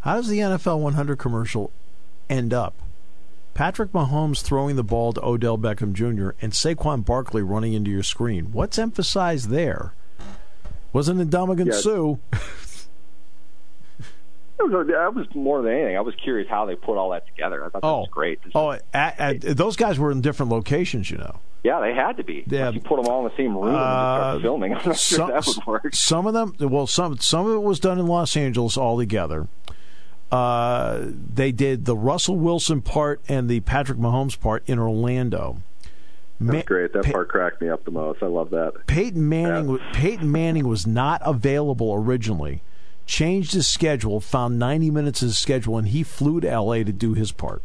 How 0.00 0.16
does 0.16 0.28
the 0.28 0.38
NFL 0.38 0.80
100 0.80 1.16
commercial 1.18 1.70
end 2.28 2.54
up? 2.54 2.74
Patrick 3.54 3.92
Mahomes 3.92 4.40
throwing 4.40 4.76
the 4.76 4.84
ball 4.84 5.12
to 5.12 5.24
Odell 5.24 5.58
Beckham 5.58 5.92
Jr. 5.92 6.30
and 6.40 6.52
Saquon 6.52 7.04
Barkley 7.04 7.42
running 7.42 7.74
into 7.74 7.90
your 7.90 8.02
screen. 8.02 8.52
What's 8.52 8.78
emphasized 8.78 9.50
there? 9.50 9.92
Wasn't 10.92 11.20
it 11.20 11.30
Dominican 11.30 11.68
yeah. 11.68 11.80
Sue? 11.80 12.20
That 14.62 15.14
was 15.14 15.26
more 15.34 15.62
than 15.62 15.72
anything. 15.72 15.96
I 15.96 16.02
was 16.02 16.14
curious 16.22 16.46
how 16.46 16.66
they 16.66 16.74
put 16.74 16.98
all 16.98 17.10
that 17.10 17.26
together. 17.26 17.64
I 17.64 17.70
thought 17.70 17.80
that 17.80 17.88
oh. 17.88 18.00
was 18.00 18.08
great. 18.10 18.40
Oh, 18.54 18.72
at, 18.92 19.18
at, 19.18 19.40
those 19.40 19.74
guys 19.74 19.98
were 19.98 20.12
in 20.12 20.20
different 20.20 20.52
locations, 20.52 21.10
you 21.10 21.16
know. 21.16 21.40
Yeah, 21.62 21.80
they 21.80 21.94
had 21.94 22.18
to 22.18 22.24
be. 22.24 22.44
Yeah, 22.46 22.70
you 22.70 22.80
put 22.80 23.02
them 23.02 23.10
all 23.10 23.24
in 23.24 23.32
the 23.32 23.36
same 23.38 23.56
room 23.56 23.74
uh, 23.74 23.78
and 23.78 24.40
start 24.40 24.42
filming. 24.42 24.74
I'm 24.76 24.86
not 24.86 24.96
some, 24.98 25.18
sure 25.18 25.28
that 25.28 25.46
would 25.46 25.66
work. 25.66 25.94
Some 25.94 26.26
of 26.26 26.34
them, 26.34 26.54
well, 26.70 26.86
some 26.86 27.18
some 27.18 27.46
of 27.46 27.54
it 27.54 27.62
was 27.62 27.80
done 27.80 27.98
in 27.98 28.06
Los 28.06 28.36
Angeles 28.36 28.76
all 28.76 28.98
together. 28.98 29.48
Uh, 30.30 31.06
they 31.34 31.50
did 31.50 31.84
the 31.84 31.96
Russell 31.96 32.36
Wilson 32.36 32.82
part 32.82 33.20
and 33.28 33.48
the 33.48 33.60
Patrick 33.60 33.98
Mahomes 33.98 34.38
part 34.38 34.62
in 34.66 34.78
Orlando. 34.78 35.62
That's 36.40 36.54
Ma- 36.54 36.62
great. 36.62 36.92
That 36.92 37.04
part 37.04 37.28
cracked 37.28 37.60
me 37.60 37.68
up 37.68 37.84
the 37.84 37.90
most. 37.90 38.22
I 38.22 38.26
love 38.26 38.50
that. 38.50 38.86
Peyton 38.86 39.28
Manning. 39.28 39.70
Yeah. 39.70 39.90
Peyton 39.92 40.30
Manning 40.30 40.66
was 40.66 40.86
not 40.86 41.20
available 41.24 41.92
originally. 41.92 42.62
Changed 43.06 43.54
his 43.54 43.66
schedule, 43.66 44.20
found 44.20 44.58
90 44.58 44.90
minutes 44.90 45.20
of 45.20 45.28
his 45.28 45.38
schedule, 45.38 45.76
and 45.76 45.88
he 45.88 46.02
flew 46.02 46.40
to 46.40 46.48
L.A. 46.48 46.84
to 46.84 46.92
do 46.92 47.14
his 47.14 47.32
part. 47.32 47.60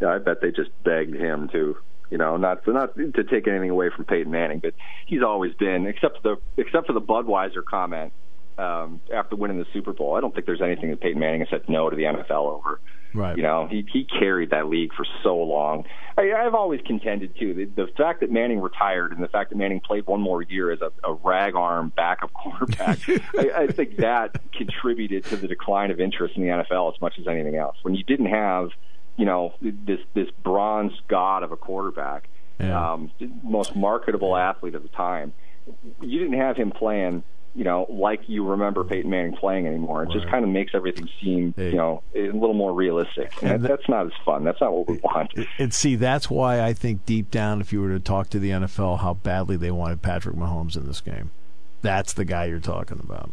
Yeah, 0.00 0.08
I 0.08 0.18
bet 0.18 0.40
they 0.42 0.50
just 0.50 0.70
begged 0.84 1.14
him 1.14 1.48
to. 1.48 1.76
You 2.10 2.18
know, 2.18 2.36
not 2.36 2.64
not 2.68 2.94
to 2.96 3.24
take 3.24 3.48
anything 3.48 3.70
away 3.70 3.88
from 3.88 4.04
Peyton 4.04 4.30
Manning, 4.30 4.58
but 4.60 4.74
he's 5.06 5.22
always 5.22 5.54
been, 5.54 5.86
except 5.86 6.20
for 6.20 6.36
the 6.36 6.62
except 6.62 6.86
for 6.86 6.92
the 6.92 7.00
Budweiser 7.00 7.64
comment 7.64 8.12
um, 8.58 9.00
after 9.12 9.36
winning 9.36 9.58
the 9.58 9.66
Super 9.72 9.92
Bowl. 9.92 10.16
I 10.16 10.20
don't 10.20 10.34
think 10.34 10.46
there's 10.46 10.62
anything 10.62 10.90
that 10.90 11.00
Peyton 11.00 11.18
Manning 11.18 11.40
has 11.40 11.48
said 11.50 11.68
no 11.68 11.90
to 11.90 11.96
the 11.96 12.04
NFL 12.04 12.46
over. 12.46 12.80
Right. 13.14 13.36
You 13.36 13.44
know, 13.44 13.68
he 13.68 13.86
he 13.92 14.04
carried 14.04 14.50
that 14.50 14.68
league 14.68 14.92
for 14.92 15.06
so 15.22 15.36
long. 15.36 15.84
I, 16.18 16.32
I've 16.32 16.54
always 16.54 16.80
contended 16.84 17.38
too 17.38 17.54
the, 17.54 17.64
the 17.64 17.86
fact 17.96 18.20
that 18.20 18.30
Manning 18.30 18.60
retired 18.60 19.12
and 19.12 19.22
the 19.22 19.28
fact 19.28 19.50
that 19.50 19.56
Manning 19.56 19.80
played 19.80 20.06
one 20.06 20.20
more 20.20 20.42
year 20.42 20.72
as 20.72 20.80
a, 20.80 20.90
a 21.04 21.12
rag 21.12 21.54
arm 21.54 21.92
backup 21.94 22.32
quarterback. 22.32 22.98
I, 23.38 23.50
I 23.56 23.66
think 23.68 23.98
that 23.98 24.40
contributed 24.52 25.24
to 25.26 25.36
the 25.36 25.46
decline 25.46 25.92
of 25.92 26.00
interest 26.00 26.36
in 26.36 26.42
the 26.42 26.48
NFL 26.48 26.92
as 26.92 27.00
much 27.00 27.14
as 27.20 27.28
anything 27.28 27.54
else. 27.54 27.76
When 27.82 27.94
you 27.94 28.02
didn't 28.02 28.26
have, 28.26 28.70
you 29.16 29.26
know, 29.26 29.54
this 29.62 30.00
this 30.14 30.28
bronze 30.42 30.92
god 31.06 31.44
of 31.44 31.52
a 31.52 31.56
quarterback, 31.56 32.28
yeah. 32.58 32.94
um, 32.94 33.12
most 33.44 33.76
marketable 33.76 34.36
athlete 34.36 34.74
of 34.74 34.82
the 34.82 34.88
time, 34.88 35.32
you 36.00 36.18
didn't 36.18 36.40
have 36.40 36.56
him 36.56 36.72
playing 36.72 37.22
you 37.54 37.62
know, 37.64 37.86
like 37.88 38.28
you 38.28 38.44
remember 38.44 38.82
Peyton 38.82 39.10
Manning 39.10 39.36
playing 39.36 39.66
anymore. 39.66 40.02
It 40.02 40.06
right. 40.06 40.14
just 40.14 40.28
kind 40.28 40.44
of 40.44 40.50
makes 40.50 40.74
everything 40.74 41.08
seem, 41.22 41.54
hey. 41.56 41.70
you 41.70 41.76
know, 41.76 42.02
a 42.14 42.26
little 42.26 42.54
more 42.54 42.72
realistic. 42.72 43.32
And, 43.42 43.52
and 43.52 43.64
that, 43.64 43.68
that's 43.68 43.88
not 43.88 44.06
as 44.06 44.12
fun. 44.24 44.44
That's 44.44 44.60
not 44.60 44.72
what 44.72 44.88
we 44.88 44.98
want. 44.98 45.32
And 45.58 45.72
see, 45.72 45.94
that's 45.94 46.28
why 46.28 46.60
I 46.60 46.72
think 46.72 47.06
deep 47.06 47.30
down, 47.30 47.60
if 47.60 47.72
you 47.72 47.80
were 47.80 47.90
to 47.90 48.00
talk 48.00 48.28
to 48.30 48.38
the 48.38 48.50
NFL, 48.50 49.00
how 49.00 49.14
badly 49.14 49.56
they 49.56 49.70
wanted 49.70 50.02
Patrick 50.02 50.36
Mahomes 50.36 50.76
in 50.76 50.86
this 50.86 51.00
game. 51.00 51.30
That's 51.82 52.12
the 52.12 52.24
guy 52.24 52.46
you're 52.46 52.60
talking 52.60 52.98
about. 52.98 53.30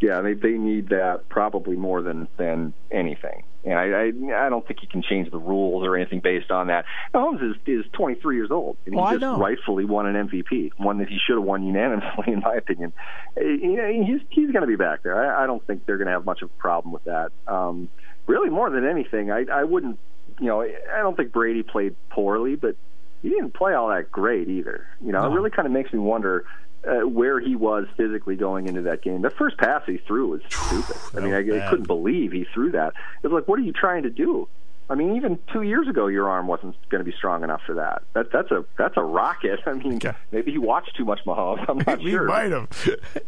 Yeah, 0.00 0.20
they 0.20 0.34
they 0.34 0.52
need 0.52 0.88
that 0.88 1.28
probably 1.28 1.76
more 1.76 2.02
than 2.02 2.28
than 2.36 2.74
anything. 2.90 3.44
And 3.64 3.74
I, 3.74 3.84
I 3.84 4.46
I 4.46 4.48
don't 4.48 4.66
think 4.66 4.82
you 4.82 4.88
can 4.88 5.02
change 5.02 5.30
the 5.30 5.38
rules 5.38 5.86
or 5.86 5.96
anything 5.96 6.20
based 6.20 6.50
on 6.50 6.66
that. 6.66 6.84
Mahomes 7.14 7.50
is 7.50 7.56
is 7.66 7.84
23 7.92 8.36
years 8.36 8.50
old, 8.50 8.76
and 8.86 8.94
he 8.94 9.00
oh, 9.00 9.18
just 9.18 9.40
rightfully 9.40 9.84
won 9.84 10.06
an 10.06 10.28
MVP, 10.28 10.72
one 10.78 10.98
that 10.98 11.08
he 11.08 11.18
should 11.24 11.36
have 11.36 11.44
won 11.44 11.62
unanimously, 11.62 12.24
in 12.32 12.40
my 12.40 12.54
opinion. 12.54 12.92
He's 13.36 14.20
he's 14.30 14.50
going 14.50 14.62
to 14.62 14.66
be 14.66 14.76
back 14.76 15.02
there. 15.02 15.36
I, 15.36 15.44
I 15.44 15.46
don't 15.46 15.64
think 15.66 15.86
they're 15.86 15.98
going 15.98 16.06
to 16.06 16.12
have 16.12 16.24
much 16.24 16.42
of 16.42 16.50
a 16.50 16.60
problem 16.60 16.92
with 16.92 17.04
that. 17.04 17.30
Um, 17.46 17.88
really, 18.26 18.50
more 18.50 18.68
than 18.70 18.84
anything, 18.84 19.30
I 19.30 19.44
I 19.52 19.64
wouldn't. 19.64 19.98
You 20.40 20.46
know, 20.46 20.62
I 20.62 20.98
don't 20.98 21.16
think 21.16 21.30
Brady 21.30 21.62
played 21.62 21.94
poorly, 22.10 22.56
but 22.56 22.74
he 23.22 23.28
didn't 23.28 23.54
play 23.54 23.74
all 23.74 23.88
that 23.90 24.10
great 24.10 24.48
either. 24.48 24.88
You 25.00 25.12
know, 25.12 25.20
no. 25.20 25.30
it 25.30 25.34
really 25.34 25.50
kind 25.50 25.66
of 25.66 25.72
makes 25.72 25.92
me 25.92 26.00
wonder 26.00 26.44
uh, 26.86 27.06
where 27.06 27.40
he 27.40 27.54
was 27.56 27.86
physically 27.96 28.36
going 28.36 28.66
into 28.66 28.82
that 28.82 29.02
game. 29.02 29.22
The 29.22 29.30
first 29.30 29.56
pass 29.58 29.82
he 29.86 29.98
threw 29.98 30.28
was 30.28 30.40
stupid. 30.48 30.96
I 31.16 31.20
mean, 31.20 31.34
I, 31.34 31.66
I 31.66 31.70
couldn't 31.70 31.86
believe 31.86 32.32
he 32.32 32.44
threw 32.52 32.72
that. 32.72 32.94
It 33.22 33.28
was 33.28 33.40
like, 33.40 33.48
what 33.48 33.58
are 33.58 33.62
you 33.62 33.72
trying 33.72 34.02
to 34.04 34.10
do? 34.10 34.48
I 34.92 34.94
mean, 34.94 35.16
even 35.16 35.38
two 35.50 35.62
years 35.62 35.88
ago, 35.88 36.06
your 36.06 36.28
arm 36.28 36.46
wasn't 36.46 36.76
going 36.90 37.02
to 37.02 37.10
be 37.10 37.16
strong 37.16 37.42
enough 37.42 37.62
for 37.64 37.76
that. 37.76 38.02
That 38.12 38.30
that's 38.30 38.50
a 38.50 38.62
that's 38.76 38.98
a 38.98 39.02
rocket. 39.02 39.60
I 39.66 39.72
mean, 39.72 39.96
okay. 39.96 40.12
maybe 40.30 40.52
he 40.52 40.58
watched 40.58 40.94
too 40.96 41.06
much 41.06 41.20
Mahomes. 41.26 41.64
I'm 41.66 41.78
not 41.78 41.98
he 42.00 42.10
sure. 42.10 42.26
He 42.26 42.26
might 42.26 42.52
have. 42.52 42.68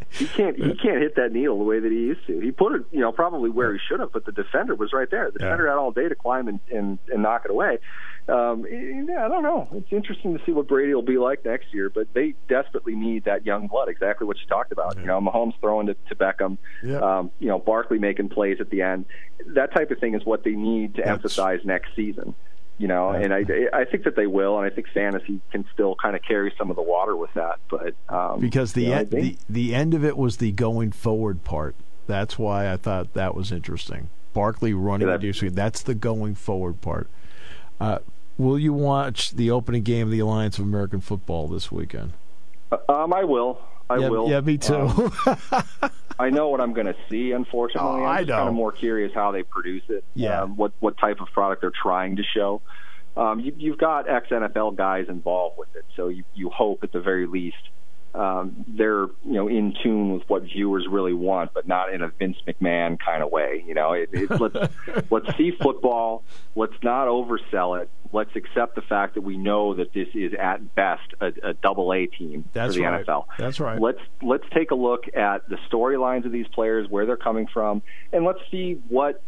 he 0.10 0.26
can't 0.26 0.56
he 0.56 0.74
can't 0.74 1.00
hit 1.00 1.16
that 1.16 1.32
needle 1.32 1.58
the 1.58 1.64
way 1.64 1.80
that 1.80 1.90
he 1.90 1.98
used 1.98 2.26
to. 2.26 2.38
He 2.38 2.50
put 2.50 2.74
it, 2.74 2.82
you 2.92 3.00
know, 3.00 3.12
probably 3.12 3.48
where 3.48 3.72
he 3.72 3.78
should 3.88 4.00
have, 4.00 4.12
but 4.12 4.26
the 4.26 4.32
defender 4.32 4.74
was 4.74 4.92
right 4.92 5.10
there. 5.10 5.30
The 5.30 5.38
defender 5.38 5.68
had 5.68 5.76
all 5.76 5.90
day 5.90 6.06
to 6.06 6.14
climb 6.14 6.48
and, 6.48 6.60
and 6.70 6.98
and 7.08 7.22
knock 7.22 7.46
it 7.46 7.50
away. 7.50 7.78
Um, 8.26 8.64
yeah, 8.70 9.26
I 9.26 9.28
don't 9.28 9.42
know. 9.42 9.68
It's 9.72 9.92
interesting 9.92 10.36
to 10.38 10.44
see 10.46 10.52
what 10.52 10.66
Brady 10.66 10.94
will 10.94 11.02
be 11.02 11.18
like 11.18 11.44
next 11.44 11.74
year, 11.74 11.90
but 11.90 12.08
they 12.14 12.34
desperately 12.48 12.94
need 12.94 13.24
that 13.24 13.44
young 13.44 13.66
blood. 13.66 13.88
Exactly 13.88 14.26
what 14.26 14.38
you 14.38 14.46
talked 14.46 14.72
about. 14.72 14.94
Yeah. 14.96 15.00
You 15.02 15.06
know, 15.08 15.20
Mahomes 15.20 15.52
throwing 15.60 15.88
to, 15.88 15.94
to 16.08 16.14
Beckham. 16.14 16.56
Yeah. 16.82 17.00
Um, 17.00 17.30
you 17.38 17.48
know, 17.48 17.58
Barkley 17.58 17.98
making 17.98 18.30
plays 18.30 18.58
at 18.60 18.70
the 18.70 18.80
end. 18.80 19.04
That 19.48 19.74
type 19.74 19.90
of 19.90 19.98
thing 19.98 20.14
is 20.14 20.24
what 20.24 20.42
they 20.42 20.52
need 20.52 20.94
to 20.94 21.02
That's, 21.02 21.10
emphasize 21.10 21.53
next 21.64 21.94
season. 21.94 22.34
You 22.76 22.88
know, 22.88 23.10
and 23.10 23.32
I 23.32 23.44
I 23.72 23.84
think 23.84 24.02
that 24.02 24.16
they 24.16 24.26
will, 24.26 24.58
and 24.58 24.66
I 24.66 24.74
think 24.74 24.88
fantasy 24.88 25.40
can 25.52 25.64
still 25.72 25.94
kind 25.94 26.16
of 26.16 26.22
carry 26.22 26.52
some 26.58 26.70
of 26.70 26.76
the 26.76 26.82
water 26.82 27.16
with 27.16 27.32
that. 27.34 27.60
But 27.70 27.94
um, 28.08 28.40
because 28.40 28.72
the 28.72 28.82
you 28.82 28.88
know, 28.88 28.96
end, 28.96 29.10
the 29.10 29.38
the 29.48 29.74
end 29.74 29.94
of 29.94 30.04
it 30.04 30.16
was 30.16 30.38
the 30.38 30.50
going 30.50 30.90
forward 30.90 31.44
part. 31.44 31.76
That's 32.08 32.36
why 32.36 32.70
I 32.70 32.76
thought 32.76 33.14
that 33.14 33.36
was 33.36 33.52
interesting. 33.52 34.08
Barkley 34.32 34.74
running 34.74 35.08
yeah, 35.08 35.16
that, 35.16 35.54
That's 35.54 35.82
the 35.82 35.94
going 35.94 36.34
forward 36.34 36.80
part. 36.80 37.08
Uh, 37.80 38.00
will 38.36 38.58
you 38.58 38.72
watch 38.72 39.30
the 39.30 39.50
opening 39.50 39.84
game 39.84 40.08
of 40.08 40.10
the 40.10 40.18
Alliance 40.18 40.58
of 40.58 40.64
American 40.64 41.00
Football 41.00 41.46
this 41.48 41.70
weekend? 41.70 42.12
Uh, 42.70 42.78
um, 42.88 43.14
I 43.14 43.24
will. 43.24 43.60
I 43.88 43.98
yeah, 43.98 44.08
will. 44.08 44.28
Yeah, 44.28 44.40
me 44.40 44.58
too. 44.58 44.74
Um, 44.74 45.12
I 46.18 46.30
know 46.30 46.48
what 46.48 46.60
I'm 46.60 46.72
going 46.72 46.86
to 46.86 46.96
see. 47.10 47.32
Unfortunately, 47.32 48.02
oh, 48.02 48.04
I'm 48.04 48.26
know. 48.26 48.36
kind 48.36 48.48
of 48.48 48.54
more 48.54 48.72
curious 48.72 49.12
how 49.14 49.32
they 49.32 49.42
produce 49.42 49.82
it. 49.88 50.04
Yeah. 50.14 50.42
Um, 50.42 50.56
what 50.56 50.72
what 50.80 50.96
type 50.98 51.20
of 51.20 51.28
product 51.28 51.62
they're 51.62 51.72
trying 51.82 52.16
to 52.16 52.22
show. 52.22 52.62
Um, 53.16 53.40
you, 53.40 53.54
you've 53.56 53.78
got 53.78 54.08
ex 54.08 54.28
NFL 54.28 54.76
guys 54.76 55.06
involved 55.08 55.56
with 55.58 55.74
it, 55.76 55.84
so 55.96 56.08
you 56.08 56.24
you 56.34 56.50
hope 56.50 56.82
at 56.82 56.92
the 56.92 57.00
very 57.00 57.26
least 57.26 57.56
um, 58.14 58.64
they're 58.68 59.06
you 59.24 59.32
know 59.32 59.48
in 59.48 59.74
tune 59.82 60.12
with 60.12 60.22
what 60.28 60.44
viewers 60.44 60.86
really 60.88 61.12
want, 61.12 61.52
but 61.52 61.66
not 61.66 61.92
in 61.92 62.00
a 62.00 62.08
Vince 62.08 62.36
McMahon 62.46 62.98
kind 62.98 63.22
of 63.22 63.32
way. 63.32 63.64
You 63.66 63.74
know, 63.74 63.92
it, 63.92 64.10
it, 64.12 64.30
let's 64.30 64.72
let's 65.10 65.36
see 65.36 65.50
football. 65.50 66.22
Let's 66.54 66.76
not 66.82 67.08
oversell 67.08 67.80
it. 67.80 67.90
Let's 68.12 68.30
accept 68.36 68.76
the 68.76 68.82
fact 68.82 69.14
that 69.14 69.22
we 69.22 69.36
know 69.36 69.74
that 69.74 69.92
this 69.92 70.06
is 70.14 70.32
at 70.34 70.76
best 70.76 71.14
a, 71.20 71.32
a 71.42 71.54
double 71.54 71.92
A 71.92 72.06
team 72.06 72.44
That's 72.52 72.74
for 72.74 72.80
the 72.80 72.86
right. 72.86 73.04
NFL. 73.04 73.26
That's 73.36 73.58
right. 73.58 73.80
Let's 73.80 74.00
let's 74.22 74.44
take 74.54 74.70
a 74.70 74.76
look 74.76 75.04
at 75.16 75.48
the 75.48 75.58
storylines 75.68 76.24
of 76.24 76.30
these 76.30 76.46
players, 76.48 76.88
where 76.88 77.06
they're 77.06 77.16
coming 77.16 77.48
from, 77.52 77.82
and 78.12 78.24
let's 78.24 78.40
see 78.50 78.80
what 78.88 79.20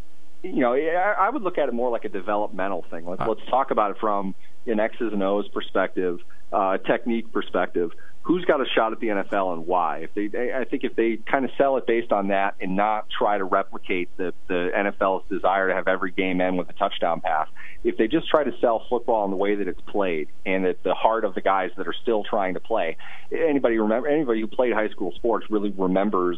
you 0.45 0.61
know. 0.61 0.75
I, 0.75 1.17
I 1.19 1.31
would 1.31 1.43
look 1.43 1.59
at 1.59 1.69
it 1.69 1.75
more 1.75 1.91
like 1.91 2.05
a 2.05 2.09
developmental 2.09 2.85
thing. 2.89 3.05
Let's 3.05 3.21
uh, 3.21 3.27
let's 3.27 3.45
talk 3.51 3.73
about 3.73 3.91
it 3.91 3.97
from 3.99 4.37
an 4.65 4.79
X's 4.79 5.13
and 5.13 5.23
O's 5.25 5.49
perspective, 5.49 6.21
uh, 6.53 6.79
technique 6.79 7.33
perspective 7.33 7.91
who's 8.27 8.45
got 8.45 8.61
a 8.61 8.65
shot 8.75 8.93
at 8.93 8.99
the 8.99 9.07
NFL 9.07 9.53
and 9.53 9.69
why. 9.69 9.99
If 9.99 10.15
they, 10.15 10.27
they 10.27 10.53
I 10.53 10.65
think 10.65 10.83
if 10.83 10.97
they 10.97 11.17
kind 11.31 11.45
of 11.45 11.53
sell 11.57 11.77
it 11.77 11.87
based 11.87 12.11
on 12.11 12.29
that 12.29 12.57
and 12.61 12.75
not 12.75 13.07
try 13.09 13.39
to 13.39 13.45
replicate 13.45 14.09
the 14.17 14.35
the 14.49 14.71
NFL's 14.77 15.25
desire 15.31 15.69
to 15.69 15.75
have 15.75 15.87
every 15.87 16.11
game 16.11 16.41
end 16.41 16.59
with 16.59 16.69
a 16.69 16.73
touchdown 16.73 17.21
pass, 17.21 17.47
if 17.85 17.97
they 17.97 18.09
just 18.09 18.29
try 18.29 18.43
to 18.43 18.51
sell 18.61 18.85
football 18.91 19.25
in 19.27 19.31
the 19.31 19.37
way 19.37 19.55
that 19.55 19.69
it's 19.69 19.81
played 19.83 20.27
and 20.45 20.67
at 20.67 20.83
the 20.83 20.93
heart 20.93 21.25
of 21.25 21.37
the 21.37 21.41
guys 21.41 21.71
that 21.77 21.87
are 21.87 21.95
still 22.03 22.25
trying 22.25 22.55
to 22.55 22.61
play, 22.61 22.97
anybody 23.31 23.79
remember 23.79 24.09
anybody 24.09 24.41
who 24.41 24.49
played 24.49 24.73
high 24.73 24.89
school 24.89 25.13
sports 25.13 25.47
really 25.49 25.71
remembers 25.71 26.37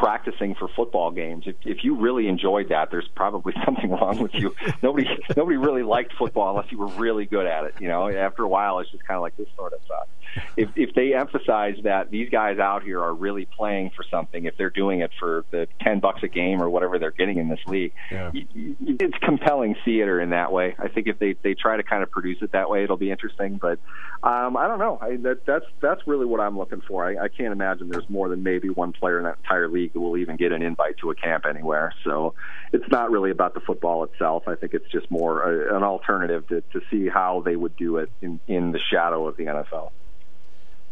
practicing 0.00 0.54
for 0.54 0.66
football 0.68 1.10
games. 1.10 1.44
If, 1.46 1.56
if 1.62 1.84
you 1.84 1.94
really 1.94 2.26
enjoyed 2.26 2.70
that, 2.70 2.90
there's 2.90 3.06
probably 3.14 3.52
something 3.66 3.90
wrong 3.90 4.18
with 4.18 4.34
you. 4.34 4.54
nobody 4.82 5.06
nobody 5.36 5.58
really 5.58 5.82
liked 5.82 6.14
football 6.18 6.50
unless 6.56 6.72
you 6.72 6.78
were 6.78 6.86
really 6.86 7.26
good 7.26 7.46
at 7.46 7.64
it. 7.64 7.74
You 7.80 7.88
know, 7.88 8.08
after 8.08 8.42
a 8.42 8.48
while, 8.48 8.78
it's 8.78 8.90
just 8.90 9.04
kind 9.04 9.16
of 9.16 9.22
like 9.22 9.36
this 9.36 9.48
sort 9.56 9.74
of 9.74 9.80
sucks. 9.86 10.08
If 10.56 10.70
if 10.76 10.94
they 10.94 11.14
emphasize 11.14 11.76
that 11.82 12.10
these 12.10 12.30
guys 12.30 12.58
out 12.58 12.82
here 12.82 13.02
are 13.02 13.12
really 13.12 13.46
playing 13.46 13.90
for 13.94 14.04
something, 14.10 14.44
if 14.44 14.56
they're 14.56 14.70
doing 14.70 15.00
it 15.00 15.10
for 15.18 15.44
the 15.50 15.68
ten 15.80 16.00
bucks 16.00 16.22
a 16.22 16.28
game 16.28 16.62
or 16.62 16.70
whatever 16.70 16.98
they're 16.98 17.10
getting 17.10 17.38
in 17.38 17.48
this 17.48 17.60
league, 17.66 17.92
yeah. 18.10 18.30
it's 18.32 19.18
compelling 19.22 19.76
theater 19.84 20.20
in 20.20 20.30
that 20.30 20.52
way. 20.52 20.76
I 20.78 20.88
think 20.88 21.08
if 21.08 21.18
they 21.18 21.34
they 21.42 21.54
try 21.54 21.76
to 21.76 21.82
kind 21.82 22.02
of 22.02 22.10
produce 22.10 22.38
it 22.42 22.52
that 22.52 22.70
way, 22.70 22.84
it'll 22.84 22.96
be 22.96 23.10
interesting. 23.10 23.58
But 23.58 23.80
um, 24.22 24.56
I 24.56 24.68
don't 24.68 24.78
know. 24.78 24.98
I, 25.00 25.16
that, 25.16 25.44
that's 25.46 25.66
that's 25.80 26.06
really 26.06 26.26
what 26.26 26.40
I'm 26.40 26.56
looking 26.56 26.80
for. 26.80 27.04
I, 27.04 27.24
I 27.24 27.28
can't 27.28 27.52
imagine 27.52 27.88
there's 27.88 28.08
more 28.08 28.28
than 28.28 28.42
maybe 28.42 28.68
one 28.68 28.92
player 28.92 29.18
in 29.18 29.24
that 29.24 29.38
entire 29.38 29.68
league 29.68 29.89
league 29.94 30.02
will 30.02 30.16
even 30.16 30.36
get 30.36 30.52
an 30.52 30.62
invite 30.62 30.98
to 30.98 31.10
a 31.10 31.14
camp 31.14 31.44
anywhere. 31.46 31.92
So 32.04 32.34
it's 32.72 32.88
not 32.90 33.10
really 33.10 33.30
about 33.30 33.54
the 33.54 33.60
football 33.60 34.04
itself. 34.04 34.44
I 34.46 34.54
think 34.54 34.74
it's 34.74 34.90
just 34.90 35.10
more 35.10 35.42
a, 35.42 35.76
an 35.76 35.82
alternative 35.82 36.46
to, 36.48 36.62
to 36.72 36.80
see 36.90 37.08
how 37.08 37.42
they 37.44 37.56
would 37.56 37.76
do 37.76 37.98
it 37.98 38.10
in, 38.20 38.40
in 38.46 38.72
the 38.72 38.78
shadow 38.78 39.26
of 39.26 39.36
the 39.36 39.44
NFL. 39.44 39.90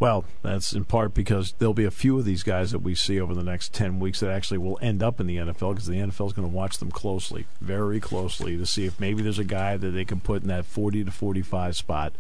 Well, 0.01 0.25
that's 0.43 0.75
in 0.75 0.85
part 0.85 1.13
because 1.13 1.55
there'll 1.59 1.75
be 1.75 1.85
a 1.85 1.91
few 1.91 2.17
of 2.21 2.25
these 2.25 2.45
guys 2.45 2.71
that 2.71 2.79
we 2.81 2.95
see 2.95 3.21
over 3.21 3.35
the 3.35 3.43
next 3.43 3.73
10 3.73 3.99
weeks 3.99 4.21
that 4.21 4.31
actually 4.31 4.59
will 4.59 4.79
end 4.81 5.03
up 5.03 5.19
in 5.19 5.27
the 5.27 5.39
NFL 5.39 5.75
because 5.75 5.87
the 5.87 5.97
NFL 5.97 6.29
is 6.29 6.33
going 6.33 6.49
to 6.49 6.55
watch 6.55 6.79
them 6.79 6.93
closely, 6.93 7.47
very 7.61 7.99
closely, 7.99 8.57
to 8.57 8.65
see 8.65 8.87
if 8.87 9.01
maybe 9.01 9.23
there's 9.23 9.41
a 9.41 9.45
guy 9.45 9.77
that 9.77 9.91
they 9.91 10.05
can 10.05 10.21
put 10.21 10.43
in 10.43 10.49
that 10.49 10.67
40 10.67 11.03
to 11.03 11.11
45 11.11 11.75
spot 11.75 12.13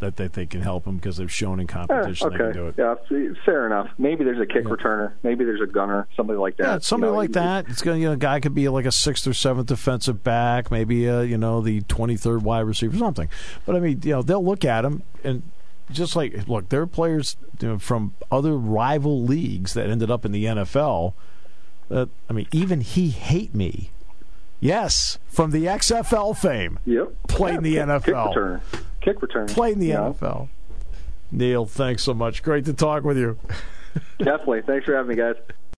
that 0.00 0.16
they 0.16 0.28
think 0.28 0.50
can 0.50 0.62
help 0.62 0.84
them 0.84 0.96
because 0.96 1.18
they've 1.18 1.32
shown 1.32 1.60
in 1.60 1.66
competition 1.66 2.26
okay. 2.28 2.36
they 2.36 2.44
can 2.44 2.52
do 2.52 2.66
it. 2.68 2.74
Yeah, 2.76 3.34
fair 3.44 3.66
enough. 3.66 3.90
Maybe 3.98 4.24
there's 4.24 4.40
a 4.40 4.46
kick 4.46 4.64
yeah. 4.64 4.70
returner. 4.70 5.12
Maybe 5.22 5.44
there's 5.44 5.60
a 5.60 5.66
gunner, 5.66 6.08
somebody 6.16 6.38
like 6.38 6.56
that. 6.56 6.64
Yeah, 6.64 6.78
somebody 6.80 7.10
you 7.10 7.12
know, 7.12 7.18
like 7.18 7.32
that. 7.32 7.68
It's 7.68 7.82
going. 7.82 8.00
You 8.00 8.08
know, 8.08 8.14
a 8.14 8.16
guy 8.16 8.40
could 8.40 8.54
be 8.54 8.68
like 8.68 8.86
a 8.86 8.92
sixth 8.92 9.26
or 9.26 9.34
seventh 9.34 9.68
defensive 9.68 10.24
back. 10.24 10.70
Maybe 10.70 11.08
uh, 11.08 11.20
you 11.20 11.38
know 11.38 11.60
the 11.60 11.82
twenty 11.82 12.16
third 12.16 12.42
wide 12.42 12.60
receiver, 12.60 12.96
something. 12.96 13.28
But 13.66 13.76
I 13.76 13.80
mean, 13.80 14.00
you 14.02 14.12
know, 14.12 14.22
they'll 14.22 14.44
look 14.44 14.64
at 14.64 14.84
him 14.84 15.02
and 15.22 15.42
just 15.90 16.16
like 16.16 16.48
look, 16.48 16.68
there 16.70 16.80
are 16.80 16.86
players 16.86 17.36
you 17.60 17.68
know, 17.68 17.78
from 17.78 18.14
other 18.30 18.56
rival 18.56 19.22
leagues 19.22 19.74
that 19.74 19.88
ended 19.88 20.10
up 20.10 20.24
in 20.24 20.32
the 20.32 20.44
NFL. 20.44 21.14
That 21.88 22.08
I 22.28 22.32
mean, 22.32 22.48
even 22.52 22.80
he 22.80 23.10
hate 23.10 23.54
me. 23.54 23.90
Yes, 24.62 25.18
from 25.26 25.52
the 25.52 25.64
XFL 25.64 26.36
fame. 26.36 26.78
Yep. 26.84 27.14
Playing 27.28 27.64
yeah, 27.64 27.86
the 27.86 27.92
NFL. 27.92 28.04
Kick 28.04 28.14
returner 28.14 28.60
kick 29.00 29.22
return. 29.22 29.46
Play 29.46 29.72
in 29.72 29.78
the 29.78 29.90
NFL. 29.90 30.48
Neil, 31.32 31.66
thanks 31.66 32.02
so 32.02 32.14
much. 32.14 32.42
Great 32.42 32.64
to 32.64 32.72
talk 32.72 33.04
with 33.04 33.16
you. 33.16 33.38
Definitely. 34.18 34.62
Thanks 34.62 34.84
for 34.86 34.94
having 34.94 35.08
me, 35.10 35.16
guys. 35.16 35.36